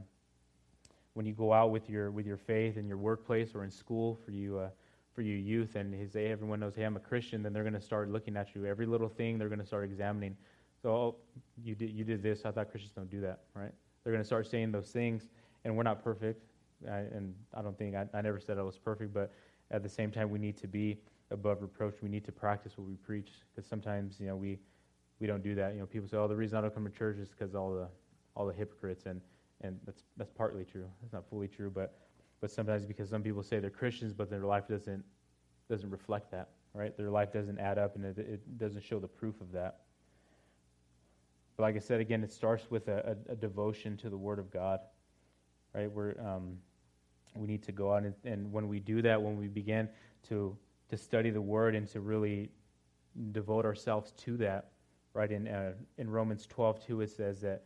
when 1.14 1.26
you 1.26 1.34
go 1.34 1.52
out 1.52 1.72
with 1.72 1.90
your, 1.90 2.10
with 2.12 2.26
your 2.26 2.38
faith 2.38 2.78
in 2.78 2.88
your 2.88 2.96
workplace 2.96 3.54
or 3.54 3.66
in 3.66 3.70
school 3.72 4.18
for 4.24 4.32
you, 4.32 4.60
uh, 4.60 4.70
for 5.14 5.24
you 5.24 5.36
youth, 5.36 5.76
and 5.76 5.94
you 5.94 6.08
say, 6.08 6.28
everyone 6.32 6.62
knows, 6.62 6.74
hey, 6.74 6.84
I'm 6.84 6.96
a 6.96 7.00
Christian, 7.02 7.44
then 7.44 7.52
they're 7.52 7.64
going 7.64 7.74
to 7.74 7.82
start 7.82 8.10
looking 8.10 8.38
at 8.38 8.56
you. 8.56 8.66
Every 8.66 8.86
little 8.86 9.10
thing 9.10 9.40
they're 9.40 9.50
going 9.50 9.60
to 9.60 9.66
start 9.66 9.84
examining. 9.84 10.38
So, 10.82 10.90
oh, 10.90 11.16
you, 11.62 11.76
did, 11.76 11.90
you 11.90 12.06
did 12.06 12.24
this. 12.24 12.46
I 12.46 12.52
thought 12.52 12.72
Christians 12.72 12.94
don't 12.96 13.10
do 13.12 13.20
that, 13.20 13.42
right? 13.54 13.74
They're 14.06 14.14
going 14.14 14.24
to 14.24 14.28
start 14.28 14.50
saying 14.50 14.72
those 14.72 14.88
things, 14.90 15.28
and 15.66 15.76
we're 15.76 15.84
not 15.84 16.02
perfect. 16.02 16.46
I, 16.90 17.00
and 17.00 17.36
I 17.54 17.62
don't 17.62 17.78
think, 17.78 17.94
I, 17.98 18.06
I 18.14 18.22
never 18.22 18.40
said 18.40 18.58
I 18.58 18.62
was 18.62 18.78
perfect, 18.78 19.14
but 19.14 19.34
at 19.72 19.84
the 19.84 19.90
same 19.90 20.12
time, 20.12 20.30
we 20.30 20.40
need 20.40 20.58
to 20.58 20.68
be 20.68 20.98
above 21.32 21.62
reproach. 21.62 21.96
We 22.02 22.10
need 22.10 22.26
to 22.26 22.32
practice 22.32 22.78
what 22.78 22.88
we 22.88 22.96
preach 22.96 23.30
because 23.54 23.68
sometimes, 23.70 24.20
you 24.20 24.28
know, 24.28 24.36
we, 24.36 24.58
we 25.20 25.28
don't 25.28 25.44
do 25.44 25.54
that. 25.56 25.74
You 25.74 25.80
know, 25.82 25.86
people 25.86 26.08
say, 26.08 26.18
oh, 26.18 26.28
the 26.28 26.36
reason 26.36 26.58
I 26.58 26.62
don't 26.62 26.74
come 26.74 26.86
to 26.86 26.90
church 26.90 27.18
is 27.18 27.30
because 27.30 27.54
all 27.54 27.72
the, 27.74 27.88
all 28.36 28.48
the 28.48 28.54
hypocrites. 28.54 29.06
And, 29.06 29.22
and 29.62 29.78
that's, 29.86 30.04
that's 30.18 30.32
partly 30.32 30.66
true. 30.66 30.88
That's 31.02 31.14
not 31.14 31.24
fully 31.30 31.48
true, 31.48 31.70
but, 31.70 31.96
but 32.42 32.50
sometimes 32.50 32.86
because 32.86 33.10
some 33.10 33.22
people 33.22 33.44
say 33.44 33.60
they're 33.60 33.70
Christians, 33.70 34.12
but 34.14 34.30
their 34.30 34.44
life 34.46 34.68
doesn't, 34.68 35.04
doesn't 35.70 35.90
reflect 35.90 36.32
that, 36.32 36.50
right? 36.74 36.96
Their 36.98 37.12
life 37.12 37.32
doesn't 37.32 37.60
add 37.60 37.78
up 37.78 37.96
and 37.96 38.06
it, 38.06 38.18
it 38.18 38.58
doesn't 38.58 38.84
show 38.84 39.00
the 39.00 39.08
proof 39.08 39.40
of 39.40 39.52
that. 39.52 39.82
But 41.58 41.64
like 41.64 41.76
I 41.76 41.80
said, 41.80 42.00
again, 42.00 42.24
it 42.24 42.32
starts 42.32 42.72
with 42.72 42.88
a, 42.88 43.16
a, 43.30 43.34
a 43.34 43.36
devotion 43.36 43.98
to 43.98 44.10
the 44.10 44.18
Word 44.18 44.40
of 44.40 44.50
God, 44.50 44.80
right? 45.76 45.92
We're, 45.92 46.16
um, 46.20 46.58
we 47.36 47.48
need 47.48 47.64
to 47.64 47.72
go 47.72 47.94
out 47.94 48.04
and, 48.04 48.14
and 48.24 48.52
when 48.52 48.68
we 48.68 48.80
do 48.80 49.02
that, 49.02 49.22
when 49.22 49.38
we 49.38 49.48
begin 49.48 49.88
to 50.30 50.58
to 50.90 50.98
study 50.98 51.30
the 51.30 51.42
Word 51.42 51.76
and 51.76 51.88
to 51.90 52.02
really 52.02 52.50
devote 53.32 53.64
ourselves 53.66 54.12
to 54.14 54.38
that, 54.38 54.72
right? 55.14 55.32
In 55.32 55.48
uh, 55.48 55.74
in 55.98 56.10
Romans 56.10 56.48
12, 56.48 56.84
2, 56.88 57.02
it 57.02 57.12
says 57.12 57.42
that 57.42 57.64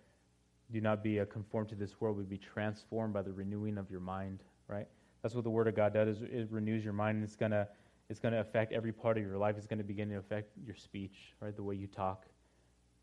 do 0.71 0.81
not 0.81 1.01
be 1.03 1.19
uh, 1.21 1.25
conformed 1.25 1.69
to 1.69 1.75
this 1.75 2.01
world, 2.01 2.17
but 2.17 2.27
be 2.29 2.37
transformed 2.37 3.13
by 3.13 3.21
the 3.21 3.31
renewing 3.31 3.77
of 3.77 3.89
your 3.89 3.99
mind, 4.01 4.43
right? 4.67 4.87
That's 5.21 5.33
what 5.35 5.43
the 5.45 5.49
Word 5.49 5.67
of 5.69 5.75
God 5.75 5.93
does. 5.93 6.21
It 6.21 6.47
renews 6.51 6.83
your 6.83 6.93
mind, 6.93 7.15
and 7.17 7.23
it's 7.23 7.35
gonna 7.37 7.65
it's 8.09 8.19
gonna 8.19 8.41
affect 8.41 8.73
every 8.73 8.91
part 8.91 9.17
of 9.17 9.23
your 9.23 9.37
life. 9.37 9.55
It's 9.57 9.65
gonna 9.67 9.83
begin 9.85 10.09
to 10.09 10.17
affect 10.17 10.51
your 10.65 10.75
speech, 10.75 11.31
right? 11.39 11.55
The 11.55 11.63
way 11.63 11.75
you 11.75 11.87
talk, 11.87 12.25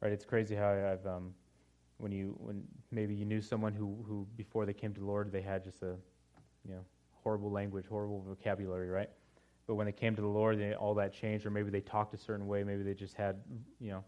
right? 0.03 0.13
It's 0.13 0.27
crazy 0.27 0.55
how 0.57 0.71
I've 0.75 1.07
um, 1.07 1.33
when 1.97 2.13
you 2.13 2.35
when 2.39 2.65
maybe 2.91 3.15
you 3.15 3.25
knew 3.25 3.41
someone 3.41 3.73
who 3.73 4.05
who 4.07 4.27
before 4.37 4.67
they 4.67 4.75
came 4.75 4.93
to 4.93 5.01
the 5.01 5.07
Lord 5.07 5.33
they 5.33 5.41
had 5.43 5.65
just 5.65 5.83
a 5.83 5.95
you 6.67 6.73
know, 6.75 6.81
horrible 7.23 7.51
language, 7.51 7.87
horrible 7.89 8.23
vocabulary, 8.27 8.89
right? 8.89 9.11
But 9.67 9.75
when 9.77 9.87
they 9.87 9.93
came 9.93 10.17
to 10.17 10.23
the 10.23 10.29
Lord, 10.29 10.59
they, 10.59 10.75
all 10.75 10.95
that 10.95 11.13
changed, 11.13 11.47
or 11.47 11.51
maybe 11.51 11.71
they 11.71 11.81
talked 11.81 12.13
a 12.15 12.19
certain 12.19 12.47
way, 12.47 12.65
maybe 12.65 12.83
they 12.83 12.95
just 12.95 13.15
had, 13.15 13.37
you 13.81 13.91
know, 13.93 14.05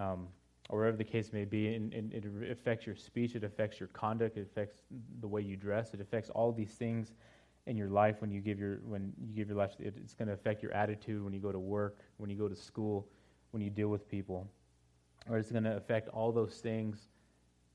um, 0.00 0.28
or 0.68 0.80
whatever 0.80 0.96
the 0.96 1.04
case 1.04 1.32
may 1.32 1.44
be, 1.44 1.74
and, 1.74 1.94
and, 1.94 2.12
it 2.12 2.24
affects 2.50 2.86
your 2.86 2.96
speech, 2.96 3.34
it 3.36 3.44
affects 3.44 3.78
your 3.78 3.88
conduct, 3.88 4.36
it 4.36 4.42
affects 4.50 4.80
the 5.20 5.28
way 5.28 5.40
you 5.40 5.56
dress, 5.56 5.94
it 5.94 6.00
affects 6.00 6.28
all 6.30 6.50
these 6.50 6.72
things 6.72 7.12
in 7.66 7.76
your 7.76 7.88
life 7.88 8.20
when 8.20 8.30
you 8.30 8.40
give 8.40 8.58
your 8.60 8.76
when 8.86 9.12
you 9.24 9.32
give 9.34 9.48
your 9.48 9.56
life. 9.56 9.72
It, 9.80 9.94
it's 10.00 10.14
going 10.14 10.26
to 10.28 10.34
affect 10.34 10.62
your 10.62 10.72
attitude 10.72 11.22
when 11.22 11.32
you 11.32 11.38
go 11.40 11.50
to 11.52 11.58
work, 11.58 11.98
when 12.16 12.30
you 12.30 12.36
go 12.36 12.48
to 12.48 12.54
school, 12.56 13.06
when 13.52 13.60
you 13.62 13.70
deal 13.70 13.88
with 13.88 14.08
people, 14.08 14.48
or 15.30 15.38
it's 15.38 15.50
going 15.52 15.64
to 15.64 15.76
affect 15.76 16.08
all 16.08 16.32
those 16.32 16.54
things, 16.54 17.08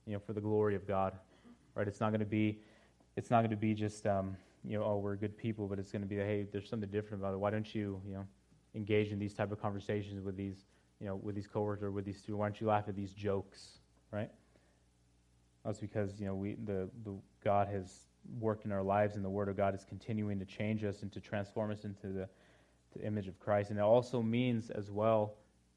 you 0.05 0.11
know, 0.13 0.19
for 0.19 0.33
the 0.33 0.41
glory 0.41 0.75
of 0.75 0.85
God, 0.85 1.13
right? 1.75 1.87
It's 1.87 2.01
not 2.01 2.09
going 2.09 2.19
to 2.21 2.25
be 2.25 2.59
it's 3.15 3.29
not 3.29 3.39
going 3.39 3.51
to 3.51 3.57
be 3.57 3.73
just, 3.73 4.05
um, 4.05 4.35
you 4.63 4.77
know, 4.77 4.85
oh, 4.85 4.97
we're 4.97 5.15
good 5.15 5.37
people, 5.37 5.67
but 5.67 5.79
it's 5.79 5.91
going 5.91 6.01
to 6.01 6.07
be, 6.07 6.15
hey, 6.17 6.45
there's 6.51 6.69
something 6.69 6.89
different 6.89 7.21
about 7.21 7.33
it. 7.33 7.37
Why 7.37 7.49
don't 7.49 7.73
you, 7.73 7.99
you 8.07 8.13
know, 8.13 8.25
engage 8.75 9.11
in 9.11 9.19
these 9.19 9.33
type 9.33 9.51
of 9.51 9.61
conversations 9.61 10.23
with 10.23 10.37
these, 10.37 10.65
you 10.99 11.07
know, 11.07 11.15
with 11.15 11.35
these 11.35 11.47
coworkers 11.47 11.83
or 11.83 11.91
with 11.91 12.05
these 12.05 12.17
students? 12.17 12.39
Why 12.39 12.47
don't 12.47 12.61
you 12.61 12.67
laugh 12.67 12.85
at 12.87 12.95
these 12.95 13.11
jokes, 13.11 13.79
right? 14.11 14.29
That's 15.65 15.79
because, 15.79 16.19
you 16.19 16.25
know, 16.25 16.35
we, 16.35 16.55
the, 16.65 16.89
the 17.03 17.15
God 17.43 17.67
has 17.67 18.07
worked 18.39 18.65
in 18.65 18.71
our 18.71 18.83
lives 18.83 19.15
and 19.15 19.25
the 19.25 19.29
Word 19.29 19.49
of 19.49 19.57
God 19.57 19.75
is 19.75 19.83
continuing 19.83 20.39
to 20.39 20.45
change 20.45 20.83
us 20.83 21.01
and 21.01 21.11
to 21.11 21.19
transform 21.19 21.71
us 21.71 21.83
into 21.83 22.07
the, 22.07 22.29
the 22.95 23.05
image 23.05 23.27
of 23.27 23.37
Christ. 23.39 23.71
And 23.71 23.79
it 23.79 23.83
also 23.83 24.21
means 24.21 24.69
as 24.69 24.89
well, 24.89 25.35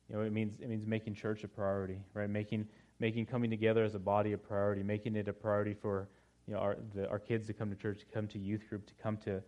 you 0.08 0.14
know, 0.14 0.22
it 0.22 0.32
means, 0.32 0.60
it 0.60 0.68
means 0.68 0.86
making 0.86 1.14
church 1.14 1.42
a 1.42 1.48
priority, 1.48 1.98
right? 2.12 2.30
Making, 2.30 2.66
making 3.00 3.26
coming 3.26 3.50
together 3.50 3.82
as 3.82 3.94
a 3.94 3.98
body 3.98 4.32
a 4.34 4.38
priority, 4.38 4.82
making 4.82 5.16
it 5.16 5.26
a 5.26 5.32
priority 5.32 5.74
for, 5.74 6.08
you 6.46 6.54
know, 6.54 6.60
our, 6.60 6.76
the, 6.94 7.08
our 7.08 7.18
kids 7.18 7.46
to 7.46 7.52
come 7.52 7.70
to 7.70 7.76
church, 7.76 8.00
to 8.00 8.04
come 8.06 8.26
to 8.28 8.38
youth 8.38 8.68
group, 8.68 8.86
to 8.86 8.94
come 9.02 9.16
to, 9.18 9.40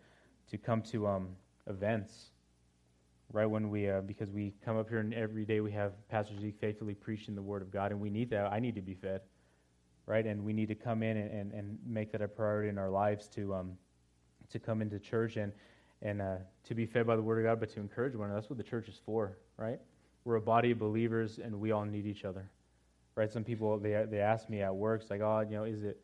to 0.51 0.59
come 0.59 0.83
to 0.83 1.07
um, 1.07 1.29
events. 1.69 2.31
Right 3.33 3.47
when 3.47 3.71
we, 3.71 3.91
uh, 3.91 4.03
because 4.03 4.31
we 4.31 4.55
come 4.65 4.77
up 4.79 4.89
here 4.89 4.99
and 4.99 5.13
every 5.13 5.45
day 5.45 5.61
we 5.61 5.73
have 5.73 5.93
Pastor 6.09 6.39
Zeke 6.41 6.59
faithfully 6.61 6.95
preaching 6.95 7.35
the 7.35 7.43
Word 7.43 7.61
of 7.61 7.73
God, 7.73 7.91
and 7.91 8.01
we 8.01 8.09
need 8.09 8.31
that. 8.31 8.53
I 8.53 8.61
need 8.61 8.77
to 8.77 8.81
be 8.83 8.95
fed, 8.95 9.21
right? 10.07 10.25
And 10.25 10.45
we 10.45 10.53
need 10.53 10.69
to 10.69 10.77
come 10.77 11.03
in 11.03 11.17
and, 11.17 11.31
and, 11.33 11.53
and 11.53 11.79
make 11.85 12.13
that 12.13 12.23
a 12.23 12.29
priority 12.29 12.69
in 12.69 12.79
our 12.79 12.89
lives 12.89 13.27
to, 13.35 13.53
um, 13.55 13.73
to 14.51 14.61
come 14.61 14.81
into 14.81 15.01
church 15.01 15.37
and, 15.39 15.53
and 16.03 16.23
uh, 16.23 16.37
to 16.69 16.75
be 16.77 16.87
fed 16.87 17.05
by 17.05 17.17
the 17.17 17.23
Word 17.23 17.39
of 17.41 17.45
God, 17.47 17.59
but 17.59 17.69
to 17.75 17.81
encourage 17.81 18.15
one 18.15 18.27
another. 18.29 18.41
That's 18.41 18.49
what 18.49 18.59
the 18.59 18.63
church 18.65 18.89
is 18.89 19.01
for, 19.05 19.37
right? 19.57 19.81
We're 20.25 20.37
a 20.37 20.41
body 20.41 20.71
of 20.71 20.79
believers, 20.79 21.41
and 21.43 21.59
we 21.61 21.73
all 21.73 21.85
need 21.85 22.07
each 22.07 22.25
other, 22.25 22.49
right? 23.17 23.31
Some 23.31 23.43
people 23.45 23.77
they 23.79 24.05
they 24.09 24.21
ask 24.21 24.49
me 24.49 24.61
at 24.63 24.75
work, 24.75 25.03
it's 25.03 25.11
like, 25.11 25.21
oh, 25.21 25.41
you 25.41 25.57
know, 25.57 25.65
is 25.65 25.83
it 25.85 25.99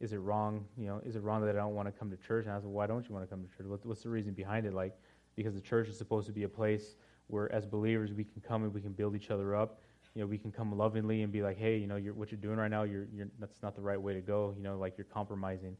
is 0.00 0.12
it 0.12 0.18
wrong? 0.18 0.64
You 0.76 0.86
know, 0.86 1.00
is 1.04 1.16
it 1.16 1.20
wrong 1.20 1.40
that 1.44 1.50
I 1.50 1.58
don't 1.58 1.74
want 1.74 1.86
to 1.88 1.92
come 1.92 2.10
to 2.10 2.16
church? 2.16 2.44
And 2.44 2.52
I 2.52 2.56
was 2.56 2.64
like, 2.64 2.72
why 2.74 2.86
don't 2.86 3.08
you 3.08 3.14
want 3.14 3.26
to 3.26 3.30
come 3.34 3.42
to 3.44 3.56
church? 3.56 3.66
what's 3.82 4.02
the 4.02 4.08
reason 4.08 4.32
behind 4.32 4.66
it? 4.66 4.72
Like, 4.74 4.94
because 5.34 5.54
the 5.54 5.60
church 5.60 5.88
is 5.88 5.98
supposed 5.98 6.26
to 6.26 6.32
be 6.32 6.44
a 6.44 6.48
place 6.48 6.96
where, 7.26 7.52
as 7.52 7.66
believers, 7.66 8.12
we 8.12 8.24
can 8.24 8.40
come 8.40 8.62
and 8.64 8.72
we 8.72 8.80
can 8.80 8.92
build 8.92 9.16
each 9.16 9.30
other 9.30 9.54
up. 9.56 9.80
You 10.14 10.22
know, 10.22 10.26
we 10.26 10.38
can 10.38 10.50
come 10.50 10.76
lovingly 10.76 11.22
and 11.22 11.32
be 11.32 11.42
like, 11.42 11.58
hey, 11.58 11.76
you 11.76 11.86
know, 11.86 11.96
you're, 11.96 12.14
what 12.14 12.30
you're 12.30 12.40
doing 12.40 12.56
right 12.56 12.70
now, 12.70 12.84
you're, 12.84 13.06
you're, 13.12 13.28
that's 13.38 13.62
not 13.62 13.74
the 13.74 13.82
right 13.82 14.00
way 14.00 14.14
to 14.14 14.20
go. 14.20 14.54
You 14.56 14.62
know, 14.62 14.76
like 14.76 14.96
you're 14.96 15.04
compromising, 15.04 15.76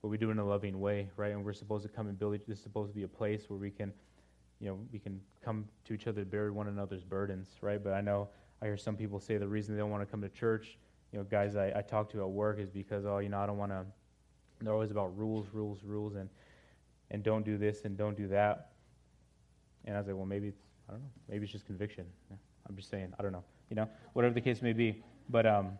but 0.00 0.08
we 0.08 0.16
do 0.18 0.28
it 0.28 0.32
in 0.32 0.38
a 0.38 0.44
loving 0.44 0.78
way, 0.78 1.10
right? 1.16 1.32
And 1.32 1.44
we're 1.44 1.52
supposed 1.52 1.82
to 1.86 1.88
come 1.88 2.08
and 2.08 2.18
build. 2.18 2.38
This 2.46 2.58
is 2.58 2.62
supposed 2.62 2.90
to 2.90 2.94
be 2.94 3.02
a 3.02 3.08
place 3.08 3.48
where 3.50 3.58
we 3.58 3.70
can, 3.70 3.92
you 4.60 4.68
know, 4.68 4.78
we 4.92 4.98
can 4.98 5.20
come 5.44 5.64
to 5.86 5.94
each 5.94 6.06
other, 6.06 6.22
to 6.22 6.26
bear 6.26 6.52
one 6.52 6.68
another's 6.68 7.04
burdens, 7.04 7.48
right? 7.60 7.82
But 7.82 7.94
I 7.94 8.00
know 8.02 8.28
I 8.62 8.66
hear 8.66 8.76
some 8.76 8.96
people 8.96 9.18
say 9.18 9.36
the 9.38 9.48
reason 9.48 9.74
they 9.74 9.80
don't 9.80 9.90
want 9.90 10.02
to 10.02 10.10
come 10.10 10.20
to 10.22 10.28
church 10.28 10.78
you 11.12 11.18
know, 11.18 11.24
guys 11.24 11.56
I, 11.56 11.72
I 11.76 11.82
talk 11.82 12.10
to 12.12 12.22
at 12.22 12.28
work 12.30 12.58
is 12.58 12.70
because, 12.70 13.04
oh, 13.04 13.18
you 13.18 13.28
know, 13.28 13.38
I 13.38 13.46
don't 13.46 13.58
want 13.58 13.70
to, 13.70 13.84
they're 14.60 14.72
always 14.72 14.90
about 14.90 15.16
rules, 15.16 15.46
rules, 15.52 15.80
rules, 15.84 16.14
and, 16.14 16.28
and 17.10 17.22
don't 17.22 17.44
do 17.44 17.58
this 17.58 17.82
and 17.84 17.96
don't 17.96 18.16
do 18.16 18.26
that. 18.28 18.70
And 19.84 19.94
I 19.94 19.98
was 19.98 20.06
like, 20.06 20.16
well, 20.16 20.24
maybe 20.26 20.48
it's, 20.48 20.62
I 20.88 20.92
don't 20.92 21.02
know, 21.02 21.08
maybe 21.28 21.44
it's 21.44 21.52
just 21.52 21.66
conviction. 21.66 22.06
Yeah, 22.30 22.36
I'm 22.68 22.76
just 22.76 22.88
saying, 22.88 23.12
I 23.18 23.22
don't 23.22 23.32
know, 23.32 23.44
you 23.68 23.76
know, 23.76 23.88
whatever 24.14 24.34
the 24.34 24.40
case 24.40 24.62
may 24.62 24.72
be. 24.72 25.02
But, 25.28 25.44
um, 25.46 25.72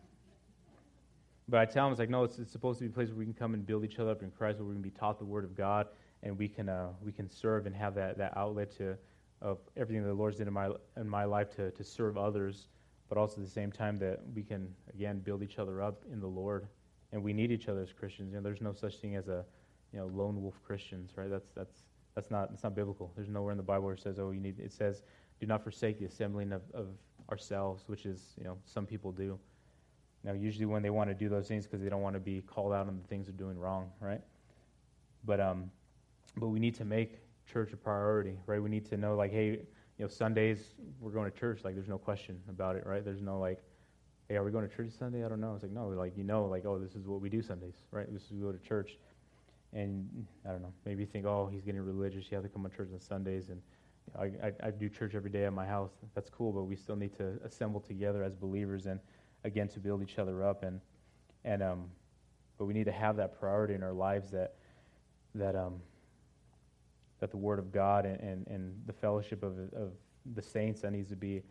but 1.49 1.59
I 1.59 1.65
tell 1.65 1.85
them, 1.85 1.93
it's 1.93 1.99
like, 1.99 2.09
no, 2.09 2.23
it's, 2.23 2.37
it's 2.37 2.51
supposed 2.51 2.79
to 2.79 2.85
be 2.85 2.91
a 2.91 2.93
place 2.93 3.09
where 3.09 3.17
we 3.17 3.25
can 3.25 3.33
come 3.33 3.53
and 3.55 3.65
build 3.65 3.83
each 3.83 3.99
other 3.99 4.11
up 4.11 4.21
in 4.21 4.29
Christ, 4.29 4.59
where 4.59 4.67
we 4.67 4.73
can 4.75 4.81
be 4.81 4.91
taught 4.91 5.17
the 5.19 5.25
Word 5.25 5.43
of 5.43 5.55
God, 5.57 5.87
and 6.21 6.37
we 6.37 6.47
can, 6.47 6.69
uh, 6.69 6.89
we 7.03 7.11
can 7.11 7.29
serve 7.29 7.65
and 7.65 7.75
have 7.75 7.95
that, 7.95 8.17
that 8.17 8.33
outlet 8.37 8.71
to, 8.77 8.95
of 9.41 9.57
everything 9.75 10.03
that 10.03 10.09
the 10.09 10.13
Lord's 10.15 10.37
done 10.37 10.47
in 10.47 10.53
my, 10.53 10.69
in 10.97 11.09
my 11.09 11.23
life 11.23 11.49
to, 11.55 11.71
to 11.71 11.83
serve 11.83 12.17
others 12.17 12.67
but 13.13 13.19
also 13.21 13.39
at 13.39 13.43
the 13.45 13.51
same 13.51 13.71
time 13.71 13.99
that 13.99 14.21
we 14.33 14.41
can, 14.41 14.73
again, 14.91 15.19
build 15.19 15.43
each 15.43 15.59
other 15.59 15.83
up 15.83 16.01
in 16.11 16.19
the 16.19 16.25
Lord. 16.25 16.65
And 17.11 17.21
we 17.21 17.31
need 17.31 17.51
each 17.51 17.67
other 17.69 17.81
as 17.81 17.93
Christians. 17.93 18.31
You 18.31 18.37
know, 18.37 18.41
there's 18.43 18.59
no 18.59 18.73
such 18.73 18.95
thing 18.95 19.15
as 19.15 19.27
a, 19.27 19.45
you 19.91 19.99
know, 19.99 20.07
lone 20.07 20.41
wolf 20.41 20.59
Christians, 20.65 21.11
right? 21.15 21.29
That's, 21.29 21.51
that's, 21.55 21.83
that's, 22.15 22.31
not, 22.31 22.49
that's 22.49 22.63
not 22.63 22.73
biblical. 22.73 23.11
There's 23.15 23.29
nowhere 23.29 23.51
in 23.51 23.57
the 23.57 23.63
Bible 23.63 23.85
where 23.85 23.93
it 23.93 23.99
says, 24.01 24.17
oh, 24.17 24.31
you 24.31 24.39
need, 24.39 24.59
it 24.59 24.71
says, 24.71 25.03
do 25.39 25.45
not 25.45 25.61
forsake 25.61 25.99
the 25.99 26.05
assembling 26.05 26.53
of, 26.53 26.63
of 26.73 26.87
ourselves, 27.29 27.83
which 27.85 28.07
is, 28.07 28.33
you 28.35 28.45
know, 28.45 28.57
some 28.65 28.87
people 28.87 29.11
do. 29.11 29.37
Now, 30.23 30.33
usually 30.33 30.65
when 30.65 30.81
they 30.81 30.89
want 30.89 31.07
to 31.11 31.13
do 31.13 31.29
those 31.29 31.47
things 31.47 31.65
because 31.67 31.83
they 31.83 31.89
don't 31.89 32.01
want 32.01 32.15
to 32.15 32.19
be 32.19 32.41
called 32.41 32.73
out 32.73 32.87
on 32.87 32.97
the 32.99 33.07
things 33.07 33.27
they're 33.27 33.37
doing 33.37 33.59
wrong, 33.59 33.91
right? 33.99 34.21
But 35.23 35.39
um, 35.39 35.69
but 36.35 36.47
we 36.47 36.59
need 36.59 36.73
to 36.75 36.85
make 36.85 37.19
church 37.45 37.73
a 37.73 37.77
priority, 37.77 38.39
right? 38.47 38.63
We 38.63 38.71
need 38.71 38.87
to 38.87 38.97
know 38.97 39.15
like, 39.15 39.31
hey, 39.31 39.59
you 39.97 40.05
know, 40.05 40.09
Sundays 40.09 40.59
we're 40.99 41.11
going 41.11 41.29
to 41.31 41.37
church. 41.37 41.59
Like, 41.63 41.75
there's 41.75 41.87
no 41.87 41.97
question 41.97 42.39
about 42.49 42.75
it, 42.75 42.85
right? 42.85 43.03
There's 43.05 43.21
no 43.21 43.39
like, 43.39 43.61
hey, 44.27 44.35
are 44.35 44.43
we 44.43 44.51
going 44.51 44.67
to 44.67 44.75
church 44.75 44.91
Sunday? 44.97 45.25
I 45.25 45.29
don't 45.29 45.39
know. 45.39 45.53
It's 45.53 45.63
like, 45.63 45.71
no, 45.71 45.87
like 45.89 46.17
you 46.17 46.23
know, 46.23 46.45
like 46.45 46.65
oh, 46.65 46.79
this 46.79 46.95
is 46.95 47.07
what 47.07 47.21
we 47.21 47.29
do 47.29 47.41
Sundays, 47.41 47.75
right? 47.91 48.11
This 48.11 48.23
is 48.23 48.31
we 48.31 48.39
go 48.39 48.51
to 48.51 48.59
church, 48.67 48.97
and 49.73 50.07
I 50.47 50.51
don't 50.51 50.61
know. 50.61 50.73
Maybe 50.85 51.01
you 51.03 51.07
think, 51.07 51.25
oh, 51.25 51.47
he's 51.51 51.61
getting 51.63 51.81
religious. 51.81 52.25
You 52.31 52.35
have 52.35 52.43
to 52.43 52.49
come 52.49 52.63
to 52.63 52.75
church 52.75 52.89
on 52.93 52.99
Sundays, 52.99 53.49
and 53.49 53.61
I, 54.17 54.47
I, 54.47 54.51
I 54.67 54.71
do 54.71 54.89
church 54.89 55.13
every 55.13 55.29
day 55.29 55.45
at 55.45 55.53
my 55.53 55.65
house. 55.65 55.91
That's 56.15 56.29
cool, 56.29 56.51
but 56.51 56.63
we 56.63 56.75
still 56.75 56.95
need 56.95 57.15
to 57.17 57.39
assemble 57.45 57.79
together 57.79 58.23
as 58.23 58.33
believers, 58.35 58.87
and 58.87 58.99
again 59.43 59.67
to 59.69 59.79
build 59.79 60.01
each 60.01 60.17
other 60.17 60.43
up, 60.43 60.63
and 60.63 60.81
and 61.45 61.61
um, 61.61 61.85
but 62.57 62.65
we 62.65 62.73
need 62.73 62.85
to 62.85 62.91
have 62.91 63.17
that 63.17 63.39
priority 63.39 63.75
in 63.75 63.83
our 63.83 63.93
lives 63.93 64.31
that 64.31 64.55
that 65.35 65.55
um 65.55 65.81
that 67.23 67.31
the 67.31 67.37
Word 67.37 67.57
of 67.57 67.71
God 67.71 68.05
and, 68.05 68.19
and, 68.19 68.47
and 68.47 68.73
the 68.85 68.91
fellowship 68.91 69.43
of, 69.43 69.57
of 69.73 69.93
the 70.35 70.41
saints 70.41 70.81
that 70.81 70.91
needs 70.91 71.09
to 71.09 71.15
be 71.15 71.41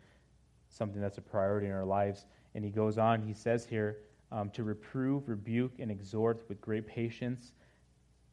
something 0.69 1.01
that's 1.01 1.17
a 1.17 1.21
priority 1.21 1.65
in 1.65 1.73
our 1.73 1.83
lives. 1.83 2.27
And 2.53 2.63
he 2.63 2.69
goes 2.69 2.99
on, 2.99 3.23
he 3.23 3.33
says 3.33 3.65
here, 3.65 3.97
um, 4.31 4.51
to 4.51 4.61
reprove, 4.63 5.27
rebuke, 5.27 5.71
and 5.79 5.89
exhort 5.89 6.47
with 6.47 6.61
great 6.61 6.85
patience 6.85 7.53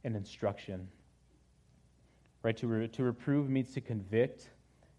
and 0.05 0.15
instruction. 0.17 0.87
Right? 2.43 2.55
To, 2.59 2.67
re- 2.67 2.89
to 2.89 3.05
reprove 3.05 3.49
means 3.49 3.73
to 3.73 3.81
convict. 3.81 4.51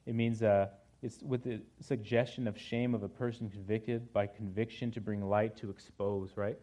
It 0.07 0.15
means 0.15 0.41
uh, 0.41 0.69
it's 1.03 1.21
with 1.21 1.43
the 1.43 1.61
suggestion 1.79 2.47
of 2.47 2.57
shame 2.59 2.95
of 2.95 3.03
a 3.03 3.09
person 3.09 3.51
convicted 3.51 4.11
by 4.13 4.25
conviction 4.25 4.89
to 4.93 4.99
bring 5.01 5.21
light 5.23 5.55
to 5.57 5.69
expose, 5.69 6.31
right? 6.35 6.57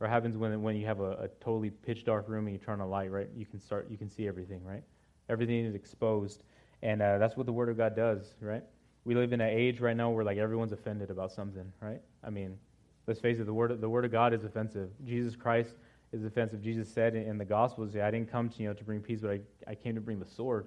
Or 0.00 0.08
happens 0.08 0.36
when, 0.36 0.60
when 0.60 0.74
you 0.74 0.86
have 0.86 0.98
a, 0.98 1.12
a 1.12 1.28
totally 1.40 1.70
pitch 1.70 2.04
dark 2.04 2.28
room 2.28 2.48
and 2.48 2.52
you 2.52 2.58
turn 2.58 2.80
on 2.80 2.88
a 2.88 2.90
light, 2.90 3.12
right? 3.12 3.28
You 3.36 3.46
can 3.46 3.60
start, 3.60 3.86
you 3.88 3.96
can 3.96 4.10
see 4.10 4.26
everything, 4.26 4.64
right? 4.64 4.82
Everything 5.28 5.64
is 5.64 5.74
exposed. 5.74 6.42
And 6.82 7.00
uh, 7.00 7.18
that's 7.18 7.36
what 7.36 7.46
the 7.46 7.52
Word 7.52 7.68
of 7.68 7.76
God 7.76 7.96
does, 7.96 8.34
right? 8.40 8.62
We 9.04 9.14
live 9.14 9.32
in 9.32 9.40
an 9.40 9.48
age 9.48 9.80
right 9.80 9.96
now 9.96 10.10
where 10.10 10.24
like 10.24 10.38
everyone's 10.38 10.72
offended 10.72 11.10
about 11.10 11.32
something, 11.32 11.70
right? 11.80 12.00
I 12.22 12.30
mean, 12.30 12.58
let's 13.06 13.20
face 13.20 13.38
it, 13.38 13.44
the 13.46 13.54
Word, 13.54 13.78
the 13.80 13.88
word 13.88 14.04
of 14.04 14.12
God 14.12 14.32
is 14.34 14.44
offensive. 14.44 14.90
Jesus 15.06 15.36
Christ 15.36 15.74
is 16.12 16.24
offensive. 16.24 16.62
Jesus 16.62 16.88
said 16.88 17.14
in, 17.14 17.22
in 17.22 17.38
the 17.38 17.44
Gospels, 17.44 17.94
I 17.96 18.10
didn't 18.10 18.30
come 18.30 18.48
to, 18.50 18.62
you 18.62 18.68
know, 18.68 18.74
to 18.74 18.84
bring 18.84 19.00
peace, 19.00 19.20
but 19.20 19.30
I, 19.30 19.40
I 19.70 19.74
came 19.74 19.94
to 19.94 20.00
bring 20.00 20.18
the 20.20 20.26
sword, 20.26 20.66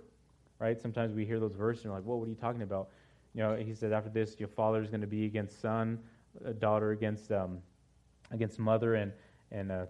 right? 0.60 0.80
Sometimes 0.82 1.14
we 1.14 1.26
hear 1.26 1.40
those 1.40 1.54
verses 1.54 1.84
and 1.84 1.92
we're 1.92 2.00
like, 2.00 2.08
well, 2.08 2.20
what 2.20 2.26
are 2.26 2.30
you 2.30 2.36
talking 2.36 2.64
about? 2.64 2.90
You 3.34 3.44
know, 3.44 3.56
he 3.56 3.74
said, 3.74 3.92
after 3.92 4.10
this, 4.10 4.40
your 4.40 4.50
father 4.50 4.82
is 4.82 4.90
going 4.90 5.02
to 5.02 5.08
be 5.08 5.26
against 5.26 5.62
son, 5.62 6.00
a 6.46 6.54
daughter 6.54 6.92
against, 6.92 7.32
um, 7.32 7.60
against 8.32 8.58
mother, 8.58 8.96
and, 8.96 9.12
and 9.52 9.72
uh, 9.72 9.86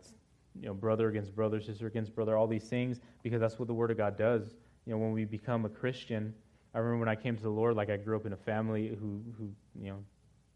you 0.62 0.68
know, 0.68 0.74
brother 0.74 1.10
against 1.10 1.36
brother, 1.36 1.60
sister 1.62 1.88
against 1.88 2.16
brother, 2.16 2.38
all 2.38 2.48
these 2.48 2.64
things, 2.64 3.00
because 3.24 3.40
that's 3.40 3.60
what 3.60 3.68
the 3.68 3.74
Word 3.74 3.92
of 3.92 3.98
God 3.98 4.18
does. 4.18 4.56
You 4.86 4.94
know, 4.94 4.98
when 4.98 5.12
we 5.12 5.26
become 5.26 5.66
a 5.66 5.70
Christian, 5.70 6.34
I 6.74 6.80
remember 6.80 7.00
when 7.06 7.10
I 7.10 7.16
came 7.16 7.36
to 7.36 7.44
the 7.44 7.50
Lord, 7.50 7.76
like 7.76 7.90
I 7.90 7.98
grew 7.98 8.16
up 8.16 8.26
in 8.26 8.34
a 8.34 8.38
family 8.38 8.90
who, 9.00 9.22
who 9.38 9.50
you 9.80 9.90
know, 9.92 10.04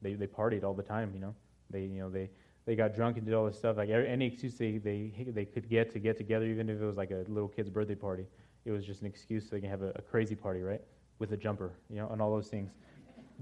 they, 0.02 0.14
they 0.14 0.28
partied 0.28 0.64
all 0.64 0.74
the 0.74 0.84
time, 0.84 1.12
you 1.14 1.20
know. 1.20 1.36
They, 1.70 1.82
you 1.82 2.00
know, 2.02 2.10
they, 2.10 2.30
they 2.66 2.76
got 2.76 2.96
drunk 2.96 3.18
and 3.18 3.26
did 3.26 3.34
all 3.36 3.46
this 3.46 3.58
stuff. 3.58 3.78
Like 3.78 3.90
any 3.90 4.28
excuse 4.28 4.56
they, 4.58 4.78
they, 4.78 5.12
they 5.28 5.46
could 5.46 5.70
get 5.70 5.92
to 5.94 6.00
get 6.00 6.18
together, 6.18 6.46
even 6.46 6.70
if 6.70 6.82
it 6.82 6.86
was 6.86 6.98
like 6.98 7.12
a 7.12 7.24
little 7.28 7.48
kid's 7.50 7.70
birthday 7.70 7.96
party, 7.96 8.26
it 8.66 8.72
was 8.72 8.86
just 8.86 9.02
an 9.02 9.08
excuse 9.08 9.44
so 9.46 9.52
they 9.56 9.62
can 9.62 9.70
have 9.70 9.82
a, 9.82 9.92
a 9.96 10.02
crazy 10.02 10.36
party, 10.36 10.62
right? 10.62 10.82
With 11.20 11.32
a 11.34 11.38
jumper, 11.38 11.74
you 11.90 11.98
know, 11.98 12.10
and 12.10 12.22
all 12.22 12.32
those 12.32 12.48
things 12.48 12.72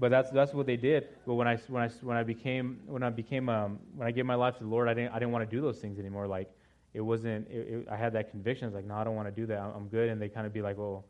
but 0.00 0.10
that's 0.10 0.30
that's 0.30 0.54
what 0.54 0.66
they 0.66 0.78
did. 0.78 1.08
But 1.26 1.34
when 1.34 1.46
I 1.46 1.56
when 1.68 1.82
I 1.82 1.88
when 2.00 2.16
I 2.16 2.22
became 2.22 2.80
when 2.86 3.02
I 3.02 3.10
became 3.10 3.48
um, 3.48 3.78
when 3.94 4.08
I 4.08 4.10
gave 4.10 4.24
my 4.24 4.34
life 4.34 4.56
to 4.58 4.64
the 4.64 4.68
Lord, 4.68 4.88
I 4.88 4.94
didn't 4.94 5.10
I 5.12 5.18
didn't 5.20 5.30
want 5.32 5.48
to 5.48 5.54
do 5.56 5.60
those 5.62 5.78
things 5.78 5.98
anymore. 5.98 6.26
Like 6.26 6.50
it 6.94 7.02
wasn't. 7.02 7.46
It, 7.48 7.68
it, 7.74 7.86
I 7.90 7.96
had 7.96 8.14
that 8.14 8.30
conviction. 8.30 8.66
It's 8.66 8.74
like, 8.74 8.86
no, 8.86 8.94
I 8.94 9.04
don't 9.04 9.14
want 9.14 9.28
to 9.28 9.32
do 9.32 9.46
that. 9.46 9.58
I'm, 9.60 9.88
good. 9.88 10.08
And 10.08 10.20
they 10.20 10.28
kind 10.28 10.46
of 10.46 10.52
be 10.52 10.62
like, 10.62 10.78
well, 10.78 11.04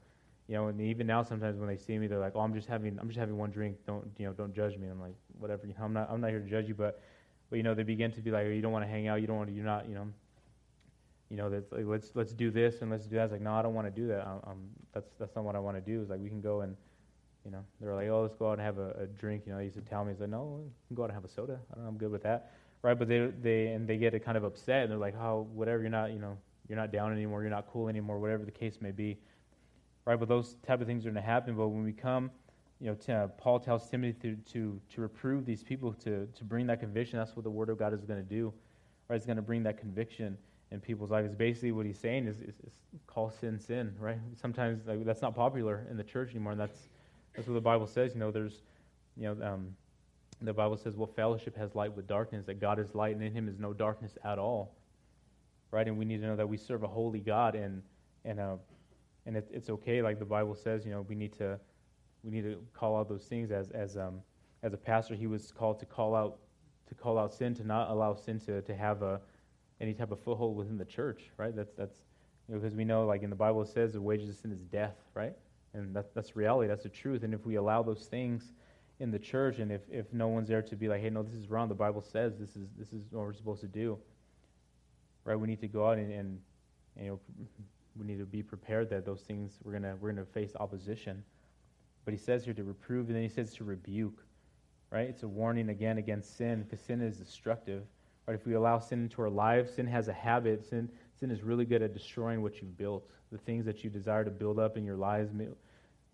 you 0.49 0.57
know. 0.57 0.67
And 0.67 0.81
even 0.81 1.07
now, 1.07 1.23
sometimes 1.23 1.59
when 1.59 1.69
they 1.69 1.77
see 1.77 1.97
me, 1.99 2.09
they're 2.09 2.19
like, 2.19 2.33
oh, 2.35 2.41
I'm 2.41 2.53
just 2.53 2.69
having 2.69 2.99
I'm 3.01 3.07
just 3.09 3.19
having 3.19 3.39
one 3.39 3.51
drink. 3.51 3.77
Don't 3.87 4.11
you 4.19 4.27
know? 4.27 4.33
Don't 4.33 4.53
judge 4.55 4.77
me. 4.77 4.89
I'm 4.89 5.01
like, 5.01 5.15
whatever. 5.39 5.67
You 5.69 5.75
know, 5.79 5.85
I'm 5.85 5.93
not 5.93 6.11
I'm 6.11 6.21
not 6.21 6.31
here 6.31 6.41
to 6.41 6.49
judge 6.51 6.67
you. 6.67 6.75
But 6.75 7.01
but 7.49 7.57
you 7.57 7.63
know, 7.63 7.75
they 7.75 7.85
begin 7.85 8.11
to 8.13 8.21
be 8.21 8.33
like, 8.33 8.47
oh, 8.47 8.51
you 8.51 8.61
don't 8.61 8.73
want 8.73 8.85
to 8.85 8.91
hang 8.91 9.07
out. 9.07 9.21
You 9.21 9.29
don't 9.29 9.37
want 9.37 9.49
to. 9.51 9.55
You're 9.55 9.65
not. 9.65 9.89
You 9.89 9.95
know. 9.95 10.09
You 11.29 11.37
know, 11.37 11.49
that's 11.49 11.71
like, 11.71 11.85
let's 11.87 12.11
let's 12.15 12.33
do 12.35 12.51
this 12.51 12.83
and 12.83 12.91
let's 12.91 13.07
do 13.07 13.15
that. 13.15 13.23
was 13.23 13.33
like, 13.33 13.41
no, 13.41 13.53
I 13.53 13.63
don't 13.63 13.73
want 13.75 13.87
to 13.87 13.91
do 14.01 14.09
that. 14.09 14.27
I'm, 14.27 14.41
I'm 14.45 14.59
that's 14.93 15.11
that's 15.17 15.37
not 15.37 15.45
what 15.45 15.55
I 15.55 15.61
want 15.61 15.77
to 15.77 15.81
do. 15.81 16.01
It's 16.01 16.11
like 16.11 16.19
we 16.19 16.29
can 16.29 16.41
go 16.41 16.63
and 16.63 16.77
you 17.51 17.57
know, 17.57 17.65
they 17.81 17.87
are 17.89 17.95
like, 17.97 18.09
oh, 18.09 18.23
let's 18.23 18.37
go 18.37 18.49
out 18.51 18.59
and 18.59 18.61
have 18.61 18.79
a, 18.79 18.91
a 18.93 19.07
drink. 19.07 19.43
You 19.45 19.53
know, 19.53 19.59
he 19.59 19.65
used 19.65 19.77
to 19.77 19.83
tell 19.83 20.05
me, 20.05 20.13
he's 20.13 20.21
like, 20.21 20.31
no, 20.31 20.63
go 20.95 21.03
out 21.03 21.07
and 21.07 21.15
have 21.15 21.25
a 21.25 21.29
soda. 21.29 21.59
I 21.73 21.75
don't 21.75 21.83
know, 21.83 21.91
I'm 21.91 21.97
good 21.99 22.13
with 22.13 22.23
that. 22.23 22.53
Right. 22.83 22.97
But 22.99 23.09
they, 23.09 23.27
they, 23.43 23.67
and 23.69 23.89
they 23.89 23.97
get 23.97 24.25
kind 24.25 24.37
of 24.37 24.45
upset 24.45 24.83
and 24.83 24.91
they're 24.91 24.99
like, 24.99 25.15
oh, 25.21 25.49
whatever, 25.53 25.83
you're 25.83 25.91
not, 25.91 26.13
you 26.13 26.21
know, 26.21 26.39
you're 26.69 26.79
not 26.79 26.93
down 26.93 27.13
anymore. 27.13 27.43
You're 27.43 27.51
not 27.51 27.67
cool 27.69 27.89
anymore, 27.89 28.21
whatever 28.21 28.45
the 28.45 28.53
case 28.53 28.79
may 28.81 28.93
be. 28.93 29.19
Right. 30.07 30.19
But 30.19 30.29
those 30.29 30.55
type 30.67 30.81
of 30.81 30.87
things 30.87 31.05
are 31.05 31.11
going 31.11 31.23
to 31.23 31.23
happen. 31.29 31.57
But 31.57 31.69
when 31.69 31.83
we 31.85 31.93
come, 31.93 32.31
you 32.81 32.87
know, 32.87 32.95
to, 32.95 33.13
uh, 33.15 33.27
Paul 33.27 33.59
tells 33.59 33.91
Timothy 33.91 34.19
to, 34.37 34.53
to, 34.53 34.81
to 34.95 35.01
reprove 35.01 35.45
these 35.45 35.65
people, 35.65 35.93
to, 36.05 36.27
to 36.27 36.45
bring 36.45 36.69
that 36.69 36.79
conviction. 36.79 37.19
That's 37.19 37.35
what 37.35 37.43
the 37.45 37.51
word 37.51 37.69
of 37.69 37.79
God 37.81 37.93
is 37.93 38.05
going 38.05 38.23
to 38.23 38.29
do. 38.29 38.53
Right. 39.09 39.17
It's 39.17 39.27
going 39.27 39.37
to 39.37 39.43
bring 39.43 39.65
that 39.65 39.77
conviction 39.77 40.39
in 40.71 40.79
people's 40.79 41.11
lives. 41.11 41.35
Basically, 41.35 41.73
what 41.73 41.85
he's 41.85 41.99
saying 41.99 42.29
is, 42.29 42.37
is, 42.37 42.55
is, 42.65 42.73
call 43.09 43.31
sin 43.33 43.59
sin, 43.59 43.93
right? 43.99 44.19
Sometimes 44.41 44.87
like, 44.87 45.05
that's 45.05 45.21
not 45.21 45.35
popular 45.35 45.85
in 45.91 45.97
the 45.97 46.05
church 46.05 46.31
anymore, 46.31 46.53
and 46.53 46.61
that's 46.61 46.89
that's 47.35 47.47
what 47.47 47.55
the 47.55 47.61
Bible 47.61 47.87
says. 47.87 48.15
You 48.15 48.21
know, 48.21 48.31
there's, 48.31 48.63
you 49.17 49.23
know, 49.35 49.47
um, 49.55 49.77
the 50.43 50.53
Bible 50.53 50.77
says, 50.77 50.97
"What 50.97 51.11
well, 51.11 51.15
fellowship 51.15 51.57
has 51.57 51.75
light 51.75 51.95
with 51.95 52.07
darkness? 52.07 52.47
That 52.47 52.61
God 52.61 52.79
is 52.79 52.95
light, 52.95 53.15
and 53.15 53.23
in 53.23 53.33
Him 53.33 53.49
is 53.49 53.59
no 53.59 53.73
darkness 53.73 54.17
at 54.25 54.39
all." 54.39 54.75
Right, 55.71 55.87
and 55.87 55.97
we 55.99 56.05
need 56.05 56.21
to 56.21 56.27
know 56.27 56.37
that 56.37 56.49
we 56.49 56.57
serve 56.57 56.83
a 56.83 56.89
holy 56.89 57.21
God, 57.21 57.55
and 57.55 57.83
and 58.25 58.41
uh, 58.41 58.57
and 59.27 59.37
it, 59.37 59.49
it's 59.53 59.71
okay. 59.71 60.03
Like 60.03 60.19
the 60.19 60.25
Bible 60.25 60.55
says, 60.55 60.85
you 60.85 60.91
know, 60.91 61.03
we 61.03 61.15
need 61.15 61.33
to 61.35 61.59
we 62.25 62.31
need 62.31 62.43
to 62.43 62.63
call 62.73 62.97
out 62.97 63.09
those 63.09 63.25
things. 63.27 63.51
As 63.51 63.71
as 63.71 63.97
um 63.97 64.21
as 64.63 64.73
a 64.73 64.79
pastor, 64.79 65.15
he 65.15 65.27
was 65.27 65.53
called 65.53 65.79
to 65.81 65.87
call 65.87 66.15
out 66.17 66.39
to 66.89 66.95
call 66.95 67.19
out 67.19 67.33
sin, 67.35 67.55
to 67.55 67.65
not 67.65 67.91
allow 67.91 68.15
sin 68.15 68.41
to 68.41 68.63
to 68.63 68.75
have 68.75 69.03
a 69.03 69.21
any 69.81 69.93
type 69.95 70.11
of 70.11 70.21
foothold 70.21 70.57
within 70.57 70.77
the 70.79 70.85
church. 70.87 71.31
Right, 71.37 71.55
that's 71.55 71.75
that's 71.75 71.99
because 72.51 72.63
you 72.65 72.71
know, 72.73 72.77
we 72.77 72.85
know, 72.87 73.05
like 73.05 73.23
in 73.23 73.31
the 73.31 73.37
Bible, 73.37 73.61
it 73.63 73.69
says 73.69 73.93
the 73.93 74.01
wages 74.01 74.31
of 74.31 74.37
sin 74.37 74.51
is 74.53 74.61
death. 74.63 74.97
Right 75.15 75.35
and 75.73 75.95
that, 75.95 76.15
that's 76.15 76.35
reality, 76.35 76.69
that's 76.69 76.83
the 76.83 76.89
truth. 76.89 77.23
And 77.23 77.33
if 77.33 77.47
we 77.47 77.55
allow 77.57 77.83
those 77.83 78.07
things 78.07 78.53
in 78.99 79.11
the 79.11 79.19
church, 79.19 79.59
and 79.59 79.71
if, 79.71 79.83
if 79.91 80.13
no 80.13 80.29
one's 80.29 80.49
there 80.49 80.63
to 80.63 80.77
be 80.77 80.89
like, 80.89 81.01
hey, 81.01 81.11
no, 81.11 81.23
this 81.23 81.35
is 81.35 81.49
wrong, 81.49 81.69
the 81.69 81.75
Bible 81.75 82.03
says 82.03 82.37
this 82.39 82.57
is, 82.57 82.69
this 82.77 82.89
is 82.89 83.03
what 83.11 83.25
we're 83.25 83.33
supposed 83.33 83.61
to 83.61 83.69
do, 83.69 83.97
right? 85.25 85.39
We 85.39 85.47
need 85.47 85.61
to 85.61 85.69
go 85.69 85.87
out 85.87 85.99
and, 85.99 86.13
and, 86.13 86.41
and 86.97 87.05
you 87.07 87.11
know, 87.13 87.21
we 87.99 88.07
need 88.07 88.19
to 88.19 88.27
be 88.27 88.43
prepared 88.43 88.91
that 88.91 89.05
those 89.07 89.21
things, 89.23 89.59
we're 89.63 89.73
going 89.73 89.83
to 89.85 89.95
we're 90.01 90.11
gonna 90.13 90.27
face 90.27 90.53
opposition. 90.59 91.23
But 92.05 92.15
he 92.15 92.19
says 92.19 92.45
here 92.45 92.55
to 92.55 92.65
reprove, 92.65 93.07
and 93.07 93.15
then 93.15 93.23
he 93.23 93.29
says 93.29 93.55
to 93.55 93.65
rebuke, 93.65 94.21
right? 94.91 95.09
It's 95.09 95.23
a 95.23 95.29
warning 95.29 95.69
again 95.69 95.99
against 95.99 96.37
sin, 96.37 96.63
because 96.65 96.85
sin 96.85 97.01
is 97.01 97.19
destructive. 97.19 97.85
Right? 98.27 98.35
If 98.35 98.45
we 98.47 98.55
allow 98.55 98.81
sin 98.81 99.05
into 99.05 99.23
our 99.23 99.31
lives, 99.31 99.75
sin 99.75 99.87
has 99.87 100.09
a 100.09 100.13
habit, 100.13 100.69
sin, 100.69 100.91
Sin 101.21 101.31
is 101.31 101.43
really 101.43 101.67
good 101.67 101.83
at 101.83 101.93
destroying 101.93 102.41
what 102.41 102.63
you've 102.63 102.79
built, 102.79 103.07
the 103.31 103.37
things 103.37 103.67
that 103.67 103.85
you 103.85 103.91
desire 103.91 104.25
to 104.25 104.31
build 104.31 104.59
up 104.59 104.79
in 104.79 104.85
your 104.87 104.97
lives, 104.97 105.31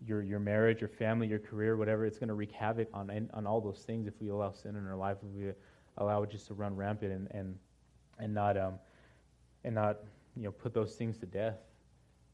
your, 0.05 0.21
your 0.21 0.39
marriage, 0.39 0.81
your 0.81 0.89
family, 0.89 1.25
your 1.27 1.39
career, 1.39 1.77
whatever. 1.77 2.05
It's 2.05 2.17
going 2.19 2.27
to 2.27 2.33
wreak 2.33 2.51
havoc 2.51 2.89
on, 2.93 3.29
on 3.33 3.47
all 3.47 3.61
those 3.61 3.79
things 3.79 4.05
if 4.05 4.13
we 4.19 4.27
allow 4.27 4.51
sin 4.51 4.75
in 4.75 4.85
our 4.85 4.97
life, 4.97 5.15
if 5.25 5.33
we 5.33 5.51
allow 5.97 6.23
it 6.23 6.29
just 6.29 6.47
to 6.47 6.53
run 6.53 6.75
rampant 6.75 7.13
and, 7.13 7.27
and, 7.31 7.55
and 8.19 8.33
not, 8.33 8.57
um, 8.57 8.73
and 9.63 9.73
not 9.73 9.99
you 10.35 10.43
know, 10.43 10.51
put 10.51 10.73
those 10.73 10.95
things 10.95 11.17
to 11.19 11.25
death. 11.25 11.55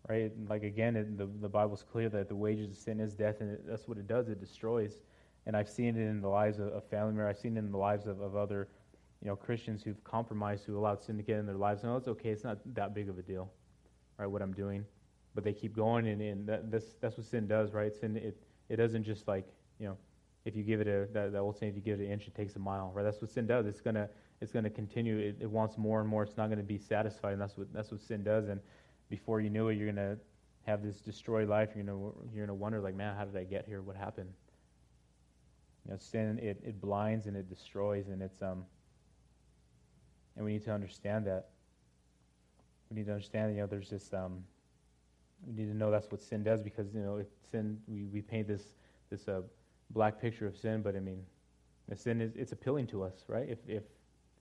Right? 0.10 0.32
Like 0.50 0.64
again, 0.64 0.96
it, 0.96 1.16
the, 1.16 1.28
the 1.42 1.48
Bible's 1.50 1.86
clear 1.90 2.10
that 2.10 2.28
the 2.28 2.36
wages 2.36 2.72
of 2.72 2.78
sin 2.78 3.00
is 3.00 3.14
death, 3.14 3.36
and 3.40 3.52
it, 3.52 3.66
that's 3.68 3.88
what 3.88 4.00
it 4.00 4.08
does. 4.08 4.30
It 4.30 4.40
destroys. 4.40 4.98
And 5.46 5.56
I've 5.56 5.70
seen 5.70 5.96
it 5.96 6.02
in 6.02 6.22
the 6.22 6.28
lives 6.28 6.58
of, 6.58 6.70
of 6.70 6.84
family 6.88 7.14
members. 7.14 7.36
I've 7.36 7.40
seen 7.42 7.56
it 7.56 7.60
in 7.60 7.72
the 7.72 7.78
lives 7.78 8.08
of, 8.08 8.20
of 8.20 8.36
other 8.36 8.68
you 9.24 9.30
know, 9.30 9.38
Christians 9.38 9.82
who've 9.82 10.04
compromised, 10.04 10.66
who 10.66 10.78
allowed 10.78 11.02
sin 11.02 11.16
to 11.16 11.24
get 11.24 11.38
in 11.38 11.46
their 11.46 11.56
lives. 11.56 11.84
No, 11.84 11.94
oh, 11.94 11.98
it's 11.98 12.10
okay. 12.10 12.30
It's 12.30 12.44
not 12.44 12.58
that 12.76 12.94
big 12.94 13.08
of 13.08 13.18
a 13.18 13.22
deal, 13.22 13.50
right? 14.18 14.28
What 14.28 14.42
I'm 14.42 14.52
doing, 14.54 14.84
but 15.34 15.46
they 15.46 15.54
keep 15.54 15.74
going, 15.74 16.08
and, 16.08 16.22
and 16.22 16.48
that, 16.48 16.70
that's 16.70 16.88
that's 17.00 17.18
what 17.18 17.26
sin 17.26 17.48
does, 17.48 17.72
right? 17.72 17.92
Sin 17.96 18.18
it 18.18 18.38
it 18.68 18.76
doesn't 18.76 19.04
just 19.04 19.26
like 19.28 19.46
you 19.80 19.88
know, 19.88 19.98
if 20.44 20.58
you 20.58 20.64
give 20.64 20.82
it 20.82 20.88
a 20.90 21.08
that, 21.14 21.32
that 21.32 21.38
old 21.40 21.58
saying, 21.58 21.70
if 21.70 21.76
you 21.78 21.82
give 21.82 22.02
it 22.02 22.06
an 22.06 22.12
inch, 22.12 22.28
it 22.28 22.36
takes 22.36 22.58
a 22.58 22.60
mile, 22.60 22.92
right? 22.94 23.04
That's 23.04 23.22
what 23.22 23.32
sin 23.32 23.48
does. 23.48 23.66
It's 23.66 23.80
gonna 23.80 24.10
it's 24.42 24.52
gonna 24.52 24.70
continue. 24.70 25.18
It, 25.20 25.38
it 25.40 25.50
wants 25.50 25.78
more 25.78 26.02
and 26.02 26.10
more. 26.10 26.24
It's 26.24 26.36
not 26.36 26.50
gonna 26.50 26.62
be 26.62 26.78
satisfied, 26.78 27.32
and 27.32 27.42
that's 27.42 27.58
what 27.58 27.72
that's 27.72 27.92
what 27.92 28.02
sin 28.02 28.24
does. 28.24 28.50
And 28.50 28.60
before 29.10 29.40
you 29.40 29.50
knew 29.50 29.70
it, 29.70 29.76
you're 29.78 29.88
gonna 29.90 30.18
have 30.68 30.84
this 30.84 31.00
destroyed 31.00 31.48
life. 31.48 31.70
You're 31.76 31.86
gonna 31.86 32.12
you're 32.34 32.46
gonna 32.46 32.58
wonder 32.58 32.82
like, 32.82 32.96
man, 32.96 33.16
how 33.16 33.24
did 33.24 33.40
I 33.40 33.46
get 33.46 33.68
here? 33.68 33.82
What 33.82 33.96
happened? 33.96 34.32
You 35.86 35.92
know, 35.94 35.98
sin 35.98 36.40
it, 36.40 36.62
it 36.66 36.82
blinds 36.82 37.26
and 37.28 37.38
it 37.38 37.48
destroys, 37.48 38.10
and 38.10 38.22
it's 38.22 38.42
um 38.42 38.66
and 40.36 40.46
we 40.46 40.54
need 40.54 40.63
to 40.65 40.72
understand 40.72 41.26
that. 41.28 41.50
We 42.89 42.96
need 42.98 43.06
to 43.06 43.13
understand, 43.13 43.56
you 43.56 43.62
know, 43.62 43.67
there's 43.67 43.89
this. 43.89 44.13
Um, 44.13 44.43
we 45.46 45.54
need 45.54 45.72
to 45.72 45.76
know 45.78 45.91
that's 45.91 46.10
what 46.12 46.22
sin 46.22 46.43
does 46.43 46.62
because 46.62 46.93
you 46.93 47.02
know, 47.02 47.22
sin, 47.52 47.80
we, 47.88 48.06
we 48.06 48.22
paint 48.22 48.48
this 48.48 48.76
this 49.10 49.28
uh, 49.28 49.41
black 49.91 50.19
picture 50.19 50.48
of 50.48 50.56
sin, 50.58 50.82
but 50.82 50.96
I 50.96 51.00
mean, 51.00 51.24
sin 51.96 52.22
is 52.22 52.32
it's 52.36 52.52
appealing 52.52 52.88
to 52.88 53.04
us, 53.04 53.26
right? 53.28 53.48
If 53.48 53.60
if 53.67 53.84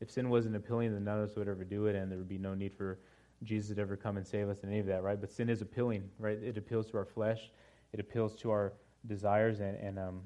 if 0.00 0.10
sin 0.10 0.28
wasn't 0.30 0.56
appealing, 0.56 0.92
then 0.92 1.04
none 1.04 1.18
of 1.20 1.30
us 1.30 1.36
would 1.36 1.48
ever 1.48 1.64
do 1.64 1.86
it, 1.86 1.96
and 1.96 2.10
there 2.10 2.18
would 2.18 2.28
be 2.28 2.38
no 2.38 2.54
need 2.54 2.74
for 2.74 2.98
Jesus 3.42 3.74
to 3.76 3.82
ever 3.82 3.96
come 3.96 4.16
and 4.16 4.26
save 4.26 4.48
us 4.48 4.60
and 4.62 4.70
any 4.70 4.80
of 4.80 4.86
that, 4.86 5.02
right? 5.02 5.20
But 5.20 5.30
sin 5.30 5.48
is 5.48 5.62
appealing, 5.62 6.08
right? 6.18 6.38
It 6.42 6.56
appeals 6.56 6.86
to 6.90 6.96
our 6.98 7.04
flesh, 7.06 7.50
it 7.92 8.00
appeals 8.00 8.34
to 8.36 8.50
our 8.50 8.72
desires, 9.06 9.60
and 9.60 9.76
and 9.76 9.98
um, 9.98 10.20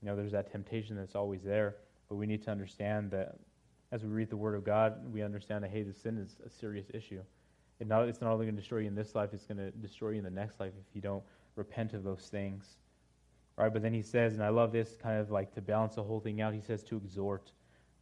you 0.00 0.06
know, 0.06 0.16
there's 0.16 0.32
that 0.32 0.50
temptation 0.50 0.96
that's 0.96 1.14
always 1.14 1.42
there. 1.42 1.76
But 2.08 2.16
we 2.16 2.26
need 2.26 2.42
to 2.44 2.50
understand 2.50 3.10
that 3.12 3.36
as 3.94 4.02
we 4.02 4.08
read 4.08 4.28
the 4.28 4.36
Word 4.36 4.56
of 4.56 4.64
God, 4.64 4.98
we 5.12 5.22
understand 5.22 5.62
that, 5.62 5.70
hey, 5.70 5.84
this 5.84 5.96
sin 5.96 6.18
is 6.18 6.36
a 6.44 6.50
serious 6.50 6.86
issue. 6.92 7.20
It 7.78 7.86
not, 7.86 8.08
it's 8.08 8.20
not 8.20 8.32
only 8.32 8.44
going 8.44 8.56
to 8.56 8.60
destroy 8.60 8.80
you 8.80 8.88
in 8.88 8.96
this 8.96 9.14
life, 9.14 9.30
it's 9.32 9.46
going 9.46 9.58
to 9.58 9.70
destroy 9.70 10.10
you 10.10 10.18
in 10.18 10.24
the 10.24 10.30
next 10.30 10.58
life 10.58 10.72
if 10.76 10.96
you 10.96 11.00
don't 11.00 11.22
repent 11.54 11.92
of 11.94 12.02
those 12.02 12.26
things. 12.28 12.66
right? 13.56 13.72
But 13.72 13.82
then 13.82 13.94
he 13.94 14.02
says, 14.02 14.34
and 14.34 14.42
I 14.42 14.48
love 14.48 14.72
this 14.72 14.96
kind 15.00 15.20
of 15.20 15.30
like 15.30 15.54
to 15.54 15.60
balance 15.62 15.94
the 15.94 16.02
whole 16.02 16.18
thing 16.18 16.40
out, 16.40 16.52
he 16.54 16.60
says 16.60 16.82
to 16.84 16.96
exhort. 16.96 17.52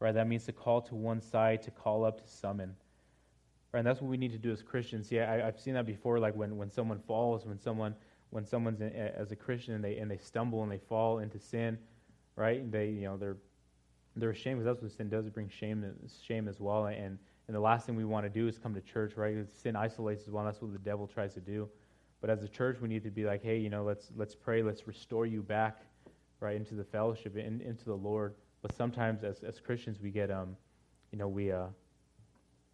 Right? 0.00 0.12
That 0.14 0.26
means 0.28 0.44
to 0.46 0.52
call 0.52 0.80
to 0.80 0.94
one 0.94 1.20
side, 1.20 1.60
to 1.64 1.70
call 1.70 2.06
up, 2.06 2.22
to 2.24 2.28
summon. 2.28 2.74
Right? 3.72 3.80
And 3.80 3.86
that's 3.86 4.00
what 4.00 4.08
we 4.10 4.16
need 4.16 4.32
to 4.32 4.38
do 4.38 4.50
as 4.50 4.62
Christians. 4.62 5.08
See, 5.08 5.20
I, 5.20 5.44
have 5.44 5.60
seen 5.60 5.74
that 5.74 5.84
before, 5.84 6.18
like 6.18 6.34
when, 6.34 6.56
when 6.56 6.70
someone 6.70 7.00
falls, 7.06 7.44
when 7.44 7.60
someone 7.60 7.94
when 8.30 8.46
someone's 8.46 8.80
in, 8.80 8.88
as 8.94 9.30
a 9.30 9.36
Christian 9.36 9.74
and 9.74 9.84
they 9.84 9.98
and 9.98 10.10
they 10.10 10.16
stumble 10.16 10.62
and 10.62 10.72
they 10.72 10.78
fall 10.88 11.18
into 11.18 11.38
sin, 11.38 11.76
right? 12.34 12.60
And 12.60 12.72
they 12.72 12.86
you 12.88 13.02
know 13.02 13.18
they're 13.18 13.36
they're 14.16 14.30
ashamed 14.30 14.56
because 14.62 14.76
that's 14.76 14.82
what 14.82 14.92
sin 14.92 15.08
does. 15.08 15.26
It 15.26 15.32
brings 15.32 15.52
shame, 15.52 15.84
shame 16.26 16.48
as 16.48 16.60
well. 16.60 16.86
And, 16.86 17.18
and 17.48 17.54
the 17.56 17.60
last 17.60 17.86
thing 17.86 17.96
we 17.96 18.04
want 18.04 18.24
to 18.26 18.30
do 18.30 18.46
is 18.46 18.58
come 18.58 18.74
to 18.74 18.80
church, 18.80 19.14
right? 19.16 19.34
Sin 19.60 19.74
isolates 19.76 20.24
as 20.24 20.30
well. 20.30 20.44
That's 20.44 20.60
what 20.60 20.72
the 20.72 20.78
devil 20.78 21.06
tries 21.06 21.34
to 21.34 21.40
do. 21.40 21.68
But 22.20 22.30
as 22.30 22.42
a 22.42 22.48
church, 22.48 22.78
we 22.80 22.88
need 22.88 23.02
to 23.04 23.10
be 23.10 23.24
like, 23.24 23.42
hey, 23.42 23.58
you 23.58 23.70
know, 23.70 23.82
let's, 23.82 24.10
let's 24.16 24.34
pray. 24.34 24.62
Let's 24.62 24.86
restore 24.86 25.26
you 25.26 25.42
back, 25.42 25.80
right, 26.40 26.54
into 26.54 26.74
the 26.74 26.84
fellowship, 26.84 27.36
in, 27.36 27.60
into 27.62 27.84
the 27.84 27.94
Lord. 27.94 28.34
But 28.60 28.76
sometimes 28.76 29.24
as, 29.24 29.40
as 29.42 29.58
Christians, 29.60 29.98
we 30.00 30.10
get, 30.10 30.30
um, 30.30 30.56
you 31.10 31.18
know, 31.18 31.26
we, 31.28 31.50
uh, 31.50 31.66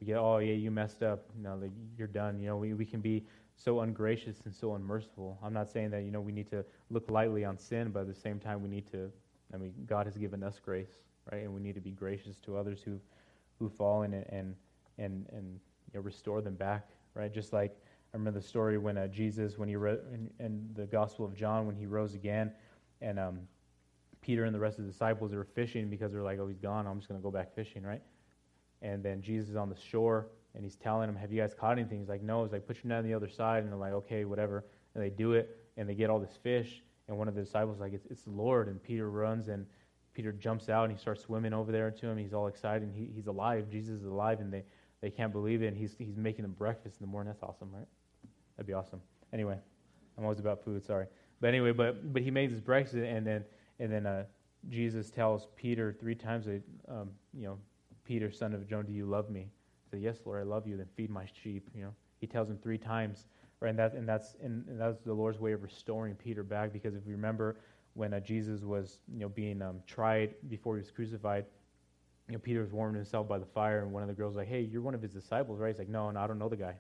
we 0.00 0.06
get, 0.06 0.16
oh, 0.18 0.38
yeah, 0.38 0.52
you 0.54 0.70
messed 0.70 1.02
up. 1.02 1.24
Now 1.40 1.56
that 1.56 1.70
you're 1.96 2.08
done. 2.08 2.40
You 2.40 2.46
know, 2.48 2.56
we, 2.56 2.74
we 2.74 2.84
can 2.84 3.00
be 3.00 3.24
so 3.56 3.80
ungracious 3.80 4.36
and 4.44 4.54
so 4.54 4.74
unmerciful. 4.74 5.38
I'm 5.42 5.54
not 5.54 5.68
saying 5.70 5.90
that, 5.90 6.02
you 6.02 6.10
know, 6.10 6.20
we 6.20 6.32
need 6.32 6.50
to 6.50 6.64
look 6.90 7.10
lightly 7.10 7.44
on 7.44 7.56
sin, 7.58 7.90
but 7.90 8.00
at 8.00 8.08
the 8.08 8.20
same 8.20 8.38
time, 8.40 8.62
we 8.62 8.68
need 8.68 8.90
to, 8.90 9.10
I 9.54 9.56
mean, 9.56 9.72
God 9.86 10.06
has 10.06 10.16
given 10.18 10.42
us 10.42 10.60
grace 10.62 10.90
right? 11.32 11.42
And 11.44 11.54
we 11.54 11.60
need 11.60 11.74
to 11.74 11.80
be 11.80 11.90
gracious 11.90 12.36
to 12.44 12.56
others 12.56 12.80
who 12.82 12.98
who 13.58 13.68
fall 13.68 14.02
and 14.02 14.14
and 14.14 14.54
and 14.98 15.26
and 15.32 15.58
you 15.92 15.98
know, 15.98 16.00
restore 16.00 16.40
them 16.42 16.54
back, 16.54 16.88
right? 17.14 17.32
Just 17.32 17.52
like 17.52 17.72
I 18.14 18.16
remember 18.16 18.38
the 18.40 18.46
story 18.46 18.78
when 18.78 18.96
uh, 18.96 19.06
Jesus, 19.08 19.58
when 19.58 19.68
he 19.68 19.76
wrote, 19.76 20.02
in, 20.14 20.30
in, 20.42 20.70
the 20.74 20.86
Gospel 20.86 21.26
of 21.26 21.34
John, 21.34 21.66
when 21.66 21.76
he 21.76 21.84
rose 21.84 22.14
again, 22.14 22.50
and 23.02 23.18
um, 23.18 23.40
Peter 24.22 24.44
and 24.44 24.54
the 24.54 24.58
rest 24.58 24.78
of 24.78 24.86
the 24.86 24.90
disciples 24.92 25.34
are 25.34 25.44
fishing 25.44 25.90
because 25.90 26.12
they're 26.12 26.22
like, 26.22 26.38
"Oh, 26.38 26.46
he's 26.48 26.58
gone. 26.58 26.86
I'm 26.86 26.96
just 26.98 27.08
going 27.08 27.20
to 27.20 27.22
go 27.22 27.30
back 27.30 27.54
fishing," 27.54 27.82
right? 27.82 28.02
And 28.80 29.02
then 29.02 29.20
Jesus 29.20 29.50
is 29.50 29.56
on 29.56 29.68
the 29.68 29.76
shore 29.76 30.28
and 30.54 30.64
he's 30.64 30.76
telling 30.76 31.06
them, 31.06 31.16
"Have 31.16 31.32
you 31.32 31.40
guys 31.40 31.52
caught 31.54 31.72
anything?" 31.78 31.98
He's 31.98 32.08
like, 32.08 32.22
"No." 32.22 32.42
He's 32.44 32.52
like, 32.52 32.66
"Put 32.66 32.82
your 32.82 32.88
net 32.88 32.98
on 32.98 33.04
the 33.04 33.14
other 33.14 33.28
side," 33.28 33.62
and 33.64 33.72
they're 33.72 33.78
like, 33.78 33.92
"Okay, 33.92 34.24
whatever." 34.24 34.64
And 34.94 35.02
they 35.04 35.10
do 35.10 35.32
it, 35.32 35.56
and 35.76 35.88
they 35.88 35.94
get 35.94 36.08
all 36.10 36.18
this 36.18 36.38
fish. 36.42 36.82
And 37.08 37.16
one 37.16 37.28
of 37.28 37.34
the 37.34 37.42
disciples 37.42 37.76
is 37.76 37.80
like, 37.80 37.92
"It's, 37.92 38.06
it's 38.06 38.22
the 38.22 38.30
Lord." 38.30 38.68
And 38.68 38.82
Peter 38.82 39.10
runs 39.10 39.48
and 39.48 39.66
Peter 40.18 40.32
jumps 40.32 40.68
out 40.68 40.82
and 40.82 40.92
he 40.92 40.98
starts 40.98 41.22
swimming 41.22 41.52
over 41.52 41.70
there 41.70 41.92
to 41.92 42.08
him. 42.08 42.18
He's 42.18 42.34
all 42.34 42.48
excited 42.48 42.82
and 42.82 42.92
he, 42.92 43.08
he's 43.14 43.28
alive. 43.28 43.68
Jesus 43.70 44.00
is 44.00 44.04
alive 44.04 44.40
and 44.40 44.52
they, 44.52 44.64
they 45.00 45.10
can't 45.10 45.30
believe 45.30 45.62
it. 45.62 45.68
And 45.68 45.76
he's, 45.76 45.94
he's 45.96 46.16
making 46.16 46.42
them 46.42 46.50
breakfast 46.58 46.96
in 47.00 47.06
the 47.06 47.10
morning. 47.12 47.32
That's 47.32 47.44
awesome, 47.44 47.68
right? 47.72 47.86
That'd 48.56 48.66
be 48.66 48.72
awesome. 48.72 49.00
Anyway, 49.32 49.56
I'm 50.16 50.24
always 50.24 50.40
about 50.40 50.64
food, 50.64 50.84
sorry. 50.84 51.06
But 51.40 51.46
anyway, 51.46 51.70
but, 51.70 52.12
but 52.12 52.20
he 52.22 52.32
made 52.32 52.50
this 52.52 52.58
breakfast 52.58 52.96
and 52.96 53.24
then, 53.24 53.44
and 53.78 53.92
then 53.92 54.06
uh, 54.06 54.24
Jesus 54.68 55.08
tells 55.12 55.46
Peter 55.54 55.96
three 56.00 56.16
times, 56.16 56.48
um, 56.88 57.10
you 57.32 57.44
know, 57.44 57.56
Peter, 58.04 58.28
son 58.32 58.54
of 58.54 58.68
John, 58.68 58.86
do 58.86 58.92
you 58.92 59.06
love 59.06 59.30
me? 59.30 59.42
He 59.84 59.90
said, 59.92 60.00
yes, 60.00 60.16
Lord, 60.24 60.40
I 60.40 60.42
love 60.42 60.66
you. 60.66 60.76
Then 60.76 60.86
feed 60.96 61.10
my 61.10 61.26
sheep, 61.44 61.70
you 61.76 61.82
know. 61.84 61.94
He 62.20 62.26
tells 62.26 62.50
him 62.50 62.58
three 62.60 62.76
times, 62.78 63.28
right? 63.60 63.70
And, 63.70 63.78
that, 63.78 63.94
and, 63.94 64.08
that's, 64.08 64.34
and, 64.42 64.66
and 64.66 64.80
that's 64.80 64.98
the 64.98 65.14
Lord's 65.14 65.38
way 65.38 65.52
of 65.52 65.62
restoring 65.62 66.16
Peter 66.16 66.42
back 66.42 66.72
because 66.72 66.96
if 66.96 67.06
you 67.06 67.12
remember, 67.14 67.58
when 67.98 68.14
uh, 68.14 68.20
Jesus 68.20 68.62
was 68.62 68.98
you 69.12 69.18
know 69.18 69.28
being 69.28 69.60
um, 69.60 69.80
tried 69.86 70.32
before 70.48 70.76
he 70.76 70.80
was 70.80 70.90
crucified. 70.90 71.44
You 72.28 72.34
know, 72.34 72.38
Peter 72.38 72.60
was 72.62 72.70
warming 72.72 72.96
himself 72.96 73.26
by 73.28 73.38
the 73.38 73.46
fire, 73.46 73.82
and 73.82 73.90
one 73.92 74.02
of 74.02 74.08
the 74.08 74.14
girls 74.14 74.30
was 74.30 74.36
like, 74.36 74.48
"Hey, 74.48 74.60
you're 74.60 74.80
one 74.80 74.94
of 74.94 75.02
his 75.02 75.12
disciples, 75.12 75.58
right?" 75.58 75.68
He's 75.68 75.78
like, 75.78 75.88
"No, 75.88 76.08
no, 76.10 76.18
I 76.20 76.26
don't 76.26 76.38
know 76.38 76.48
the 76.48 76.56
guy." 76.56 76.74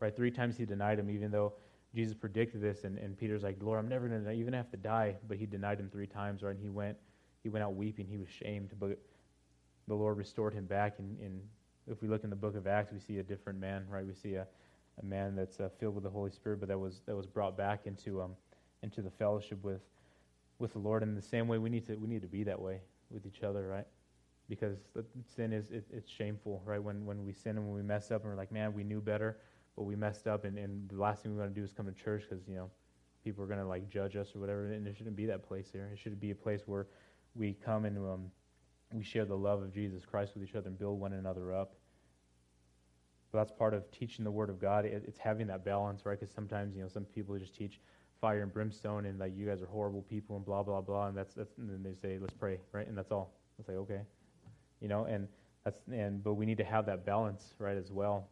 Right? 0.00 0.14
Three 0.14 0.32
times 0.32 0.56
he 0.56 0.64
denied 0.66 0.98
him, 0.98 1.08
even 1.08 1.30
though 1.30 1.52
Jesus 1.94 2.14
predicted 2.14 2.60
this, 2.60 2.82
and, 2.82 2.98
and 2.98 3.16
Peter's 3.16 3.42
like, 3.44 3.56
"Lord, 3.62 3.78
I'm 3.78 3.88
never 3.88 4.08
gonna 4.08 4.32
even 4.32 4.52
have 4.52 4.68
to 4.72 4.76
die," 4.76 5.14
but 5.28 5.36
he 5.36 5.46
denied 5.46 5.78
him 5.78 5.88
three 5.90 6.08
times, 6.08 6.42
right? 6.42 6.50
And 6.50 6.60
he 6.60 6.68
went, 6.68 6.96
he 7.44 7.48
went 7.48 7.62
out 7.64 7.74
weeping. 7.74 8.06
He 8.08 8.18
was 8.18 8.28
shamed, 8.28 8.70
but 8.80 8.98
the 9.86 9.94
Lord 9.94 10.18
restored 10.18 10.54
him 10.54 10.64
back. 10.66 10.98
And, 10.98 11.16
and 11.20 11.40
if 11.86 12.02
we 12.02 12.08
look 12.08 12.24
in 12.24 12.30
the 12.30 12.36
book 12.36 12.56
of 12.56 12.66
Acts, 12.66 12.90
we 12.92 12.98
see 12.98 13.18
a 13.20 13.22
different 13.22 13.60
man, 13.60 13.86
right? 13.88 14.04
We 14.04 14.14
see 14.14 14.34
a, 14.34 14.46
a 15.00 15.04
man 15.04 15.36
that's 15.36 15.60
uh, 15.60 15.68
filled 15.78 15.94
with 15.94 16.04
the 16.04 16.10
Holy 16.10 16.30
Spirit, 16.32 16.58
but 16.58 16.68
that 16.68 16.78
was 16.78 17.02
that 17.06 17.14
was 17.14 17.26
brought 17.26 17.56
back 17.56 17.86
into 17.86 18.20
um 18.20 18.32
into 18.82 19.00
the 19.02 19.10
fellowship 19.10 19.62
with 19.62 19.80
with 20.58 20.72
the 20.72 20.78
Lord. 20.78 21.02
And 21.02 21.16
the 21.16 21.22
same 21.22 21.48
way, 21.48 21.58
we 21.58 21.70
need 21.70 21.86
to 21.86 21.94
we 21.96 22.08
need 22.08 22.22
to 22.22 22.28
be 22.28 22.44
that 22.44 22.60
way 22.60 22.80
with 23.10 23.26
each 23.26 23.42
other, 23.42 23.66
right? 23.68 23.86
Because 24.48 24.76
sin 25.26 25.52
is 25.52 25.70
it, 25.70 25.84
it's 25.92 26.10
shameful, 26.10 26.62
right? 26.64 26.82
When 26.82 27.04
when 27.06 27.24
we 27.24 27.32
sin 27.32 27.56
and 27.56 27.66
when 27.66 27.74
we 27.74 27.82
mess 27.82 28.10
up, 28.10 28.22
and 28.22 28.30
we're 28.30 28.36
like, 28.36 28.52
man, 28.52 28.72
we 28.72 28.84
knew 28.84 29.00
better, 29.00 29.38
but 29.76 29.84
we 29.84 29.96
messed 29.96 30.26
up, 30.26 30.44
and, 30.44 30.58
and 30.58 30.88
the 30.88 30.96
last 31.00 31.22
thing 31.22 31.32
we 31.32 31.38
want 31.38 31.54
to 31.54 31.58
do 31.60 31.64
is 31.64 31.72
come 31.72 31.86
to 31.86 31.92
church 31.92 32.24
because 32.28 32.46
you 32.48 32.54
know 32.56 32.70
people 33.22 33.42
are 33.42 33.46
going 33.46 33.60
to 33.60 33.66
like 33.66 33.88
judge 33.88 34.16
us 34.16 34.34
or 34.34 34.40
whatever. 34.40 34.66
And 34.66 34.86
it 34.86 34.96
shouldn't 34.96 35.16
be 35.16 35.26
that 35.26 35.42
place 35.42 35.70
here. 35.72 35.88
It 35.92 35.98
should 35.98 36.20
be 36.20 36.30
a 36.30 36.34
place 36.36 36.62
where 36.66 36.86
we 37.34 37.54
come 37.54 37.84
and 37.86 37.98
um, 37.98 38.24
we 38.92 39.02
share 39.02 39.24
the 39.24 39.36
love 39.36 39.62
of 39.62 39.72
Jesus 39.72 40.04
Christ 40.04 40.32
with 40.34 40.44
each 40.46 40.54
other 40.54 40.68
and 40.68 40.78
build 40.78 41.00
one 41.00 41.14
another 41.14 41.52
up. 41.54 41.74
But 43.32 43.38
that's 43.48 43.58
part 43.58 43.72
of 43.74 43.90
teaching 43.90 44.24
the 44.24 44.30
Word 44.30 44.50
of 44.50 44.60
God. 44.60 44.84
It, 44.84 45.04
it's 45.08 45.18
having 45.18 45.46
that 45.48 45.64
balance, 45.64 46.04
right? 46.04 46.20
Because 46.20 46.34
sometimes 46.34 46.76
you 46.76 46.82
know 46.82 46.88
some 46.88 47.04
people 47.04 47.36
just 47.38 47.54
teach 47.54 47.80
fire 48.20 48.42
and 48.42 48.52
brimstone 48.52 49.06
and 49.06 49.18
like 49.18 49.32
you 49.36 49.46
guys 49.46 49.62
are 49.62 49.66
horrible 49.66 50.02
people 50.02 50.36
and 50.36 50.44
blah 50.44 50.62
blah 50.62 50.80
blah 50.80 51.08
and 51.08 51.16
that's 51.16 51.34
that's 51.34 51.58
and 51.58 51.68
then 51.68 51.82
they 51.82 51.94
say 51.94 52.18
let's 52.18 52.34
pray 52.34 52.58
right 52.72 52.86
and 52.86 52.96
that's 52.96 53.12
all 53.12 53.32
it's 53.58 53.68
like 53.68 53.76
okay 53.76 54.00
you 54.80 54.88
know 54.88 55.04
and 55.04 55.28
that's 55.64 55.80
and 55.92 56.22
but 56.22 56.34
we 56.34 56.46
need 56.46 56.58
to 56.58 56.64
have 56.64 56.86
that 56.86 57.04
balance 57.04 57.54
right 57.58 57.76
as 57.76 57.90
well 57.92 58.28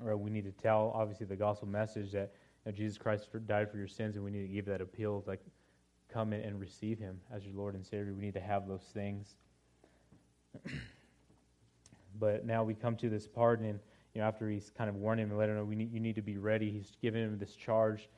right 0.00 0.18
we 0.18 0.30
need 0.30 0.44
to 0.44 0.52
tell 0.62 0.92
obviously 0.94 1.26
the 1.26 1.36
gospel 1.36 1.68
message 1.68 2.12
that 2.12 2.32
you 2.64 2.72
know, 2.72 2.76
jesus 2.76 2.96
christ 2.98 3.28
died 3.46 3.70
for 3.70 3.76
your 3.78 3.88
sins 3.88 4.16
and 4.16 4.24
we 4.24 4.30
need 4.30 4.42
to 4.46 4.52
give 4.52 4.64
that 4.66 4.80
appeal 4.80 5.22
like 5.26 5.40
come 6.12 6.32
in 6.32 6.40
and 6.42 6.60
receive 6.60 6.98
him 6.98 7.18
as 7.34 7.44
your 7.44 7.54
lord 7.56 7.74
and 7.74 7.84
savior 7.84 8.14
we 8.14 8.22
need 8.22 8.34
to 8.34 8.40
have 8.40 8.66
those 8.68 8.88
things 8.94 9.34
but 12.20 12.44
now 12.46 12.62
we 12.62 12.74
come 12.74 12.94
to 12.96 13.08
this 13.08 13.26
pardon 13.26 13.66
and 13.66 13.80
you 14.14 14.20
know 14.20 14.26
after 14.26 14.48
he's 14.48 14.70
kind 14.76 14.88
of 14.90 14.96
warned 14.96 15.20
him 15.20 15.30
and 15.30 15.38
let 15.38 15.48
him 15.48 15.56
know 15.56 15.64
we 15.64 15.74
need, 15.74 15.90
you 15.92 16.00
need 16.00 16.14
to 16.14 16.22
be 16.22 16.36
ready 16.36 16.70
he's 16.70 16.92
given 17.00 17.22
him 17.22 17.38
this 17.38 17.54
charge 17.54 18.08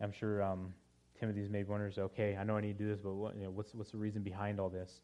I'm 0.00 0.12
sure 0.12 0.42
um, 0.42 0.72
Timothy's 1.18 1.48
maybe 1.50 1.68
wonders, 1.68 1.98
okay, 1.98 2.36
I 2.36 2.44
know 2.44 2.56
I 2.56 2.60
need 2.60 2.78
to 2.78 2.84
do 2.84 2.88
this, 2.90 3.00
but 3.00 3.14
what, 3.14 3.36
you 3.36 3.44
know, 3.44 3.50
what's, 3.50 3.74
what's 3.74 3.90
the 3.90 3.98
reason 3.98 4.22
behind 4.22 4.60
all 4.60 4.68
this? 4.68 5.00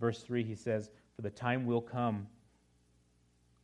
Verse 0.00 0.22
3, 0.22 0.42
he 0.42 0.54
says, 0.54 0.90
For 1.14 1.22
the 1.22 1.30
time 1.30 1.66
will 1.66 1.82
come 1.82 2.26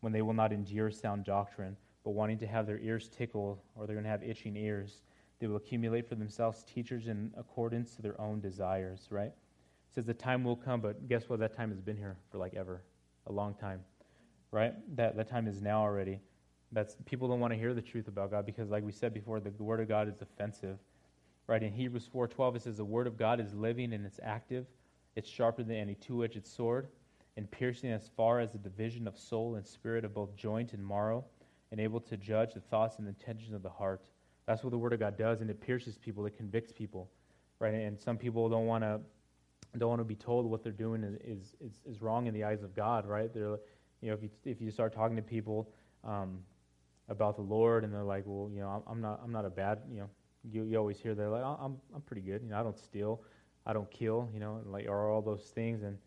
when 0.00 0.12
they 0.12 0.22
will 0.22 0.34
not 0.34 0.52
endure 0.52 0.90
sound 0.90 1.24
doctrine, 1.24 1.76
but 2.04 2.10
wanting 2.10 2.38
to 2.38 2.46
have 2.46 2.66
their 2.66 2.78
ears 2.80 3.08
tickled, 3.08 3.58
or 3.74 3.86
they're 3.86 3.96
going 3.96 4.04
to 4.04 4.10
have 4.10 4.22
itching 4.22 4.56
ears, 4.56 5.02
they 5.38 5.46
will 5.46 5.56
accumulate 5.56 6.08
for 6.08 6.14
themselves 6.14 6.62
teachers 6.64 7.08
in 7.08 7.32
accordance 7.36 7.94
to 7.96 8.02
their 8.02 8.18
own 8.20 8.40
desires, 8.40 9.06
right? 9.10 9.28
It 9.88 9.94
says 9.94 10.04
the 10.04 10.14
time 10.14 10.44
will 10.44 10.56
come, 10.56 10.80
but 10.80 11.08
guess 11.08 11.28
what? 11.28 11.40
That 11.40 11.56
time 11.56 11.70
has 11.70 11.80
been 11.80 11.96
here 11.96 12.16
for 12.30 12.38
like 12.38 12.54
ever, 12.54 12.82
a 13.26 13.32
long 13.32 13.54
time, 13.54 13.80
right? 14.50 14.74
That, 14.96 15.16
that 15.16 15.28
time 15.28 15.46
is 15.48 15.62
now 15.62 15.80
already. 15.80 16.20
That's 16.76 16.94
people 17.06 17.26
don't 17.26 17.40
want 17.40 17.54
to 17.54 17.58
hear 17.58 17.72
the 17.72 17.80
truth 17.80 18.06
about 18.06 18.30
God 18.30 18.44
because, 18.44 18.68
like 18.68 18.84
we 18.84 18.92
said 18.92 19.14
before, 19.14 19.40
the 19.40 19.50
word 19.64 19.80
of 19.80 19.88
God 19.88 20.08
is 20.08 20.20
offensive. 20.20 20.76
Right 21.46 21.62
in 21.62 21.72
Hebrews 21.72 22.06
four 22.12 22.28
twelve 22.28 22.54
it 22.54 22.60
says 22.64 22.76
the 22.76 22.84
word 22.84 23.06
of 23.06 23.16
God 23.16 23.40
is 23.40 23.54
living 23.54 23.94
and 23.94 24.04
it's 24.04 24.20
active, 24.22 24.66
it's 25.14 25.26
sharper 25.28 25.62
than 25.62 25.74
any 25.76 25.94
two 25.94 26.22
edged 26.22 26.46
sword, 26.46 26.88
and 27.38 27.50
piercing 27.50 27.92
as 27.92 28.10
far 28.14 28.40
as 28.40 28.52
the 28.52 28.58
division 28.58 29.08
of 29.08 29.16
soul 29.16 29.54
and 29.54 29.66
spirit 29.66 30.04
of 30.04 30.12
both 30.12 30.36
joint 30.36 30.74
and 30.74 30.86
marrow, 30.86 31.24
and 31.72 31.80
able 31.80 31.98
to 31.98 32.14
judge 32.18 32.52
the 32.52 32.60
thoughts 32.60 32.96
and 32.98 33.08
intentions 33.08 33.54
of 33.54 33.62
the 33.62 33.70
heart. 33.70 34.02
That's 34.44 34.62
what 34.62 34.68
the 34.70 34.78
word 34.78 34.92
of 34.92 35.00
God 35.00 35.16
does, 35.16 35.40
and 35.40 35.48
it 35.48 35.58
pierces 35.62 35.96
people, 35.96 36.26
it 36.26 36.36
convicts 36.36 36.72
people. 36.72 37.08
Right? 37.58 37.72
And 37.72 37.98
some 37.98 38.18
people 38.18 38.50
don't 38.50 38.66
want 38.66 38.84
to 38.84 39.00
don't 39.78 39.88
want 39.88 40.00
to 40.00 40.04
be 40.04 40.14
told 40.16 40.44
what 40.44 40.62
they're 40.62 40.72
doing 40.72 41.04
is, 41.24 41.54
is, 41.58 41.76
is, 41.88 42.02
wrong 42.02 42.26
in 42.26 42.34
the 42.34 42.44
eyes 42.44 42.62
of 42.62 42.74
God, 42.76 43.04
right? 43.06 43.32
They're, 43.32 43.56
you 44.00 44.08
know, 44.10 44.12
if 44.14 44.22
you, 44.22 44.30
if 44.46 44.60
you 44.62 44.70
start 44.70 44.94
talking 44.94 45.16
to 45.16 45.22
people, 45.22 45.68
um, 46.02 46.38
about 47.08 47.36
the 47.36 47.42
Lord, 47.42 47.84
and 47.84 47.92
they're 47.92 48.02
like, 48.04 48.24
well, 48.26 48.50
you 48.52 48.60
know, 48.60 48.82
I'm 48.86 49.00
not, 49.00 49.20
I'm 49.24 49.32
not 49.32 49.44
a 49.44 49.50
bad, 49.50 49.80
you 49.92 50.00
know, 50.00 50.10
you, 50.50 50.64
you 50.64 50.76
always 50.76 50.98
hear 50.98 51.14
they're 51.14 51.28
like, 51.30 51.42
oh, 51.42 51.58
I'm, 51.60 51.76
I'm 51.94 52.00
pretty 52.02 52.22
good, 52.22 52.42
you 52.42 52.50
know, 52.50 52.58
I 52.58 52.62
don't 52.62 52.78
steal, 52.78 53.20
I 53.64 53.72
don't 53.72 53.90
kill, 53.90 54.28
you 54.34 54.40
know, 54.40 54.56
and 54.56 54.72
like 54.72 54.88
are 54.88 55.10
all 55.10 55.22
those 55.22 55.44
things, 55.54 55.82
and 55.82 55.98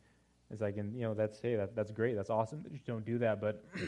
it's 0.52 0.62
like, 0.62 0.78
and 0.78 0.96
you 0.96 1.04
know, 1.04 1.14
that's 1.14 1.40
hey, 1.40 1.56
that, 1.56 1.76
that's 1.76 1.92
great, 1.92 2.16
that's 2.16 2.30
awesome, 2.30 2.60
but 2.62 2.72
just 2.74 2.86
don't 2.86 3.06
do 3.06 3.18
that, 3.20 3.40
but, 3.40 3.64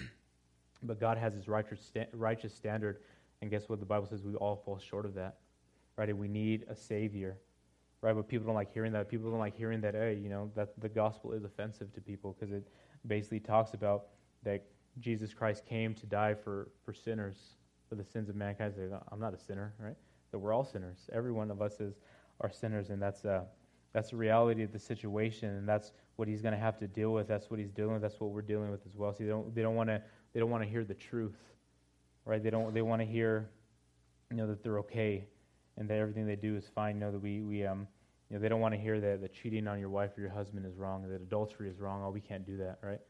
but 0.84 1.00
God 1.00 1.18
has 1.18 1.34
His 1.34 1.48
righteous 1.48 1.82
sta- 1.82 2.08
righteous 2.14 2.54
standard, 2.54 3.00
and 3.42 3.50
guess 3.50 3.68
what? 3.68 3.80
The 3.80 3.86
Bible 3.86 4.06
says 4.06 4.22
we 4.24 4.36
all 4.36 4.56
fall 4.64 4.78
short 4.78 5.06
of 5.06 5.14
that, 5.16 5.38
right? 5.98 6.08
And 6.08 6.20
we 6.20 6.28
need 6.28 6.66
a 6.70 6.76
Savior. 6.76 7.38
Right, 8.04 8.16
but 8.16 8.28
people 8.28 8.48
don't 8.48 8.56
like 8.56 8.74
hearing 8.74 8.92
that. 8.94 9.08
People 9.10 9.30
don't 9.30 9.38
like 9.40 9.56
hearing 9.56 9.80
that. 9.82 9.94
Hey, 9.94 10.20
you 10.24 10.28
know 10.28 10.50
that 10.56 10.70
the 10.82 10.90
gospel 10.90 11.34
is 11.34 11.44
offensive 11.44 11.94
to 11.94 12.02
people 12.02 12.34
because 12.40 12.52
it 12.52 12.68
basically 13.06 13.40
talks 13.40 13.76
about 13.76 14.06
that 14.42 14.64
Jesus 15.00 15.34
Christ 15.34 15.66
came 15.66 15.94
to 15.96 16.06
die 16.06 16.34
for, 16.34 16.70
for 16.84 16.94
sinners, 16.94 17.36
for 17.88 17.96
the 17.96 18.04
sins 18.04 18.30
of 18.30 18.36
mankind. 18.36 18.74
I'm 19.12 19.20
not 19.20 19.34
a 19.34 19.38
sinner, 19.38 19.74
right? 19.80 19.96
That 20.32 20.40
we're 20.40 20.54
all 20.54 20.66
sinners. 20.66 21.10
Every 21.14 21.32
one 21.32 21.50
of 21.52 21.62
us 21.62 21.80
is 21.80 21.96
are 22.42 22.52
sinners, 22.52 22.90
and 22.90 23.02
that's 23.02 23.24
a, 23.24 23.46
that's 23.94 24.10
the 24.12 24.16
reality 24.18 24.64
of 24.64 24.72
the 24.72 24.80
situation, 24.80 25.50
and 25.50 25.68
that's 25.70 25.92
what 26.16 26.28
he's 26.28 26.42
going 26.42 26.54
to 26.54 26.58
have 26.60 26.76
to 26.80 26.88
deal 26.88 27.14
with. 27.14 27.28
That's 27.28 27.50
what 27.52 27.60
he's 27.60 27.72
dealing 27.72 27.94
with. 27.94 28.02
That's 28.02 28.20
what 28.20 28.32
we're 28.32 28.42
dealing 28.42 28.72
with 28.72 28.82
as 28.88 28.96
well. 28.98 29.14
See, 29.14 29.26
they 29.26 29.30
don't 29.30 29.54
they 29.54 29.62
don't 29.62 29.76
want 29.76 29.90
to 29.90 30.02
they 30.34 30.40
don't 30.40 30.50
want 30.50 30.64
to 30.64 30.70
hear 30.70 30.84
the 30.84 30.94
truth, 30.94 31.38
right? 32.26 32.42
They 32.42 32.50
don't 32.50 32.74
they 32.74 32.82
want 32.82 33.02
to 33.02 33.06
hear, 33.06 33.50
you 34.32 34.38
know, 34.38 34.48
that 34.48 34.64
they're 34.64 34.80
okay, 34.80 35.28
and 35.78 35.88
that 35.90 35.98
everything 36.00 36.26
they 36.26 36.36
do 36.36 36.56
is 36.56 36.68
fine. 36.74 36.98
Know 37.00 37.12
that 37.12 37.20
we 37.20 37.42
we 37.42 37.66
um. 37.66 37.88
You 38.30 38.38
know, 38.38 38.44
they 38.44 38.48
don't 38.48 38.62
want 38.62 38.74
to 38.74 38.80
hear 38.80 39.02
that, 39.02 39.20
that 39.20 39.34
cheating 39.34 39.68
on 39.68 39.78
your 39.78 39.90
wife 39.90 40.12
or 40.18 40.22
your 40.22 40.30
husband 40.30 40.66
is 40.66 40.78
wrong, 40.78 41.04
that 41.06 41.22
adultery 41.22 41.68
is 41.68 41.82
wrong. 41.82 42.02
Oh, 42.02 42.12
we 42.12 42.22
can't 42.22 42.46
do 42.46 42.56
that, 42.60 42.80
right? 42.82 43.02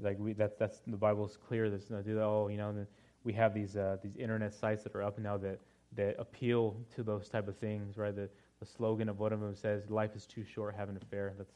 Like 0.00 0.18
we, 0.18 0.32
that, 0.34 0.58
that's 0.58 0.80
the 0.86 0.96
Bible's 0.96 1.36
clear. 1.48 1.70
That's 1.70 1.90
not 1.90 2.04
do 2.04 2.14
that. 2.14 2.22
Oh, 2.22 2.48
you 2.48 2.56
know, 2.56 2.86
we 3.22 3.32
have 3.34 3.54
these 3.54 3.76
uh, 3.76 3.96
these 4.02 4.16
internet 4.16 4.52
sites 4.52 4.82
that 4.82 4.94
are 4.94 5.02
up 5.02 5.18
now 5.18 5.36
that 5.38 5.60
that 5.94 6.16
appeal 6.18 6.76
to 6.96 7.04
those 7.04 7.28
type 7.28 7.46
of 7.46 7.56
things, 7.58 7.96
right? 7.96 8.14
The, 8.16 8.28
the 8.58 8.66
slogan 8.66 9.08
of 9.08 9.20
one 9.20 9.32
of 9.32 9.40
them 9.40 9.54
says, 9.54 9.88
"Life 9.90 10.16
is 10.16 10.26
too 10.26 10.42
short, 10.44 10.74
have 10.74 10.88
an 10.88 10.96
affair." 11.00 11.32
That's 11.38 11.52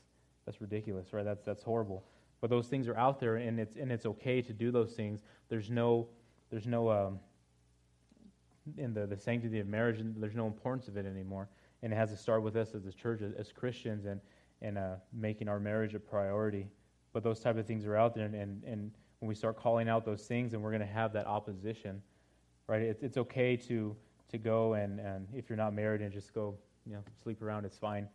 that's 0.46 0.60
ridiculous, 0.60 1.12
right? 1.12 1.24
That's 1.24 1.42
that's 1.44 1.62
horrible. 1.64 2.04
But 2.40 2.50
those 2.50 2.68
things 2.68 2.86
are 2.86 2.96
out 2.96 3.18
there, 3.18 3.36
and 3.36 3.58
it's 3.58 3.74
and 3.74 3.90
it's 3.90 4.06
okay 4.06 4.40
to 4.40 4.52
do 4.52 4.70
those 4.70 4.92
things. 4.92 5.22
There's 5.48 5.68
no 5.70 6.06
there's 6.50 6.66
no 6.68 6.88
um, 6.90 7.18
in 8.76 8.94
the, 8.94 9.06
the 9.06 9.16
sanctity 9.16 9.58
of 9.60 9.66
marriage, 9.66 9.98
there's 10.18 10.36
no 10.36 10.46
importance 10.46 10.86
of 10.88 10.96
it 10.98 11.06
anymore. 11.06 11.48
And 11.82 11.90
it 11.92 11.96
has 11.96 12.10
to 12.10 12.16
start 12.18 12.42
with 12.42 12.54
us 12.56 12.74
as 12.74 12.84
a 12.84 12.92
church, 12.92 13.22
as, 13.22 13.32
as 13.32 13.52
Christians, 13.52 14.04
and 14.04 14.20
and 14.62 14.78
uh, 14.78 14.94
making 15.12 15.48
our 15.48 15.58
marriage 15.58 15.94
a 15.96 15.98
priority 15.98 16.68
but 17.12 17.22
those 17.22 17.40
type 17.40 17.56
of 17.56 17.66
things 17.66 17.86
are 17.86 17.96
out 17.96 18.14
there 18.14 18.24
and, 18.26 18.34
and, 18.34 18.62
and 18.64 18.90
when 19.20 19.28
we 19.28 19.34
start 19.34 19.56
calling 19.56 19.88
out 19.88 20.04
those 20.04 20.22
things 20.26 20.54
and 20.54 20.62
we're 20.62 20.70
going 20.70 20.80
to 20.80 20.86
have 20.86 21.12
that 21.12 21.26
opposition 21.26 22.00
right 22.66 22.82
it, 22.82 22.98
it's 23.02 23.16
okay 23.16 23.56
to 23.56 23.96
to 24.30 24.38
go 24.38 24.74
and, 24.74 25.00
and 25.00 25.26
if 25.34 25.48
you're 25.48 25.56
not 25.56 25.74
married 25.74 26.00
and 26.00 26.12
just 26.12 26.32
go 26.34 26.54
you 26.86 26.92
know 26.92 27.02
sleep 27.22 27.42
around 27.42 27.64
it's 27.64 27.78
fine 27.78 28.06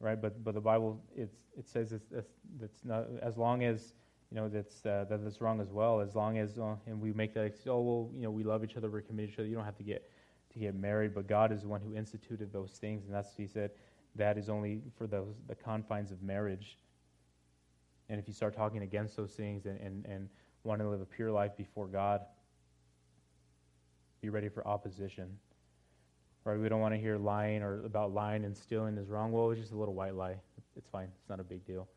right 0.00 0.20
but 0.20 0.42
but 0.44 0.54
the 0.54 0.60
bible 0.60 1.00
it's 1.14 1.36
it 1.58 1.68
says 1.68 1.92
it's, 1.92 2.12
it's, 2.12 2.30
it's 2.62 2.84
not 2.84 3.06
as 3.22 3.36
long 3.36 3.64
as 3.64 3.92
you 4.30 4.36
know 4.36 4.48
that's 4.48 4.84
uh, 4.86 5.04
that 5.08 5.22
that's 5.22 5.40
wrong 5.40 5.60
as 5.60 5.70
well 5.72 6.00
as 6.00 6.14
long 6.14 6.38
as 6.38 6.58
uh, 6.58 6.74
and 6.86 7.00
we 7.00 7.12
make 7.12 7.32
that 7.34 7.54
oh 7.66 7.80
well 7.80 8.10
you 8.14 8.22
know 8.22 8.30
we 8.30 8.42
love 8.42 8.64
each 8.64 8.76
other 8.76 8.90
we're 8.90 9.00
committed 9.00 9.30
to 9.30 9.34
each 9.34 9.38
other 9.40 9.48
you 9.48 9.54
don't 9.54 9.64
have 9.64 9.76
to 9.76 9.82
get 9.84 10.08
to 10.52 10.58
get 10.58 10.74
married 10.74 11.14
but 11.14 11.26
god 11.26 11.52
is 11.52 11.62
the 11.62 11.68
one 11.68 11.80
who 11.80 11.94
instituted 11.94 12.52
those 12.52 12.72
things 12.72 13.04
and 13.06 13.14
that's 13.14 13.30
he 13.36 13.46
said 13.46 13.70
that 14.14 14.38
is 14.38 14.48
only 14.48 14.80
for 14.96 15.06
those 15.06 15.34
the 15.48 15.54
confines 15.54 16.10
of 16.10 16.22
marriage 16.22 16.78
and 18.08 18.20
if 18.20 18.28
you 18.28 18.34
start 18.34 18.54
talking 18.54 18.82
against 18.82 19.16
those 19.16 19.32
things 19.32 19.66
and, 19.66 19.80
and, 19.80 20.06
and 20.06 20.28
want 20.64 20.80
to 20.80 20.88
live 20.88 21.00
a 21.00 21.04
pure 21.04 21.30
life 21.32 21.52
before 21.56 21.86
God, 21.86 22.20
be 24.20 24.28
ready 24.28 24.48
for 24.48 24.66
opposition. 24.66 25.28
Right? 26.44 26.58
We 26.58 26.68
don't 26.68 26.80
want 26.80 26.94
to 26.94 27.00
hear 27.00 27.18
lying 27.18 27.62
or 27.62 27.84
about 27.84 28.14
lying 28.14 28.44
and 28.44 28.56
stealing 28.56 28.96
is 28.96 29.08
wrong. 29.08 29.32
Well, 29.32 29.50
it's 29.50 29.60
just 29.60 29.72
a 29.72 29.76
little 29.76 29.94
white 29.94 30.14
lie. 30.14 30.36
It's 30.76 30.88
fine. 30.88 31.08
It's 31.20 31.28
not 31.28 31.40
a 31.40 31.44
big 31.44 31.64
deal. 31.66 31.88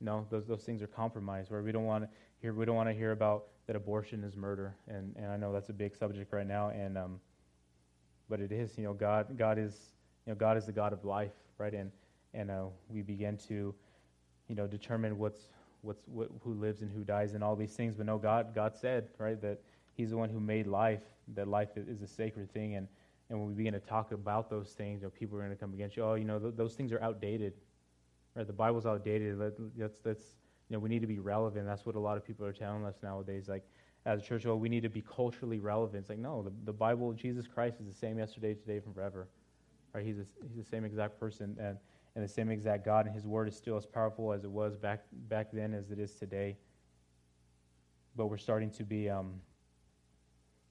No, 0.00 0.26
those, 0.30 0.46
those 0.46 0.62
things 0.62 0.82
are 0.82 0.86
compromised. 0.86 1.50
Right? 1.50 1.64
we 1.64 1.72
don't 1.72 1.84
want 1.84 2.04
to 2.04 2.10
hear, 2.40 2.52
we 2.54 2.64
don't 2.64 2.76
want 2.76 2.88
to 2.88 2.94
hear 2.94 3.10
about 3.12 3.46
that 3.66 3.74
abortion 3.74 4.22
is 4.22 4.36
murder. 4.36 4.76
And, 4.86 5.16
and 5.16 5.26
I 5.32 5.36
know 5.36 5.52
that's 5.52 5.70
a 5.70 5.72
big 5.72 5.96
subject 5.96 6.32
right 6.32 6.46
now. 6.46 6.68
And 6.68 6.96
um, 6.96 7.20
but 8.28 8.40
it 8.40 8.52
is. 8.52 8.76
You 8.78 8.84
know, 8.84 8.92
God 8.94 9.36
God 9.36 9.56
is 9.58 9.90
you 10.26 10.32
know 10.32 10.36
God 10.36 10.56
is 10.56 10.66
the 10.66 10.72
God 10.72 10.92
of 10.92 11.04
life, 11.04 11.30
right? 11.58 11.72
And 11.72 11.90
and 12.34 12.50
uh, 12.50 12.64
we 12.88 13.02
begin 13.02 13.36
to 13.48 13.72
you 14.48 14.54
know 14.56 14.66
determine 14.68 15.16
what's 15.18 15.46
what's 15.86 16.02
what, 16.08 16.28
who 16.40 16.52
lives 16.52 16.82
and 16.82 16.90
who 16.92 17.04
dies 17.04 17.32
and 17.34 17.42
all 17.42 17.56
these 17.56 17.72
things. 17.74 17.94
But 17.94 18.06
no, 18.06 18.18
God, 18.18 18.54
God 18.54 18.74
said 18.76 19.08
right 19.18 19.40
that 19.40 19.60
He's 19.94 20.10
the 20.10 20.16
one 20.16 20.28
who 20.28 20.40
made 20.40 20.66
life. 20.66 21.00
That 21.34 21.48
life 21.48 21.70
is 21.76 22.02
a 22.02 22.06
sacred 22.08 22.52
thing, 22.52 22.74
and 22.74 22.88
and 23.30 23.38
when 23.38 23.48
we 23.48 23.54
begin 23.54 23.72
to 23.72 23.80
talk 23.80 24.12
about 24.12 24.50
those 24.50 24.70
things, 24.72 25.02
or 25.02 25.10
people 25.10 25.38
are 25.38 25.40
going 25.42 25.50
to 25.50 25.56
come 25.58 25.72
against 25.72 25.96
you. 25.96 26.04
Oh, 26.04 26.14
you 26.14 26.24
know, 26.24 26.38
th- 26.38 26.54
those 26.56 26.74
things 26.74 26.92
are 26.92 27.00
outdated. 27.00 27.54
Right? 28.34 28.46
The 28.46 28.52
Bible's 28.52 28.86
outdated. 28.86 29.38
Let, 29.38 29.52
that's 29.76 29.96
that's 30.04 30.24
you 30.68 30.74
know, 30.76 30.80
we 30.80 30.88
need 30.88 31.00
to 31.00 31.06
be 31.06 31.18
relevant. 31.20 31.64
That's 31.66 31.86
what 31.86 31.94
a 31.94 32.00
lot 32.00 32.16
of 32.16 32.26
people 32.26 32.44
are 32.44 32.52
telling 32.52 32.84
us 32.84 32.96
nowadays. 33.02 33.48
Like 33.48 33.64
as 34.04 34.20
a 34.20 34.24
church, 34.24 34.44
well, 34.44 34.54
oh, 34.54 34.58
we 34.58 34.68
need 34.68 34.82
to 34.82 34.88
be 34.88 35.02
culturally 35.02 35.58
relevant. 35.60 36.00
It's 36.02 36.10
like 36.10 36.18
no, 36.18 36.42
the, 36.42 36.52
the 36.64 36.72
Bible, 36.72 37.12
Jesus 37.12 37.46
Christ 37.48 37.78
is 37.80 37.86
the 37.88 37.98
same 37.98 38.18
yesterday, 38.18 38.54
today, 38.54 38.80
and 38.84 38.94
forever. 38.94 39.28
Right? 39.94 40.04
He's 40.04 40.18
a, 40.18 40.24
he's 40.46 40.56
the 40.56 40.68
same 40.70 40.84
exact 40.84 41.18
person 41.18 41.56
and 41.58 41.78
and 42.16 42.24
the 42.24 42.28
same 42.32 42.50
exact 42.50 42.82
God, 42.84 43.04
and 43.04 43.14
His 43.14 43.26
Word 43.26 43.46
is 43.46 43.54
still 43.54 43.76
as 43.76 43.84
powerful 43.86 44.32
as 44.32 44.42
it 44.42 44.50
was 44.50 44.74
back 44.74 45.04
back 45.28 45.48
then 45.52 45.74
as 45.74 45.90
it 45.90 45.98
is 45.98 46.14
today. 46.14 46.56
But 48.16 48.26
we're 48.28 48.38
starting 48.38 48.70
to 48.70 48.84
be, 48.84 49.10
um, 49.10 49.34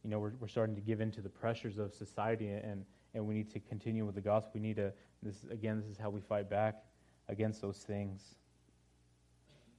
you 0.04 0.10
know, 0.10 0.18
we're, 0.18 0.32
we're 0.40 0.48
starting 0.48 0.74
to 0.76 0.82
give 0.82 1.02
in 1.02 1.12
to 1.12 1.22
the 1.22 1.30
pressures 1.30 1.78
of 1.78 1.94
society, 1.94 2.50
and 2.50 2.84
and 3.14 3.26
we 3.28 3.36
need 3.36 3.52
to 3.52 3.60
continue 3.60 4.06
with 4.08 4.16
the 4.16 4.22
gospel. 4.22 4.52
We 4.56 4.60
need 4.62 4.78
to 4.78 4.92
this 5.22 5.46
again. 5.52 5.80
This 5.82 5.88
is 5.92 5.98
how 6.00 6.10
we 6.10 6.20
fight 6.20 6.50
back 6.50 6.84
against 7.30 7.62
those 7.62 7.78
things. 7.78 8.24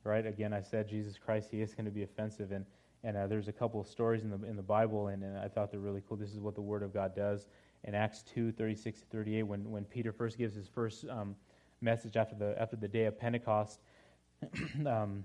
Right? 0.05 0.25
Again, 0.25 0.53
I 0.53 0.61
said 0.61 0.89
Jesus 0.89 1.19
Christ. 1.19 1.49
He 1.51 1.61
is 1.63 1.75
going 1.75 1.87
to 1.87 1.91
be 1.91 2.05
offensive, 2.05 2.53
and 2.53 2.65
and 3.03 3.17
uh, 3.17 3.27
there's 3.27 3.49
a 3.49 3.53
couple 3.53 3.81
of 3.81 3.89
stories 3.89 4.23
in 4.23 4.31
the 4.31 4.41
in 4.49 4.55
the 4.55 4.63
Bible, 4.63 5.09
and, 5.09 5.25
and 5.25 5.37
I 5.37 5.49
thought 5.49 5.73
they're 5.73 5.81
really 5.81 6.03
cool. 6.07 6.17
This 6.17 6.31
is 6.33 6.39
what 6.39 6.55
the 6.55 6.63
Word 6.63 6.85
of 6.85 6.95
God 6.95 7.17
does 7.17 7.45
in 7.83 7.93
Acts 7.97 8.23
two 8.23 8.53
thirty 8.53 8.77
six 8.77 9.01
to 9.01 9.07
38, 9.07 9.43
when, 9.43 9.69
when 9.69 9.85
Peter 9.85 10.13
first 10.13 10.39
gives 10.39 10.55
his 10.55 10.69
first 10.69 11.07
um, 11.09 11.35
message 11.81 12.17
after 12.17 12.35
the, 12.35 12.61
after 12.61 12.77
the 12.77 12.89
day 12.89 13.05
of 13.05 13.19
Pentecost. 13.19 13.81
um, 14.87 15.25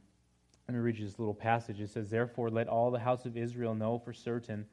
let 0.68 0.76
me 0.76 0.80
read 0.80 0.98
you 0.98 1.06
this 1.06 1.20
little 1.20 1.34
passage. 1.34 1.80
It 1.80 1.90
says, 1.90 2.10
Therefore, 2.10 2.50
let 2.50 2.68
all 2.68 2.92
the 2.92 3.00
house 3.00 3.26
of 3.26 3.36
Israel 3.38 3.74
know 3.74 4.00
for 4.00 4.14
certain 4.14 4.66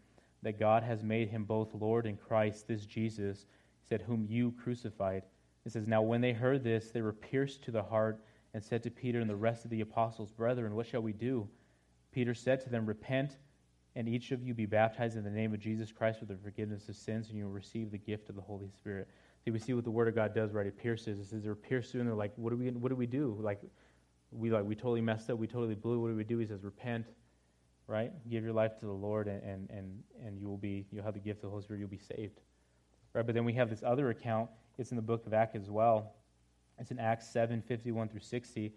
that 0.43 0.59
God 0.59 0.83
has 0.83 1.03
made 1.03 1.29
him 1.29 1.45
both 1.45 1.75
Lord 1.75 2.07
and 2.07 2.21
Christ, 2.21 2.69
this 2.69 2.85
Jesus, 2.87 3.47
said, 3.89 4.03
whom 4.03 4.25
you 4.29 4.53
crucified. 4.63 5.23
It 5.65 5.73
says, 5.73 5.87
Now 5.87 6.03
when 6.03 6.21
they 6.21 6.33
heard 6.33 6.63
this, 6.63 6.91
they 6.91 7.01
were 7.03 7.13
pierced 7.13 7.63
to 7.65 7.71
the 7.71 7.83
heart 7.83 8.23
and 8.55 8.63
said 8.63 8.83
to 8.85 8.91
Peter 8.91 9.21
and 9.21 9.29
the 9.29 9.37
rest 9.37 9.65
of 9.65 9.71
the 9.71 9.81
apostles, 9.81 10.31
Brethren, 10.31 10.75
what 10.75 10.87
shall 10.87 11.01
we 11.03 11.13
do? 11.13 11.49
Peter 12.13 12.35
said 12.35 12.61
to 12.63 12.71
them, 12.71 12.87
Repent, 12.87 13.37
and 13.97 14.09
each 14.09 14.31
of 14.31 14.43
you 14.43 14.55
be 14.55 14.67
baptized 14.67 15.17
in 15.17 15.25
the 15.25 15.31
name 15.31 15.53
of 15.53 15.61
Jesus 15.61 15.91
Christ 15.91 16.21
for 16.21 16.25
the 16.27 16.37
forgiveness 16.37 16.89
of 16.89 16.97
sins, 16.97 17.29
and 17.29 17.39
you 17.39 17.45
will 17.45 17.53
receive 17.53 17.91
the 17.91 17.99
gift 17.99 18.29
of 18.29 18.37
the 18.37 18.43
Holy 18.43 18.69
Spirit. 18.69 19.09
See, 19.49 19.53
we 19.53 19.59
see 19.59 19.73
what 19.73 19.85
the 19.85 19.91
Word 19.91 20.09
of 20.09 20.15
God 20.15 20.35
does, 20.35 20.53
right? 20.53 20.67
It 20.67 20.77
pierces. 20.77 21.19
It 21.19 21.25
says 21.25 21.43
they're 21.43 21.55
pierced 21.55 21.93
through, 21.93 22.03
and 22.03 22.11
they're 22.11 22.15
like, 22.15 22.35
"What 22.37 22.51
do 22.51 22.57
we? 22.59 22.69
What 22.71 22.91
do 22.91 22.97
we 22.97 23.07
do? 23.07 23.35
Like, 23.41 23.63
we 24.31 24.51
like 24.51 24.63
we 24.67 24.75
totally 24.75 25.01
messed 25.01 25.31
up. 25.31 25.39
We 25.39 25.47
totally 25.47 25.75
blew. 25.75 25.99
What 26.03 26.09
do 26.09 26.17
we 26.17 26.23
do?" 26.25 26.37
He 26.37 26.45
says, 26.45 26.63
"Repent, 26.63 27.07
right? 27.87 28.13
Give 28.29 28.45
your 28.45 28.53
life 28.53 28.77
to 28.81 28.85
the 28.85 28.93
Lord, 28.93 29.27
and 29.27 29.43
and 29.71 29.97
and, 30.23 30.39
you 30.39 30.49
will 30.49 30.59
be. 30.59 30.85
You'll 30.93 31.03
have 31.05 31.15
the 31.15 31.21
gift 31.21 31.39
of 31.39 31.43
the 31.45 31.49
Holy 31.49 31.63
Spirit. 31.63 31.81
You'll 31.81 31.89
be 31.89 31.97
saved, 31.97 32.43
right?" 33.15 33.25
But 33.25 33.35
then 33.35 33.47
we 33.47 33.55
have 33.55 33.71
this 33.71 33.83
other 33.83 34.11
account. 34.11 34.51
It's 34.77 34.91
in 34.93 34.97
the 34.97 35.03
book 35.03 35.25
of 35.27 35.33
Acts 35.33 35.55
as 35.55 35.71
well. 35.71 36.13
It's 36.79 36.91
in 36.91 36.99
Acts 36.99 37.27
seven 37.29 37.63
fifty 37.63 37.91
one 37.91 38.11
through 38.11 38.21
sixty, 38.21 38.75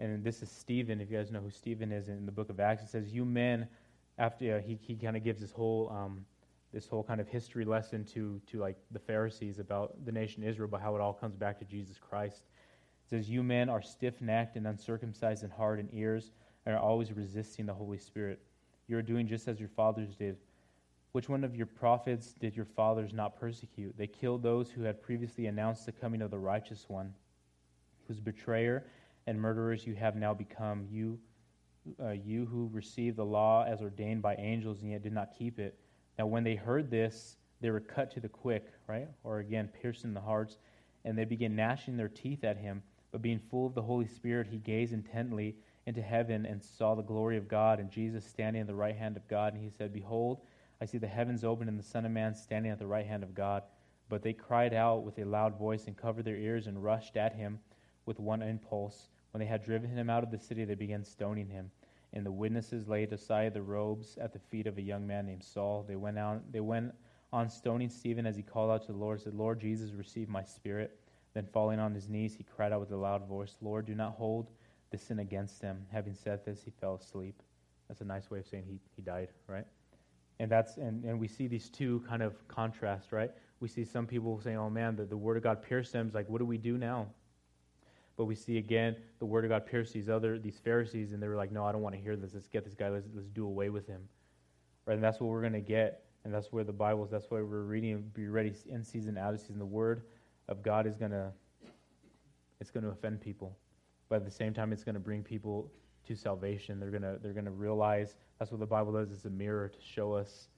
and 0.00 0.22
this 0.22 0.42
is 0.42 0.50
Stephen. 0.50 1.00
If 1.00 1.10
you 1.10 1.16
guys 1.16 1.30
know 1.30 1.40
who 1.40 1.50
Stephen 1.50 1.90
is 1.92 2.08
in 2.10 2.26
the 2.26 2.32
book 2.32 2.50
of 2.50 2.60
Acts, 2.60 2.82
it 2.82 2.90
says, 2.90 3.10
"You 3.10 3.24
men." 3.24 3.68
After 4.18 4.58
uh, 4.58 4.60
he 4.60 4.78
he 4.82 4.96
kind 4.96 5.16
of 5.16 5.24
gives 5.24 5.40
this 5.40 5.50
whole 5.52 5.90
um, 5.90 6.26
this 6.72 6.86
whole 6.86 7.02
kind 7.02 7.20
of 7.20 7.28
history 7.28 7.64
lesson 7.64 8.04
to, 8.04 8.40
to 8.50 8.58
like 8.58 8.76
the 8.92 8.98
Pharisees 8.98 9.58
about 9.58 10.04
the 10.04 10.12
nation 10.12 10.42
Israel, 10.44 10.68
but 10.70 10.80
how 10.80 10.94
it 10.94 11.00
all 11.00 11.12
comes 11.12 11.34
back 11.36 11.58
to 11.58 11.64
Jesus 11.64 11.98
Christ. 11.98 12.42
It 13.06 13.10
says, 13.10 13.28
You 13.28 13.42
men 13.42 13.68
are 13.68 13.82
stiff 13.82 14.20
necked 14.20 14.56
and 14.56 14.66
uncircumcised 14.66 15.42
in 15.42 15.50
heart 15.50 15.80
and 15.80 15.88
ears, 15.92 16.30
and 16.66 16.74
are 16.74 16.80
always 16.80 17.12
resisting 17.12 17.66
the 17.66 17.74
Holy 17.74 17.98
Spirit. 17.98 18.40
You 18.86 18.96
are 18.98 19.02
doing 19.02 19.26
just 19.26 19.48
as 19.48 19.58
your 19.58 19.68
fathers 19.68 20.14
did. 20.14 20.36
Which 21.12 21.28
one 21.28 21.42
of 21.42 21.56
your 21.56 21.66
prophets 21.66 22.34
did 22.34 22.54
your 22.54 22.64
fathers 22.66 23.12
not 23.12 23.38
persecute? 23.40 23.96
They 23.98 24.06
killed 24.06 24.44
those 24.44 24.70
who 24.70 24.82
had 24.82 25.02
previously 25.02 25.46
announced 25.46 25.86
the 25.86 25.92
coming 25.92 26.22
of 26.22 26.30
the 26.30 26.38
righteous 26.38 26.84
one, 26.86 27.12
whose 28.06 28.20
betrayer 28.20 28.86
and 29.26 29.40
murderers 29.40 29.84
you 29.84 29.94
have 29.96 30.14
now 30.14 30.34
become. 30.34 30.86
You, 30.88 31.18
uh, 32.00 32.10
you 32.10 32.46
who 32.46 32.70
received 32.72 33.16
the 33.16 33.24
law 33.24 33.64
as 33.64 33.80
ordained 33.80 34.22
by 34.22 34.36
angels 34.36 34.82
and 34.82 34.92
yet 34.92 35.02
did 35.02 35.12
not 35.12 35.30
keep 35.36 35.58
it 35.58 35.76
now, 36.20 36.26
when 36.26 36.44
they 36.44 36.54
heard 36.54 36.90
this, 36.90 37.38
they 37.62 37.70
were 37.70 37.80
cut 37.80 38.10
to 38.10 38.20
the 38.20 38.28
quick, 38.28 38.66
right? 38.86 39.08
Or 39.24 39.38
again, 39.38 39.70
pierced 39.80 40.04
in 40.04 40.12
the 40.12 40.20
hearts, 40.20 40.58
and 41.06 41.16
they 41.16 41.24
began 41.24 41.56
gnashing 41.56 41.96
their 41.96 42.10
teeth 42.10 42.44
at 42.44 42.58
him. 42.58 42.82
But 43.10 43.22
being 43.22 43.38
full 43.38 43.64
of 43.66 43.72
the 43.74 43.80
Holy 43.80 44.04
Spirit, 44.06 44.46
he 44.46 44.58
gazed 44.58 44.92
intently 44.92 45.56
into 45.86 46.02
heaven 46.02 46.44
and 46.44 46.62
saw 46.62 46.94
the 46.94 47.00
glory 47.02 47.38
of 47.38 47.48
God 47.48 47.80
and 47.80 47.88
Jesus 47.90 48.22
standing 48.26 48.60
at 48.60 48.66
the 48.66 48.74
right 48.74 48.94
hand 48.94 49.16
of 49.16 49.26
God. 49.28 49.54
And 49.54 49.62
he 49.64 49.70
said, 49.70 49.94
Behold, 49.94 50.42
I 50.78 50.84
see 50.84 50.98
the 50.98 51.06
heavens 51.06 51.42
open 51.42 51.68
and 51.68 51.78
the 51.78 51.82
Son 51.82 52.04
of 52.04 52.12
Man 52.12 52.34
standing 52.34 52.70
at 52.70 52.78
the 52.78 52.86
right 52.86 53.06
hand 53.06 53.22
of 53.22 53.34
God. 53.34 53.62
But 54.10 54.22
they 54.22 54.34
cried 54.34 54.74
out 54.74 55.04
with 55.04 55.18
a 55.20 55.24
loud 55.24 55.56
voice 55.58 55.86
and 55.86 55.96
covered 55.96 56.26
their 56.26 56.36
ears 56.36 56.66
and 56.66 56.84
rushed 56.84 57.16
at 57.16 57.32
him 57.34 57.60
with 58.04 58.20
one 58.20 58.42
impulse. 58.42 59.08
When 59.30 59.38
they 59.40 59.46
had 59.46 59.64
driven 59.64 59.88
him 59.88 60.10
out 60.10 60.22
of 60.24 60.30
the 60.30 60.38
city, 60.38 60.66
they 60.66 60.74
began 60.74 61.02
stoning 61.02 61.48
him. 61.48 61.70
And 62.12 62.26
the 62.26 62.32
witnesses 62.32 62.88
laid 62.88 63.12
aside 63.12 63.54
the 63.54 63.62
robes 63.62 64.16
at 64.18 64.32
the 64.32 64.38
feet 64.38 64.66
of 64.66 64.78
a 64.78 64.82
young 64.82 65.06
man 65.06 65.26
named 65.26 65.44
Saul. 65.44 65.84
They 65.86 65.96
went 65.96 66.18
out 66.18 66.40
they 66.50 66.60
went 66.60 66.92
on 67.32 67.48
stoning 67.48 67.88
Stephen 67.88 68.26
as 68.26 68.34
he 68.34 68.42
called 68.42 68.70
out 68.72 68.82
to 68.86 68.92
the 68.92 68.98
Lord, 68.98 69.20
said, 69.20 69.34
Lord 69.34 69.60
Jesus, 69.60 69.92
receive 69.92 70.28
my 70.28 70.42
spirit. 70.42 70.98
Then 71.32 71.46
falling 71.52 71.78
on 71.78 71.94
his 71.94 72.08
knees, 72.08 72.34
he 72.34 72.42
cried 72.42 72.72
out 72.72 72.80
with 72.80 72.90
a 72.90 72.96
loud 72.96 73.26
voice, 73.28 73.56
Lord, 73.62 73.86
do 73.86 73.94
not 73.94 74.14
hold 74.14 74.50
the 74.90 74.98
sin 74.98 75.20
against 75.20 75.60
them. 75.60 75.86
Having 75.92 76.14
said 76.14 76.44
this, 76.44 76.64
he 76.64 76.72
fell 76.72 76.96
asleep. 76.96 77.40
That's 77.86 78.00
a 78.00 78.04
nice 78.04 78.32
way 78.32 78.40
of 78.40 78.46
saying 78.48 78.64
he, 78.66 78.80
he 78.96 79.02
died, 79.02 79.28
right? 79.46 79.66
And 80.40 80.50
that's 80.50 80.76
and, 80.78 81.04
and 81.04 81.20
we 81.20 81.28
see 81.28 81.46
these 81.46 81.68
two 81.68 82.02
kind 82.08 82.22
of 82.22 82.46
contrast, 82.48 83.12
right? 83.12 83.30
We 83.60 83.68
see 83.68 83.84
some 83.84 84.08
people 84.08 84.40
saying, 84.42 84.56
Oh 84.56 84.70
man, 84.70 84.96
the, 84.96 85.04
the 85.04 85.16
word 85.16 85.36
of 85.36 85.44
God 85.44 85.62
pierced 85.62 85.92
them. 85.92 86.06
It's 86.06 86.14
like, 86.16 86.28
what 86.28 86.38
do 86.38 86.44
we 86.46 86.58
do 86.58 86.76
now? 86.76 87.06
But 88.20 88.26
we 88.26 88.34
see 88.34 88.58
again 88.58 88.96
the 89.18 89.24
word 89.24 89.46
of 89.46 89.48
God 89.48 89.64
pierced 89.64 89.94
these 89.94 90.10
other 90.10 90.38
these 90.38 90.58
Pharisees, 90.58 91.14
and 91.14 91.22
they 91.22 91.26
were 91.26 91.36
like, 91.36 91.50
"No, 91.50 91.64
I 91.64 91.72
don't 91.72 91.80
want 91.80 91.94
to 91.94 92.00
hear 92.02 92.16
this. 92.16 92.34
Let's 92.34 92.48
get 92.48 92.66
this 92.66 92.74
guy. 92.74 92.90
Let's, 92.90 93.06
let's 93.14 93.30
do 93.30 93.46
away 93.46 93.70
with 93.70 93.86
him." 93.86 94.06
Right, 94.84 94.92
and 94.92 95.02
that's 95.02 95.20
what 95.20 95.30
we're 95.30 95.40
going 95.40 95.54
to 95.54 95.62
get, 95.62 96.04
and 96.26 96.34
that's 96.34 96.52
where 96.52 96.62
the 96.62 96.70
Bible 96.72 97.02
is. 97.02 97.10
That's 97.10 97.24
why 97.30 97.38
we're 97.40 97.62
reading. 97.62 98.10
Be 98.12 98.28
ready 98.28 98.52
in 98.68 98.84
season, 98.84 99.16
out 99.16 99.32
of 99.32 99.40
season. 99.40 99.58
The 99.58 99.64
word 99.64 100.02
of 100.48 100.62
God 100.62 100.86
is 100.86 100.98
going 100.98 101.12
to 101.12 101.32
it's 102.60 102.70
going 102.70 102.84
to 102.84 102.90
offend 102.90 103.22
people, 103.22 103.56
but 104.10 104.16
at 104.16 104.26
the 104.26 104.30
same 104.30 104.52
time, 104.52 104.70
it's 104.74 104.84
going 104.84 104.96
to 104.96 105.00
bring 105.00 105.22
people 105.22 105.72
to 106.06 106.14
salvation. 106.14 106.78
They're 106.78 106.90
going 106.90 107.00
to 107.00 107.18
they're 107.22 107.32
going 107.32 107.46
to 107.46 107.52
realize 107.52 108.16
that's 108.38 108.50
what 108.50 108.60
the 108.60 108.66
Bible 108.66 108.92
does. 108.92 109.10
It's 109.12 109.24
a 109.24 109.30
mirror 109.30 109.66
to 109.66 109.80
show 109.80 110.12
us 110.12 110.48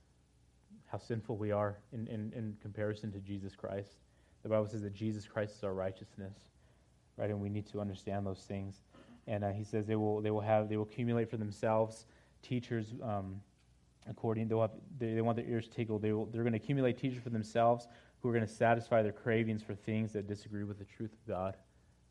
how 0.87 0.99
sinful 0.99 1.37
we 1.37 1.53
are 1.53 1.79
in, 1.93 2.09
in, 2.09 2.33
in 2.35 2.57
comparison 2.61 3.13
to 3.13 3.21
Jesus 3.21 3.55
Christ. 3.55 3.99
The 4.43 4.49
Bible 4.49 4.67
says 4.67 4.83
that 4.83 4.95
Jesus 4.95 5.29
Christ 5.29 5.55
is 5.59 5.63
our 5.63 5.75
righteousness 5.75 6.37
right? 7.23 7.31
And 7.31 7.41
we 7.41 7.49
need 7.49 7.67
to 7.69 7.81
understand 7.81 8.27
those 8.27 8.41
things. 8.41 8.83
And 9.29 9.45
uh, 9.45 9.51
he 9.53 9.63
says 9.63 9.87
they 9.87 9.95
will, 9.95 10.21
they 10.21 10.33
will 10.33 10.41
have, 10.41 10.69
they 10.69 10.77
will 10.77 10.83
accumulate 10.85 11.31
for 11.31 11.37
themselves 11.37 12.05
teachers 12.43 12.93
um, 13.05 13.41
according, 14.11 14.49
they'll 14.49 14.61
have, 14.63 14.73
they, 14.99 15.15
they, 15.15 15.21
want 15.21 15.37
their 15.37 15.47
ears 15.47 15.69
tickled. 15.69 16.03
They 16.03 16.13
will, 16.13 16.27
they're 16.27 16.43
going 16.43 16.53
to 16.53 16.57
accumulate 16.57 16.99
teachers 16.99 17.23
for 17.23 17.31
themselves 17.31 17.87
who 18.21 18.29
are 18.29 18.33
going 18.33 18.47
to 18.47 18.53
satisfy 18.53 19.01
their 19.03 19.13
cravings 19.13 19.63
for 19.63 19.73
things 19.77 20.13
that 20.15 20.27
disagree 20.27 20.65
with 20.65 20.79
the 20.81 20.85
truth 20.85 21.13
of 21.13 21.29
God. 21.29 21.57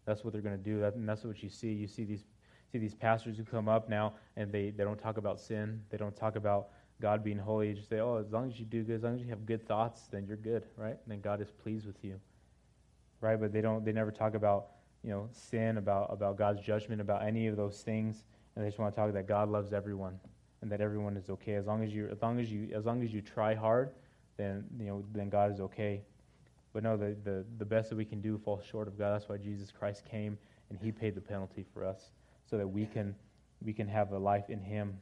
That's 0.05 0.23
what 0.23 0.31
they're 0.31 0.41
going 0.41 0.57
to 0.57 0.63
do. 0.63 0.79
That, 0.79 0.95
and 0.95 1.07
that's 1.09 1.25
what 1.25 1.43
you 1.43 1.49
see. 1.49 1.73
You 1.73 1.87
see 1.89 2.05
these, 2.05 2.23
see 2.71 2.77
these 2.77 2.95
pastors 2.95 3.35
who 3.35 3.43
come 3.43 3.67
up 3.67 3.89
now 3.89 4.13
and 4.37 4.49
they, 4.49 4.69
they 4.69 4.85
don't 4.85 4.97
talk 4.97 5.17
about 5.17 5.41
sin. 5.41 5.81
They 5.89 5.97
don't 5.97 6.15
talk 6.15 6.37
about 6.37 6.69
God 7.01 7.21
being 7.25 7.37
holy. 7.37 7.67
They 7.67 7.73
just 7.73 7.89
say, 7.89 7.99
oh, 7.99 8.15
as 8.15 8.31
long 8.31 8.47
as 8.49 8.57
you 8.57 8.65
do 8.65 8.83
good, 8.83 8.95
as 8.95 9.03
long 9.03 9.15
as 9.15 9.21
you 9.21 9.27
have 9.27 9.45
good 9.45 9.67
thoughts, 9.67 10.07
then 10.09 10.25
you're 10.25 10.37
good, 10.37 10.63
right? 10.77 10.91
And 10.91 10.99
then 11.07 11.19
God 11.19 11.41
is 11.41 11.51
pleased 11.51 11.85
with 11.85 12.01
you, 12.05 12.21
right? 13.19 13.37
But 13.37 13.51
they 13.51 13.59
don't. 13.59 13.83
They 13.83 13.91
never 13.91 14.11
talk 14.11 14.33
about 14.35 14.67
you 15.03 15.09
know, 15.09 15.29
sin, 15.49 15.77
about, 15.77 16.11
about 16.13 16.37
God's 16.37 16.61
judgment, 16.61 17.01
about 17.01 17.23
any 17.23 17.47
of 17.47 17.55
those 17.57 17.81
things. 17.81 18.23
And 18.55 18.63
they 18.63 18.69
just 18.69 18.79
want 18.79 18.93
to 18.93 19.01
talk 19.01 19.11
that 19.13 19.27
God 19.27 19.49
loves 19.49 19.73
everyone 19.73 20.19
and 20.61 20.71
that 20.71 20.81
everyone 20.81 21.17
is 21.17 21.29
okay. 21.29 21.55
As 21.55 21.65
long 21.65 21.83
as 21.83 21.93
you, 21.93 22.07
as 22.09 22.21
long 22.21 22.39
as 22.39 22.51
you, 22.51 22.69
as 22.75 22.85
long 22.85 23.01
as 23.01 23.13
you 23.13 23.21
try 23.21 23.55
hard, 23.55 23.91
then, 24.37 24.65
you 24.79 24.85
know, 24.85 25.03
then 25.13 25.29
God 25.29 25.51
is 25.51 25.59
okay. 25.59 26.01
But 26.73 26.83
no, 26.83 26.95
the, 26.97 27.15
the, 27.23 27.43
the 27.57 27.65
best 27.65 27.89
that 27.89 27.95
we 27.95 28.05
can 28.05 28.21
do 28.21 28.37
falls 28.37 28.63
short 28.63 28.87
of 28.87 28.97
God. 28.97 29.13
That's 29.13 29.27
why 29.29 29.37
Jesus 29.37 29.71
Christ 29.71 30.05
came 30.05 30.37
and 30.69 30.77
he 30.79 30.91
paid 30.91 31.15
the 31.15 31.21
penalty 31.21 31.65
for 31.73 31.83
us 31.83 32.11
so 32.49 32.57
that 32.57 32.67
we 32.67 32.85
can, 32.85 33.15
we 33.63 33.73
can 33.73 33.87
have 33.87 34.11
a 34.11 34.17
life 34.17 34.49
in 34.49 34.59
him. 34.61 34.97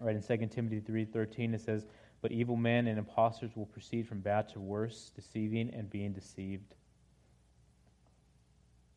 All 0.00 0.06
right, 0.06 0.16
in 0.16 0.22
2 0.22 0.46
Timothy 0.46 0.80
3.13 0.80 1.54
it 1.54 1.60
says, 1.60 1.84
But 2.22 2.32
evil 2.32 2.56
men 2.56 2.86
and 2.86 2.98
impostors 2.98 3.50
will 3.56 3.66
proceed 3.66 4.08
from 4.08 4.20
bad 4.20 4.48
to 4.50 4.60
worse, 4.60 5.10
deceiving 5.14 5.70
and 5.74 5.90
being 5.90 6.12
deceived 6.12 6.74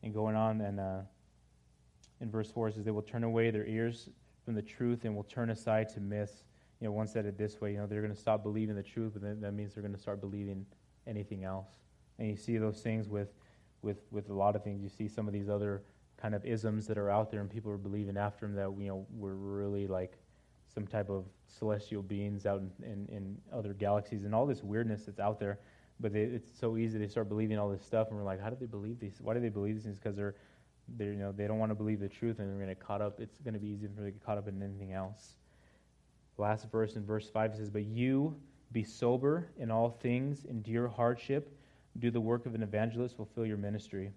and 0.04 0.12
going 0.12 0.36
on 0.36 0.60
and 0.60 0.78
uh, 0.78 0.98
in 2.20 2.30
verse 2.30 2.50
4 2.52 2.70
says 2.70 2.84
they 2.84 2.90
will 2.90 3.00
turn 3.02 3.24
away 3.24 3.50
their 3.50 3.64
ears 3.66 4.10
from 4.44 4.54
the 4.54 4.62
truth 4.62 5.04
and 5.06 5.16
will 5.16 5.24
turn 5.24 5.50
aside 5.50 5.88
to 5.88 6.00
myths 6.00 6.44
you 6.78 6.86
know 6.86 6.92
one 6.92 7.06
said 7.08 7.24
it 7.26 7.38
this 7.38 7.58
way 7.60 7.72
you 7.72 7.78
know 7.78 7.86
they're 7.86 8.02
going 8.02 8.12
to 8.14 8.20
stop 8.20 8.42
believing 8.42 8.76
the 8.76 8.82
truth 8.82 9.14
but 9.14 9.22
then 9.22 9.40
that 9.40 9.52
means 9.52 9.72
they're 9.74 9.82
going 9.82 9.94
to 9.94 10.00
start 10.00 10.20
believing 10.20 10.64
anything 11.06 11.42
else 11.42 11.68
and 12.18 12.28
you 12.28 12.36
see 12.36 12.58
those 12.58 12.80
things 12.82 13.08
with 13.08 13.32
with 13.80 13.96
with 14.10 14.28
a 14.28 14.32
lot 14.32 14.54
of 14.54 14.62
things 14.62 14.82
you 14.82 14.90
see 14.90 15.08
some 15.08 15.26
of 15.26 15.32
these 15.32 15.48
other 15.48 15.82
kind 16.20 16.34
of 16.34 16.44
isms 16.44 16.86
that 16.86 16.98
are 16.98 17.10
out 17.10 17.30
there 17.30 17.40
and 17.40 17.48
people 17.48 17.72
are 17.72 17.78
believing 17.78 18.18
after 18.18 18.46
them 18.46 18.54
that 18.54 18.70
you 18.80 18.88
know 18.88 19.06
we're 19.10 19.34
really 19.34 19.86
like 19.86 20.18
some 20.72 20.86
type 20.86 21.08
of 21.08 21.24
celestial 21.46 22.02
beings 22.02 22.44
out 22.46 22.60
in, 22.60 22.70
in, 22.84 23.06
in 23.10 23.36
other 23.56 23.72
galaxies 23.72 24.24
and 24.24 24.34
all 24.34 24.44
this 24.44 24.62
weirdness 24.62 25.04
that's 25.06 25.18
out 25.20 25.38
there 25.38 25.58
but 26.00 26.12
they, 26.12 26.22
it's 26.22 26.58
so 26.58 26.76
easy 26.76 26.98
they 26.98 27.08
start 27.08 27.28
believing 27.28 27.58
all 27.58 27.68
this 27.68 27.84
stuff, 27.84 28.08
and 28.08 28.16
we're 28.18 28.24
like, 28.24 28.40
how 28.40 28.50
do 28.50 28.56
they 28.58 28.66
believe 28.66 28.98
these? 28.98 29.18
Why 29.20 29.34
do 29.34 29.40
they 29.40 29.48
believe 29.48 29.74
these 29.76 29.84
things? 29.84 29.98
Because 29.98 30.16
they're, 30.16 30.34
they're, 30.96 31.12
you 31.12 31.18
know, 31.18 31.32
they 31.32 31.46
don't 31.46 31.58
want 31.58 31.70
to 31.70 31.76
believe 31.76 32.00
the 32.00 32.08
truth, 32.08 32.38
and 32.38 32.48
they're 32.48 32.56
going 32.56 32.68
to 32.68 32.74
caught 32.80 33.00
up. 33.00 33.20
It's 33.20 33.36
going 33.44 33.54
to 33.54 33.60
be 33.60 33.68
easy 33.68 33.86
for 33.86 33.94
them 33.94 34.04
to 34.06 34.10
get 34.10 34.24
caught 34.24 34.38
up 34.38 34.48
in 34.48 34.60
anything 34.62 34.92
else. 34.92 35.34
Last 36.36 36.68
verse 36.72 36.96
in 36.96 37.04
verse 37.06 37.30
five 37.30 37.54
says, 37.54 37.70
"But 37.70 37.84
you 37.84 38.34
be 38.72 38.82
sober 38.82 39.48
in 39.56 39.70
all 39.70 39.88
things, 40.02 40.44
endure 40.46 40.88
hardship, 40.88 41.56
do 42.00 42.10
the 42.10 42.20
work 42.20 42.44
of 42.44 42.56
an 42.56 42.62
evangelist, 42.64 43.14
fulfill 43.14 43.46
your 43.46 43.56
ministry." 43.56 44.10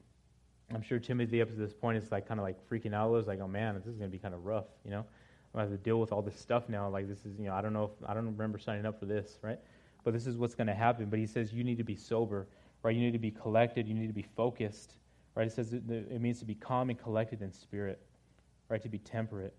I'm 0.73 0.81
sure 0.81 0.97
Timothy 0.97 1.41
up 1.43 1.49
to 1.49 1.53
this 1.55 1.73
point 1.75 1.97
is 1.99 2.11
like 2.11 2.27
kind 2.27 2.39
of 2.39 2.43
like 2.43 2.57
freaking 2.67 2.93
out. 2.95 3.09
it's 3.09 3.17
was 3.17 3.27
like, 3.27 3.39
oh 3.39 3.47
man, 3.47 3.75
this 3.75 3.85
is 3.85 3.95
gonna 3.99 4.09
be 4.09 4.17
kind 4.17 4.33
of 4.33 4.43
rough, 4.45 4.65
you 4.83 4.89
know. 4.89 4.97
I'm 4.99 5.05
gonna 5.53 5.65
have 5.69 5.77
to 5.77 5.83
deal 5.83 5.99
with 5.99 6.11
all 6.11 6.23
this 6.23 6.37
stuff 6.39 6.67
now. 6.69 6.89
Like 6.89 7.07
this 7.07 7.19
is, 7.23 7.37
you 7.39 7.45
know, 7.45 7.53
I 7.53 7.61
don't 7.61 7.71
know 7.71 7.83
if 7.83 8.09
I 8.09 8.15
don't 8.15 8.25
remember 8.25 8.57
signing 8.57 8.85
up 8.87 8.97
for 8.99 9.05
this, 9.05 9.37
right? 9.43 9.59
but 10.07 10.13
this 10.13 10.25
is 10.25 10.37
what's 10.37 10.55
going 10.55 10.67
to 10.67 10.73
happen. 10.73 11.07
But 11.09 11.19
he 11.19 11.27
says 11.27 11.51
you 11.51 11.65
need 11.65 11.79
to 11.79 11.83
be 11.83 11.97
sober, 11.97 12.47
right? 12.81 12.95
You 12.95 13.01
need 13.01 13.11
to 13.11 13.19
be 13.19 13.29
collected. 13.31 13.89
You 13.89 13.93
need 13.93 14.07
to 14.07 14.13
be 14.13 14.25
focused, 14.37 14.93
right? 15.35 15.45
It 15.47 15.51
says 15.51 15.73
it 15.73 16.21
means 16.21 16.39
to 16.39 16.45
be 16.45 16.55
calm 16.55 16.89
and 16.89 16.97
collected 16.97 17.41
in 17.41 17.51
spirit, 17.51 17.99
right? 18.69 18.81
To 18.81 18.87
be 18.87 18.99
temperate. 18.99 19.53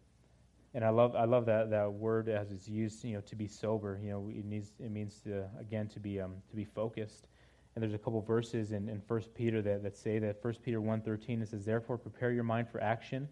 And 0.73 0.87
I 0.87 0.89
love, 0.89 1.15
I 1.15 1.27
love 1.27 1.45
that, 1.45 1.69
that 1.69 1.93
word 1.93 2.31
as 2.31 2.51
it's 2.51 2.67
used, 2.67 3.05
you 3.05 3.17
know, 3.17 3.21
to 3.21 3.37
be 3.37 3.47
sober. 3.47 4.01
You 4.03 4.09
know, 4.09 4.31
it, 4.35 4.47
needs, 4.47 4.71
it 4.81 4.91
means 4.91 5.21
to, 5.25 5.45
again, 5.61 5.87
to 5.89 6.01
be, 6.01 6.19
um, 6.19 6.37
to 6.49 6.57
be 6.57 6.65
focused. 6.65 7.29
And 7.77 7.83
there's 7.83 7.93
a 7.93 7.99
couple 7.99 8.23
verses 8.23 8.73
in, 8.73 8.89
in 8.89 9.03
1 9.07 9.21
Peter 9.35 9.61
that, 9.61 9.83
that 9.83 9.99
say 9.99 10.19
that 10.19 10.37
1 10.43 10.55
Peter 10.65 10.81
1.13, 10.81 11.43
it 11.43 11.51
says, 11.51 11.67
Therefore 11.67 11.99
prepare 11.99 12.33
your 12.33 12.45
mind 12.45 12.69
for 12.71 12.83
action, 12.83 13.29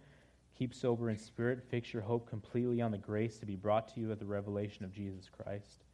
keep 0.58 0.74
sober 0.74 1.08
in 1.08 1.16
spirit, 1.16 1.64
fix 1.70 1.94
your 1.94 2.02
hope 2.02 2.28
completely 2.28 2.82
on 2.82 2.90
the 2.90 2.98
grace 2.98 3.38
to 3.38 3.46
be 3.46 3.56
brought 3.56 3.88
to 3.94 4.00
you 4.00 4.12
at 4.12 4.18
the 4.18 4.26
revelation 4.26 4.84
of 4.84 4.92
Jesus 4.92 5.30
Christ. 5.30 5.85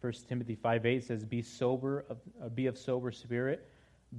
1 0.00 0.12
Timothy 0.28 0.54
5 0.54 0.86
8 0.86 1.04
says, 1.04 1.24
Be 1.24 1.42
sober, 1.42 2.04
of, 2.08 2.18
uh, 2.44 2.48
be 2.50 2.66
of 2.66 2.78
sober 2.78 3.10
spirit, 3.10 3.68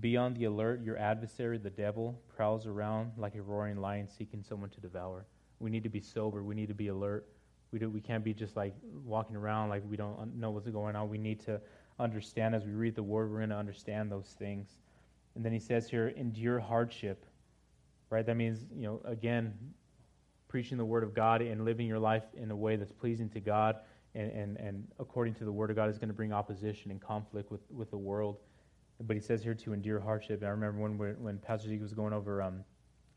be 0.02 0.18
on 0.18 0.34
the 0.34 0.44
alert. 0.44 0.84
Your 0.84 0.98
adversary, 0.98 1.58
the 1.58 1.70
devil, 1.70 2.20
prowls 2.36 2.66
around 2.68 3.14
like 3.18 3.36
a 3.36 3.42
roaring 3.42 3.78
lion 3.78 4.08
seeking 4.08 4.44
someone 4.44 4.70
to 4.72 4.82
devour. 4.82 5.26
We 5.60 5.70
need 5.70 5.84
to 5.84 5.90
be 5.90 6.02
sober. 6.02 6.44
We 6.44 6.54
need 6.56 6.68
to 6.68 6.74
be 6.74 6.88
alert. 6.90 7.28
We, 7.72 7.80
do, 7.80 7.90
we 7.90 8.02
can't 8.02 8.24
be 8.24 8.34
just 8.34 8.56
like 8.58 8.74
walking 9.06 9.36
around 9.36 9.70
like 9.70 9.84
we 9.90 9.96
don't 9.96 10.36
know 10.36 10.52
what's 10.52 10.68
going 10.68 10.96
on. 10.96 11.10
We 11.10 11.18
need 11.18 11.40
to 11.46 11.62
understand 11.98 12.56
as 12.56 12.66
we 12.66 12.72
read 12.72 12.96
the 12.96 13.04
word, 13.04 13.30
we're 13.32 13.38
going 13.38 13.50
to 13.50 13.56
understand 13.56 14.12
those 14.12 14.36
things. 14.38 14.68
And 15.36 15.46
then 15.46 15.54
he 15.54 15.60
says 15.60 15.90
here, 15.90 16.10
endure 16.10 16.60
hardship, 16.60 17.26
right? 18.10 18.26
That 18.26 18.36
means, 18.36 18.66
you 18.76 18.84
know, 18.84 19.02
again, 19.06 19.54
preaching 20.48 20.78
the 20.78 20.86
word 20.86 21.04
of 21.04 21.14
God 21.14 21.42
and 21.42 21.64
living 21.64 21.88
your 21.88 22.00
life 22.00 22.24
in 22.36 22.50
a 22.52 22.56
way 22.56 22.76
that's 22.76 22.92
pleasing 22.92 23.30
to 23.30 23.40
God 23.40 23.78
and, 24.16 24.32
and, 24.32 24.58
and 24.58 24.88
according 25.00 25.34
to 25.36 25.46
the 25.46 25.52
word 25.52 25.70
of 25.70 25.76
God 25.76 25.90
is 25.90 25.98
going 25.98 26.08
to 26.08 26.14
bring 26.14 26.34
opposition 26.34 26.92
and 26.92 27.00
conflict 27.00 27.52
with, 27.52 27.62
with 27.72 27.92
the 27.92 27.98
world. 27.98 28.38
But 29.02 29.16
he 29.16 29.22
says 29.22 29.44
here 29.44 29.54
to 29.54 29.74
endure 29.74 30.00
hardship. 30.00 30.40
And 30.40 30.48
I 30.48 30.52
remember 30.52 30.80
when, 30.82 30.98
when 31.24 31.38
Pastor 31.38 31.70
Zeke 31.70 31.82
was 31.82 31.94
going 31.94 32.14
over 32.14 32.42
um, 32.42 32.64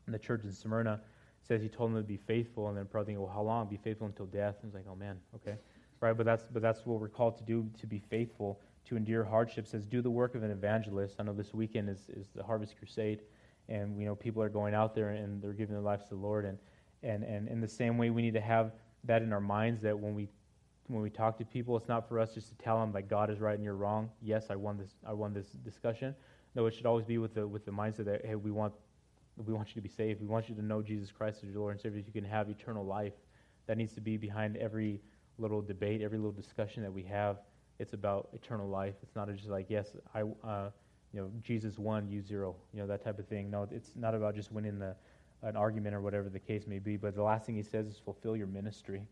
the 0.07 0.19
church 0.19 0.43
in 0.43 0.51
Smyrna, 0.51 1.01
says 1.41 1.61
he 1.61 1.67
told 1.67 1.91
them 1.91 2.01
to 2.01 2.07
be 2.07 2.15
faithful, 2.17 2.69
and 2.69 2.77
then 2.77 2.85
probably 2.85 3.13
thinking, 3.13 3.23
well, 3.25 3.33
how 3.33 3.41
long? 3.41 3.67
Be 3.67 3.75
faithful 3.77 4.07
until 4.07 4.27
death. 4.27 4.55
And 4.61 4.69
he's 4.69 4.73
like, 4.75 4.85
oh 4.89 4.95
man, 4.95 5.17
okay, 5.35 5.57
right? 5.99 6.13
But 6.13 6.25
that's 6.25 6.45
but 6.53 6.61
that's 6.61 6.85
what 6.85 7.01
we're 7.01 7.09
called 7.09 7.37
to 7.37 7.43
do 7.43 7.67
to 7.81 7.85
be 7.85 7.99
faithful, 7.99 8.61
to 8.85 8.95
endure 8.95 9.25
hardship. 9.25 9.67
Says 9.67 9.85
do 9.85 10.01
the 10.01 10.09
work 10.09 10.35
of 10.35 10.43
an 10.43 10.51
evangelist. 10.51 11.15
I 11.19 11.23
know 11.23 11.33
this 11.33 11.53
weekend 11.53 11.89
is 11.89 12.07
is 12.15 12.27
the 12.33 12.43
Harvest 12.43 12.77
Crusade, 12.77 13.23
and 13.67 13.93
we 13.93 14.05
know 14.05 14.15
people 14.15 14.41
are 14.41 14.47
going 14.47 14.73
out 14.73 14.95
there 14.95 15.09
and 15.09 15.41
they're 15.41 15.51
giving 15.51 15.73
their 15.73 15.83
lives 15.83 16.05
to 16.05 16.09
the 16.15 16.21
Lord, 16.21 16.45
and 16.45 16.57
and 17.01 17.25
and 17.25 17.49
in 17.49 17.59
the 17.59 17.67
same 17.67 17.97
way 17.97 18.09
we 18.09 18.21
need 18.21 18.35
to 18.35 18.41
have 18.41 18.71
that 19.03 19.21
in 19.21 19.33
our 19.33 19.41
minds 19.41 19.81
that 19.81 19.99
when 19.99 20.15
we 20.15 20.29
when 20.87 21.01
we 21.01 21.09
talk 21.09 21.37
to 21.37 21.45
people, 21.45 21.77
it's 21.77 21.87
not 21.87 22.07
for 22.07 22.19
us 22.19 22.33
just 22.33 22.49
to 22.49 22.55
tell 22.55 22.79
them 22.79 22.91
like 22.91 23.07
God 23.07 23.29
is 23.29 23.39
right 23.39 23.55
and 23.55 23.63
you're 23.63 23.75
wrong. 23.75 24.09
Yes, 24.21 24.47
I 24.49 24.55
won 24.55 24.77
this. 24.77 24.91
I 25.07 25.13
won 25.13 25.33
this 25.33 25.47
discussion. 25.47 26.13
No, 26.55 26.65
it 26.65 26.73
should 26.73 26.85
always 26.85 27.05
be 27.05 27.17
with 27.17 27.33
the 27.33 27.47
with 27.47 27.65
the 27.65 27.71
mindset 27.71 28.05
that 28.05 28.25
hey, 28.25 28.35
we 28.35 28.51
want 28.51 28.73
we 29.37 29.53
want 29.53 29.69
you 29.69 29.75
to 29.75 29.81
be 29.81 29.89
saved. 29.89 30.21
We 30.21 30.27
want 30.27 30.49
you 30.49 30.55
to 30.55 30.61
know 30.61 30.81
Jesus 30.81 31.11
Christ 31.11 31.39
as 31.43 31.49
your 31.51 31.59
Lord 31.61 31.71
and 31.73 31.81
Savior. 31.81 32.03
You 32.05 32.11
can 32.11 32.25
have 32.29 32.49
eternal 32.49 32.85
life. 32.85 33.13
That 33.67 33.77
needs 33.77 33.93
to 33.93 34.01
be 34.01 34.17
behind 34.17 34.57
every 34.57 35.01
little 35.37 35.61
debate, 35.61 36.01
every 36.01 36.17
little 36.17 36.33
discussion 36.33 36.83
that 36.83 36.91
we 36.91 37.03
have. 37.03 37.37
It's 37.79 37.93
about 37.93 38.29
eternal 38.33 38.67
life. 38.67 38.95
It's 39.01 39.15
not 39.15 39.33
just 39.35 39.47
like 39.49 39.67
yes, 39.69 39.95
I, 40.13 40.21
uh, 40.43 40.69
you 41.13 41.21
know, 41.21 41.31
Jesus 41.41 41.79
won, 41.79 42.09
you 42.09 42.21
zero, 42.21 42.55
you 42.73 42.79
know, 42.81 42.87
that 42.87 43.03
type 43.03 43.19
of 43.19 43.27
thing. 43.27 43.49
No, 43.49 43.67
it's 43.71 43.91
not 43.95 44.13
about 44.13 44.35
just 44.35 44.51
winning 44.51 44.79
the 44.79 44.95
an 45.43 45.55
argument 45.57 45.93
or 45.95 46.01
whatever 46.01 46.29
the 46.29 46.39
case 46.39 46.67
may 46.67 46.79
be. 46.79 46.97
But 46.97 47.15
the 47.15 47.23
last 47.23 47.45
thing 47.45 47.55
he 47.55 47.63
says 47.63 47.87
is 47.87 47.97
fulfill 47.97 48.35
your 48.35 48.47
ministry. 48.47 49.07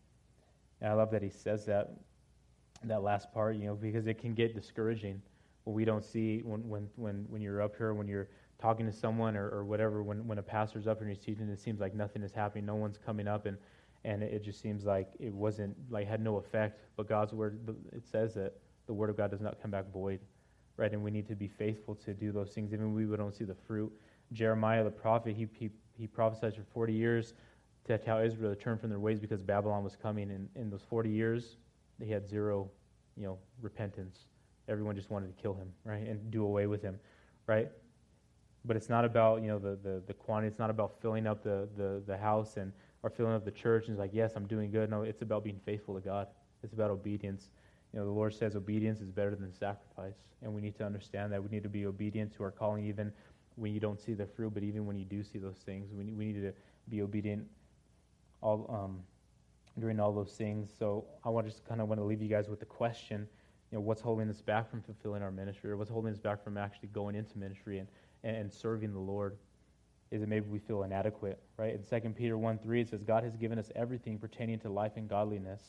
And 0.81 0.89
I 0.89 0.93
love 0.93 1.11
that 1.11 1.21
he 1.21 1.29
says 1.29 1.65
that, 1.65 1.93
that 2.83 3.03
last 3.03 3.31
part, 3.31 3.55
you 3.55 3.65
know, 3.67 3.75
because 3.75 4.07
it 4.07 4.17
can 4.17 4.33
get 4.33 4.55
discouraging 4.55 5.21
when 5.63 5.75
we 5.75 5.85
don't 5.85 6.03
see, 6.03 6.39
when, 6.43 6.67
when, 6.67 6.89
when, 6.95 7.25
when 7.29 7.41
you're 7.41 7.61
up 7.61 7.75
here, 7.77 7.93
when 7.93 8.07
you're 8.07 8.27
talking 8.59 8.87
to 8.87 8.91
someone 8.91 9.37
or, 9.37 9.47
or 9.49 9.63
whatever, 9.63 10.01
when, 10.03 10.25
when 10.27 10.39
a 10.39 10.43
pastor's 10.43 10.87
up 10.87 10.99
and 11.01 11.09
he's 11.09 11.19
teaching, 11.19 11.47
it 11.49 11.59
seems 11.59 11.79
like 11.79 11.93
nothing 11.93 12.23
is 12.23 12.31
happening, 12.33 12.65
no 12.65 12.75
one's 12.75 12.97
coming 12.97 13.27
up, 13.27 13.45
and, 13.45 13.57
and 14.03 14.23
it 14.23 14.43
just 14.43 14.59
seems 14.59 14.83
like 14.83 15.09
it 15.19 15.31
wasn't, 15.33 15.75
like, 15.91 16.07
had 16.07 16.19
no 16.21 16.37
effect. 16.37 16.79
But 16.97 17.07
God's 17.07 17.33
word, 17.33 17.59
it 17.93 18.03
says 18.03 18.33
that 18.33 18.53
the 18.87 18.93
word 18.93 19.11
of 19.11 19.17
God 19.17 19.29
does 19.29 19.41
not 19.41 19.61
come 19.61 19.69
back 19.69 19.91
void, 19.93 20.19
right? 20.77 20.91
And 20.91 21.03
we 21.03 21.11
need 21.11 21.27
to 21.27 21.35
be 21.35 21.47
faithful 21.47 21.93
to 21.95 22.13
do 22.15 22.31
those 22.31 22.49
things, 22.53 22.73
even 22.73 22.93
we 22.95 23.05
don't 23.15 23.33
see 23.35 23.45
the 23.45 23.55
fruit. 23.67 23.91
Jeremiah 24.33 24.83
the 24.83 24.89
prophet, 24.89 25.35
he, 25.35 25.47
he, 25.53 25.69
he 25.95 26.07
prophesied 26.07 26.55
for 26.55 26.63
40 26.73 26.93
years 26.93 27.33
to 27.85 27.97
tell 27.97 28.19
Israel 28.19 28.53
to 28.53 28.55
turn 28.61 28.77
from 28.77 28.89
their 28.89 28.99
ways 28.99 29.19
because 29.19 29.41
Babylon 29.41 29.83
was 29.83 29.95
coming. 29.95 30.29
And 30.31 30.47
in 30.55 30.69
those 30.69 30.83
40 30.83 31.09
years, 31.09 31.57
they 31.99 32.05
had 32.05 32.27
zero, 32.27 32.69
you 33.17 33.23
know, 33.23 33.39
repentance. 33.61 34.25
Everyone 34.67 34.95
just 34.95 35.09
wanted 35.09 35.35
to 35.35 35.41
kill 35.41 35.55
him, 35.55 35.67
right, 35.83 36.07
and 36.07 36.29
do 36.29 36.43
away 36.45 36.67
with 36.67 36.81
him, 36.81 36.99
right? 37.47 37.69
But 38.63 38.77
it's 38.77 38.87
not 38.89 39.03
about, 39.03 39.41
you 39.41 39.47
know, 39.47 39.57
the, 39.57 39.77
the, 39.81 40.03
the 40.05 40.13
quantity. 40.13 40.47
It's 40.47 40.59
not 40.59 40.69
about 40.69 41.01
filling 41.01 41.25
up 41.25 41.41
the, 41.43 41.67
the, 41.75 42.03
the 42.05 42.15
house 42.15 42.57
and 42.57 42.71
or 43.01 43.09
filling 43.09 43.33
up 43.33 43.43
the 43.43 43.51
church. 43.51 43.85
And 43.87 43.95
it's 43.95 43.99
like, 43.99 44.13
yes, 44.13 44.33
I'm 44.35 44.45
doing 44.47 44.69
good. 44.69 44.89
No, 44.91 45.01
it's 45.01 45.23
about 45.23 45.43
being 45.43 45.59
faithful 45.65 45.95
to 45.95 46.01
God. 46.01 46.27
It's 46.61 46.73
about 46.73 46.91
obedience. 46.91 47.49
You 47.93 47.99
know, 47.99 48.05
the 48.05 48.11
Lord 48.11 48.35
says 48.35 48.55
obedience 48.55 49.01
is 49.01 49.09
better 49.09 49.35
than 49.35 49.51
sacrifice. 49.51 50.13
And 50.43 50.53
we 50.53 50.61
need 50.61 50.77
to 50.77 50.85
understand 50.85 51.33
that. 51.33 51.41
We 51.43 51.49
need 51.49 51.63
to 51.63 51.69
be 51.69 51.87
obedient 51.87 52.31
to 52.35 52.43
our 52.43 52.51
calling 52.51 52.85
even 52.85 53.11
when 53.55 53.73
you 53.73 53.79
don't 53.79 53.99
see 53.99 54.13
the 54.13 54.27
fruit, 54.27 54.53
but 54.53 54.61
even 54.61 54.85
when 54.85 54.95
you 54.95 55.03
do 55.03 55.23
see 55.23 55.39
those 55.39 55.57
things, 55.65 55.91
we, 55.91 56.05
we 56.13 56.25
need 56.25 56.39
to 56.41 56.53
be 56.87 57.01
obedient 57.01 57.45
all 58.41 58.65
um, 58.69 59.01
during 59.79 59.99
all 59.99 60.11
those 60.13 60.31
things. 60.33 60.69
So 60.77 61.05
I 61.23 61.29
want 61.29 61.45
just 61.47 61.65
kind 61.67 61.79
of 61.79 61.87
want 61.87 61.99
to 61.99 62.03
leave 62.03 62.21
you 62.21 62.27
guys 62.27 62.49
with 62.49 62.59
the 62.59 62.65
question, 62.65 63.27
you 63.71 63.77
know, 63.77 63.81
what's 63.81 64.01
holding 64.01 64.29
us 64.29 64.41
back 64.41 64.69
from 64.69 64.81
fulfilling 64.81 65.21
our 65.23 65.31
ministry, 65.31 65.71
or 65.71 65.77
what's 65.77 65.89
holding 65.89 66.11
us 66.11 66.19
back 66.19 66.43
from 66.43 66.57
actually 66.57 66.89
going 66.89 67.15
into 67.15 67.37
ministry 67.37 67.79
and, 67.79 67.87
and 68.23 68.51
serving 68.51 68.91
the 68.91 68.99
Lord? 68.99 69.37
Is 70.09 70.21
it 70.21 70.27
maybe 70.27 70.47
we 70.49 70.59
feel 70.59 70.83
inadequate, 70.83 71.39
right? 71.55 71.73
In 71.89 72.01
2 72.01 72.09
Peter 72.09 72.37
1 72.37 72.57
3, 72.57 72.81
it 72.81 72.89
says, 72.89 73.01
God 73.03 73.23
has 73.23 73.37
given 73.37 73.57
us 73.57 73.71
everything 73.75 74.17
pertaining 74.17 74.59
to 74.59 74.69
life 74.69 74.93
and 74.97 75.07
godliness. 75.07 75.61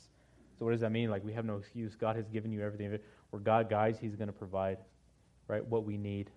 So 0.58 0.64
what 0.64 0.72
does 0.72 0.80
that 0.80 0.90
mean? 0.90 1.10
Like 1.10 1.24
we 1.24 1.32
have 1.32 1.44
no 1.44 1.56
excuse. 1.56 1.94
God 1.94 2.16
has 2.16 2.28
given 2.28 2.50
you 2.50 2.62
everything. 2.64 2.98
Where 3.30 3.40
God 3.40 3.70
guides, 3.70 3.98
He's 4.00 4.16
going 4.16 4.26
to 4.28 4.32
provide, 4.32 4.78
right? 5.46 5.64
What 5.64 5.84
we 5.84 5.96
need, 5.96 6.30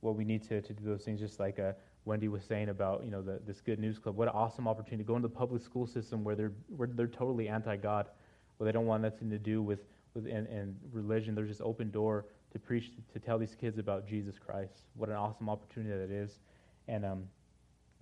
what 0.00 0.16
we 0.16 0.24
need 0.24 0.42
to, 0.48 0.60
to 0.60 0.72
do 0.72 0.84
those 0.84 1.04
things, 1.04 1.20
just 1.20 1.38
like 1.38 1.58
a 1.60 1.76
Wendy 2.08 2.28
was 2.28 2.42
saying 2.42 2.70
about 2.70 3.04
you 3.04 3.10
know 3.10 3.20
the, 3.22 3.38
this 3.46 3.60
Good 3.60 3.78
News 3.78 3.98
Club. 3.98 4.16
What 4.16 4.28
an 4.28 4.34
awesome 4.34 4.66
opportunity 4.66 5.04
to 5.04 5.06
go 5.06 5.16
into 5.16 5.28
the 5.28 5.34
public 5.34 5.60
school 5.62 5.86
system 5.86 6.24
where 6.24 6.34
they're 6.34 6.52
where 6.74 6.88
they're 6.88 7.06
totally 7.06 7.48
anti-God, 7.48 8.08
where 8.56 8.64
they 8.64 8.72
don't 8.72 8.86
want 8.86 9.02
nothing 9.02 9.28
to 9.28 9.38
do 9.38 9.60
with 9.60 9.80
with 10.14 10.24
and, 10.24 10.46
and 10.48 10.74
religion. 10.90 11.34
They're 11.34 11.44
just 11.44 11.60
open 11.60 11.90
door 11.90 12.24
to 12.50 12.58
preach 12.58 12.90
to 13.12 13.18
tell 13.18 13.36
these 13.36 13.54
kids 13.54 13.76
about 13.78 14.08
Jesus 14.08 14.36
Christ. 14.38 14.80
What 14.94 15.10
an 15.10 15.16
awesome 15.16 15.50
opportunity 15.50 15.94
that 15.98 16.10
is, 16.10 16.40
and 16.88 17.04
um, 17.04 17.24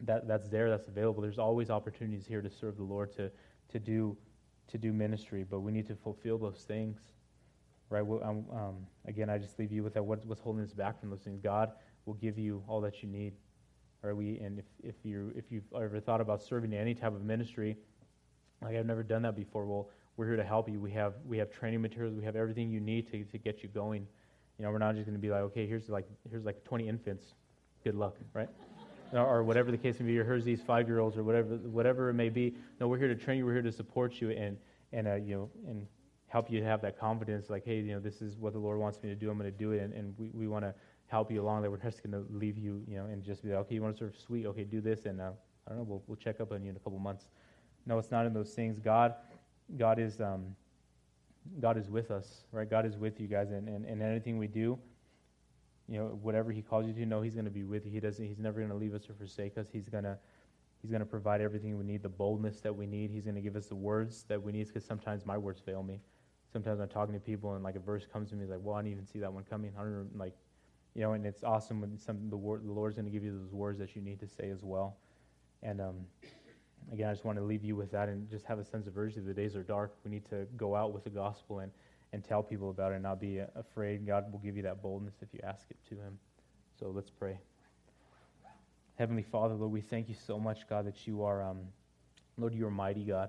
that 0.04 0.28
that's 0.28 0.48
there, 0.48 0.70
that's 0.70 0.86
available. 0.86 1.20
There's 1.20 1.40
always 1.40 1.68
opportunities 1.68 2.26
here 2.28 2.40
to 2.40 2.50
serve 2.50 2.76
the 2.76 2.84
Lord 2.84 3.12
to 3.16 3.28
to 3.72 3.78
do 3.80 4.16
to 4.68 4.78
do 4.78 4.92
ministry, 4.92 5.42
but 5.44 5.60
we 5.60 5.72
need 5.72 5.86
to 5.88 5.96
fulfill 5.96 6.38
those 6.38 6.62
things, 6.64 7.00
right? 7.90 8.02
Um, 8.02 8.44
um, 8.52 8.76
again, 9.06 9.28
I 9.28 9.38
just 9.38 9.58
leave 9.58 9.72
you 9.72 9.82
with 9.84 9.94
that. 9.94 10.04
What's, 10.04 10.24
what's 10.24 10.40
holding 10.40 10.62
us 10.64 10.72
back 10.72 10.98
from 11.00 11.10
those 11.10 11.20
things? 11.22 11.40
God 11.42 11.72
will 12.04 12.14
give 12.14 12.36
you 12.38 12.62
all 12.68 12.80
that 12.82 13.00
you 13.02 13.08
need. 13.08 13.32
Are 14.06 14.14
we, 14.14 14.38
and 14.38 14.60
if, 14.60 14.64
if, 14.84 14.94
you, 15.02 15.32
if 15.34 15.50
you've 15.50 15.64
ever 15.74 15.98
thought 16.00 16.20
about 16.20 16.40
serving 16.42 16.72
in 16.72 16.78
any 16.78 16.94
type 16.94 17.12
of 17.14 17.24
ministry, 17.24 17.76
like 18.62 18.76
I've 18.76 18.86
never 18.86 19.02
done 19.02 19.22
that 19.22 19.34
before, 19.34 19.66
well, 19.66 19.88
we're 20.16 20.26
here 20.26 20.36
to 20.36 20.44
help 20.44 20.68
you. 20.68 20.78
We 20.80 20.92
have, 20.92 21.14
we 21.26 21.36
have 21.38 21.50
training 21.50 21.82
materials, 21.82 22.14
we 22.14 22.24
have 22.24 22.36
everything 22.36 22.70
you 22.70 22.78
need 22.80 23.10
to, 23.10 23.24
to 23.24 23.38
get 23.38 23.62
you 23.64 23.68
going. 23.68 24.06
You 24.58 24.64
know, 24.64 24.70
we're 24.70 24.78
not 24.78 24.94
just 24.94 25.06
going 25.06 25.16
to 25.18 25.20
be 25.20 25.28
like, 25.30 25.40
okay, 25.40 25.66
here's 25.66 25.88
like, 25.88 26.06
here's 26.30 26.44
like 26.44 26.62
20 26.64 26.88
infants. 26.88 27.24
Good 27.84 27.94
luck, 27.96 28.16
right? 28.32 28.48
or 29.12 29.44
whatever 29.44 29.70
the 29.70 29.76
case 29.78 30.00
may 30.00 30.06
be, 30.06 30.18
or 30.18 30.24
here's 30.24 30.44
these 30.44 30.60
five 30.60 30.86
year 30.88 30.98
olds, 31.00 31.16
or 31.16 31.22
whatever, 31.24 31.54
whatever 31.56 32.08
it 32.10 32.14
may 32.14 32.28
be. 32.28 32.54
No, 32.80 32.88
we're 32.88 32.98
here 32.98 33.08
to 33.08 33.14
train 33.14 33.38
you, 33.38 33.46
we're 33.46 33.52
here 33.54 33.62
to 33.62 33.70
support 33.72 34.20
you 34.20 34.30
and, 34.30 34.56
and, 34.92 35.06
uh, 35.08 35.14
you 35.14 35.34
know, 35.36 35.50
and 35.68 35.86
help 36.28 36.50
you 36.50 36.62
have 36.64 36.80
that 36.82 36.98
confidence 36.98 37.48
like, 37.50 37.64
hey, 37.64 37.78
you 37.80 37.92
know, 37.94 38.00
this 38.00 38.20
is 38.22 38.36
what 38.36 38.52
the 38.52 38.58
Lord 38.58 38.78
wants 38.78 39.00
me 39.04 39.08
to 39.08 39.14
do, 39.16 39.30
I'm 39.30 39.38
going 39.38 39.50
to 39.50 39.56
do 39.56 39.70
it. 39.72 39.80
And, 39.82 39.92
and 39.94 40.14
we, 40.18 40.30
we 40.34 40.46
want 40.48 40.64
to 40.64 40.74
help 41.08 41.30
you 41.30 41.40
along. 41.42 41.62
That 41.62 41.70
we're 41.70 41.78
just 41.78 42.02
going 42.02 42.12
to 42.12 42.30
leave 42.36 42.58
you, 42.58 42.82
you 42.86 42.96
know, 42.96 43.06
and 43.06 43.22
just 43.22 43.42
be 43.42 43.50
like, 43.50 43.58
okay, 43.60 43.74
you 43.76 43.82
want 43.82 43.96
to 43.96 43.98
serve 43.98 44.14
sweet? 44.24 44.46
Okay, 44.46 44.64
do 44.64 44.80
this, 44.80 45.06
and 45.06 45.20
uh, 45.20 45.30
I 45.66 45.70
don't 45.70 45.78
know. 45.78 45.84
We'll, 45.84 46.02
we'll 46.06 46.16
check 46.16 46.40
up 46.40 46.52
on 46.52 46.62
you 46.62 46.70
in 46.70 46.76
a 46.76 46.80
couple 46.80 46.98
months. 46.98 47.28
No, 47.86 47.98
it's 47.98 48.10
not 48.10 48.26
in 48.26 48.32
those 48.32 48.50
things. 48.50 48.78
God, 48.78 49.14
God 49.76 49.98
is, 49.98 50.20
um, 50.20 50.46
God 51.60 51.76
is 51.76 51.88
with 51.88 52.10
us, 52.10 52.44
right? 52.52 52.68
God 52.68 52.84
is 52.84 52.96
with 52.96 53.20
you 53.20 53.26
guys, 53.26 53.50
and 53.50 53.68
and, 53.68 53.84
and 53.84 54.02
anything 54.02 54.38
we 54.38 54.48
do, 54.48 54.78
you 55.88 55.98
know, 55.98 56.18
whatever 56.22 56.50
He 56.52 56.62
calls 56.62 56.86
you 56.86 56.92
to, 56.92 57.06
know 57.06 57.22
He's 57.22 57.34
going 57.34 57.44
to 57.44 57.50
be 57.50 57.64
with 57.64 57.84
you. 57.86 57.92
He 57.92 58.00
doesn't. 58.00 58.24
He's 58.24 58.38
never 58.38 58.58
going 58.58 58.70
to 58.70 58.76
leave 58.76 58.94
us 58.94 59.08
or 59.08 59.14
forsake 59.14 59.56
us. 59.58 59.66
He's 59.72 59.88
going 59.88 60.04
to 60.04 60.16
He's 60.82 60.90
going 60.90 61.00
to 61.00 61.06
provide 61.06 61.40
everything 61.40 61.76
we 61.78 61.84
need, 61.84 62.02
the 62.02 62.08
boldness 62.08 62.60
that 62.60 62.74
we 62.74 62.86
need. 62.86 63.10
He's 63.10 63.24
going 63.24 63.34
to 63.34 63.40
give 63.40 63.56
us 63.56 63.66
the 63.66 63.74
words 63.74 64.24
that 64.28 64.40
we 64.40 64.52
need 64.52 64.66
because 64.68 64.84
sometimes 64.84 65.24
my 65.24 65.38
words 65.38 65.58
fail 65.60 65.82
me. 65.82 66.00
Sometimes 66.52 66.80
I'm 66.80 66.88
talking 66.88 67.12
to 67.14 67.18
people 67.20 67.54
and 67.54 67.64
like 67.64 67.74
a 67.76 67.80
verse 67.80 68.06
comes 68.10 68.30
to 68.30 68.36
me, 68.36 68.46
like, 68.46 68.60
well, 68.62 68.76
I 68.76 68.82
didn't 68.82 68.92
even 68.92 69.06
see 69.06 69.18
that 69.18 69.32
one 69.32 69.42
coming. 69.44 69.72
I 69.76 69.80
don't 69.82 70.16
like 70.16 70.32
you 70.96 71.02
know, 71.02 71.12
and 71.12 71.26
it's 71.26 71.44
awesome 71.44 71.82
when 71.82 71.98
some 71.98 72.30
the, 72.30 72.36
word, 72.36 72.66
the 72.66 72.72
Lord's 72.72 72.94
going 72.96 73.04
to 73.04 73.10
give 73.12 73.22
you 73.22 73.38
those 73.38 73.52
words 73.52 73.78
that 73.78 73.94
you 73.94 74.00
need 74.00 74.18
to 74.20 74.26
say 74.26 74.48
as 74.48 74.62
well. 74.62 74.96
And 75.62 75.78
um, 75.80 75.94
again, 76.90 77.10
I 77.10 77.12
just 77.12 77.24
want 77.24 77.36
to 77.36 77.44
leave 77.44 77.62
you 77.62 77.76
with 77.76 77.90
that 77.92 78.08
and 78.08 78.28
just 78.30 78.46
have 78.46 78.58
a 78.58 78.64
sense 78.64 78.86
of 78.86 78.96
urgency. 78.96 79.20
The 79.20 79.34
days 79.34 79.54
are 79.56 79.62
dark. 79.62 79.92
We 80.06 80.10
need 80.10 80.24
to 80.30 80.46
go 80.56 80.74
out 80.74 80.94
with 80.94 81.04
the 81.04 81.10
gospel 81.10 81.58
and, 81.58 81.70
and 82.14 82.24
tell 82.24 82.42
people 82.42 82.70
about 82.70 82.92
it 82.92 82.94
and 82.94 83.02
not 83.02 83.20
be 83.20 83.40
afraid. 83.56 84.06
God 84.06 84.32
will 84.32 84.38
give 84.38 84.56
you 84.56 84.62
that 84.62 84.80
boldness 84.80 85.14
if 85.20 85.28
you 85.34 85.40
ask 85.44 85.66
it 85.70 85.76
to 85.90 85.96
Him. 85.96 86.18
So 86.80 86.90
let's 86.94 87.10
pray. 87.10 87.38
Heavenly 88.94 89.22
Father, 89.22 89.54
Lord, 89.54 89.72
we 89.72 89.82
thank 89.82 90.08
you 90.08 90.14
so 90.26 90.38
much, 90.38 90.66
God, 90.66 90.86
that 90.86 91.06
you 91.06 91.22
are, 91.24 91.42
um, 91.42 91.58
Lord, 92.38 92.54
you 92.54 92.66
are 92.66 92.70
mighty, 92.70 93.04
God. 93.04 93.28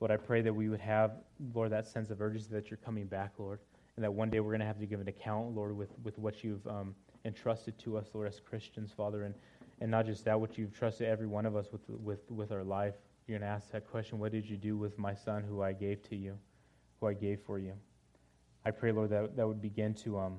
Lord, 0.00 0.10
I 0.10 0.16
pray 0.16 0.40
that 0.40 0.54
we 0.54 0.70
would 0.70 0.80
have, 0.80 1.10
Lord, 1.52 1.72
that 1.72 1.86
sense 1.86 2.08
of 2.08 2.22
urgency 2.22 2.48
that 2.52 2.70
you're 2.70 2.78
coming 2.82 3.04
back, 3.04 3.32
Lord 3.36 3.58
and 3.96 4.04
that 4.04 4.12
one 4.12 4.30
day 4.30 4.40
we're 4.40 4.50
going 4.50 4.60
to 4.60 4.66
have 4.66 4.78
to 4.78 4.86
give 4.86 5.00
an 5.00 5.08
account, 5.08 5.54
Lord, 5.54 5.76
with, 5.76 5.90
with 6.02 6.18
what 6.18 6.44
you've 6.44 6.66
um, 6.66 6.94
entrusted 7.24 7.78
to 7.80 7.96
us, 7.98 8.08
Lord, 8.14 8.28
as 8.28 8.40
Christians, 8.40 8.92
Father, 8.96 9.24
and, 9.24 9.34
and 9.80 9.90
not 9.90 10.06
just 10.06 10.24
that, 10.24 10.40
what 10.40 10.56
you've 10.58 10.72
trusted 10.72 11.08
every 11.08 11.26
one 11.26 11.46
of 11.46 11.56
us 11.56 11.66
with, 11.72 11.82
with, 11.88 12.30
with 12.30 12.52
our 12.52 12.64
life. 12.64 12.94
You're 13.26 13.38
going 13.38 13.48
to 13.48 13.54
ask 13.54 13.70
that 13.72 13.88
question, 13.90 14.18
what 14.18 14.32
did 14.32 14.48
you 14.48 14.56
do 14.56 14.76
with 14.76 14.98
my 14.98 15.14
son 15.14 15.42
who 15.44 15.62
I 15.62 15.72
gave 15.72 16.02
to 16.08 16.16
you, 16.16 16.38
who 17.00 17.06
I 17.08 17.14
gave 17.14 17.40
for 17.40 17.58
you? 17.58 17.74
I 18.64 18.70
pray, 18.70 18.92
Lord, 18.92 19.10
that, 19.10 19.36
that 19.36 19.46
would 19.46 19.60
begin 19.62 19.94
to, 19.94 20.18
um, 20.18 20.36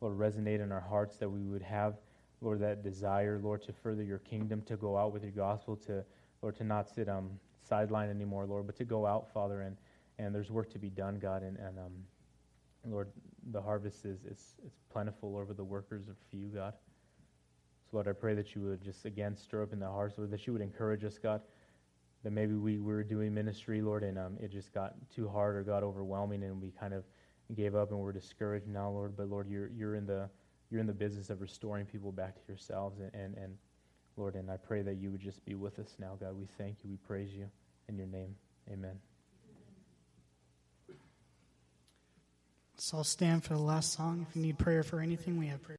Lord, 0.00 0.16
resonate 0.16 0.60
in 0.62 0.72
our 0.72 0.80
hearts, 0.80 1.16
that 1.18 1.28
we 1.28 1.42
would 1.44 1.62
have, 1.62 1.96
Lord, 2.40 2.60
that 2.60 2.82
desire, 2.82 3.40
Lord, 3.42 3.62
to 3.62 3.72
further 3.72 4.02
your 4.02 4.18
kingdom, 4.18 4.62
to 4.62 4.76
go 4.76 4.96
out 4.96 5.12
with 5.12 5.22
your 5.22 5.32
gospel, 5.32 5.76
to, 5.86 6.04
Lord, 6.42 6.56
to 6.56 6.64
not 6.64 6.88
sit 6.92 7.08
um, 7.08 7.30
sideline 7.68 8.10
anymore, 8.10 8.46
Lord, 8.46 8.66
but 8.66 8.76
to 8.76 8.84
go 8.84 9.06
out, 9.06 9.32
Father, 9.32 9.62
and, 9.62 9.76
and 10.18 10.34
there's 10.34 10.50
work 10.50 10.70
to 10.72 10.78
be 10.78 10.90
done, 10.90 11.18
God, 11.18 11.42
and, 11.42 11.56
and 11.56 11.78
um, 11.78 11.92
Lord, 12.90 13.08
the 13.52 13.62
harvest 13.62 14.04
is, 14.04 14.24
is, 14.24 14.54
is 14.64 14.78
plentiful, 14.92 15.32
Lord, 15.32 15.48
but 15.48 15.56
the 15.56 15.64
workers 15.64 16.08
are 16.08 16.16
few, 16.30 16.48
God. 16.48 16.74
So, 17.90 17.96
Lord, 17.96 18.08
I 18.08 18.12
pray 18.12 18.34
that 18.34 18.54
you 18.54 18.62
would 18.62 18.82
just 18.82 19.04
again 19.04 19.36
stir 19.36 19.62
up 19.62 19.72
in 19.72 19.80
the 19.80 19.86
hearts, 19.88 20.18
Lord, 20.18 20.30
that 20.30 20.46
you 20.46 20.52
would 20.52 20.62
encourage 20.62 21.04
us, 21.04 21.18
God, 21.18 21.40
that 22.22 22.30
maybe 22.30 22.54
we 22.54 22.78
were 22.78 23.02
doing 23.02 23.32
ministry, 23.34 23.80
Lord, 23.82 24.02
and 24.02 24.18
um, 24.18 24.36
it 24.40 24.50
just 24.50 24.72
got 24.72 24.94
too 25.14 25.28
hard 25.28 25.56
or 25.56 25.62
got 25.62 25.82
overwhelming 25.82 26.42
and 26.44 26.60
we 26.60 26.70
kind 26.78 26.94
of 26.94 27.04
gave 27.54 27.74
up 27.74 27.90
and 27.90 28.00
we're 28.00 28.12
discouraged 28.12 28.66
now, 28.68 28.90
Lord. 28.90 29.16
But, 29.16 29.28
Lord, 29.28 29.48
you're, 29.48 29.68
you're, 29.68 29.94
in, 29.94 30.06
the, 30.06 30.28
you're 30.70 30.80
in 30.80 30.86
the 30.86 30.94
business 30.94 31.30
of 31.30 31.40
restoring 31.40 31.86
people 31.86 32.12
back 32.12 32.34
to 32.36 32.40
yourselves. 32.48 32.98
And, 33.00 33.12
and, 33.14 33.36
and, 33.36 33.54
Lord, 34.16 34.34
and 34.36 34.50
I 34.50 34.56
pray 34.56 34.82
that 34.82 34.94
you 34.94 35.10
would 35.10 35.20
just 35.20 35.44
be 35.44 35.54
with 35.54 35.78
us 35.78 35.96
now, 35.98 36.16
God. 36.18 36.34
We 36.38 36.46
thank 36.58 36.78
you. 36.82 36.90
We 36.90 36.96
praise 36.96 37.32
you. 37.34 37.46
In 37.88 37.98
your 37.98 38.06
name, 38.06 38.34
amen. 38.72 38.98
So 42.76 42.98
I'll 42.98 43.04
stand 43.04 43.44
for 43.44 43.54
the 43.54 43.62
last 43.62 43.92
song. 43.92 44.26
If 44.28 44.34
you 44.34 44.42
need 44.42 44.58
prayer 44.58 44.82
for 44.82 45.00
anything, 45.00 45.38
we 45.38 45.46
have 45.46 45.62
prayer. 45.62 45.72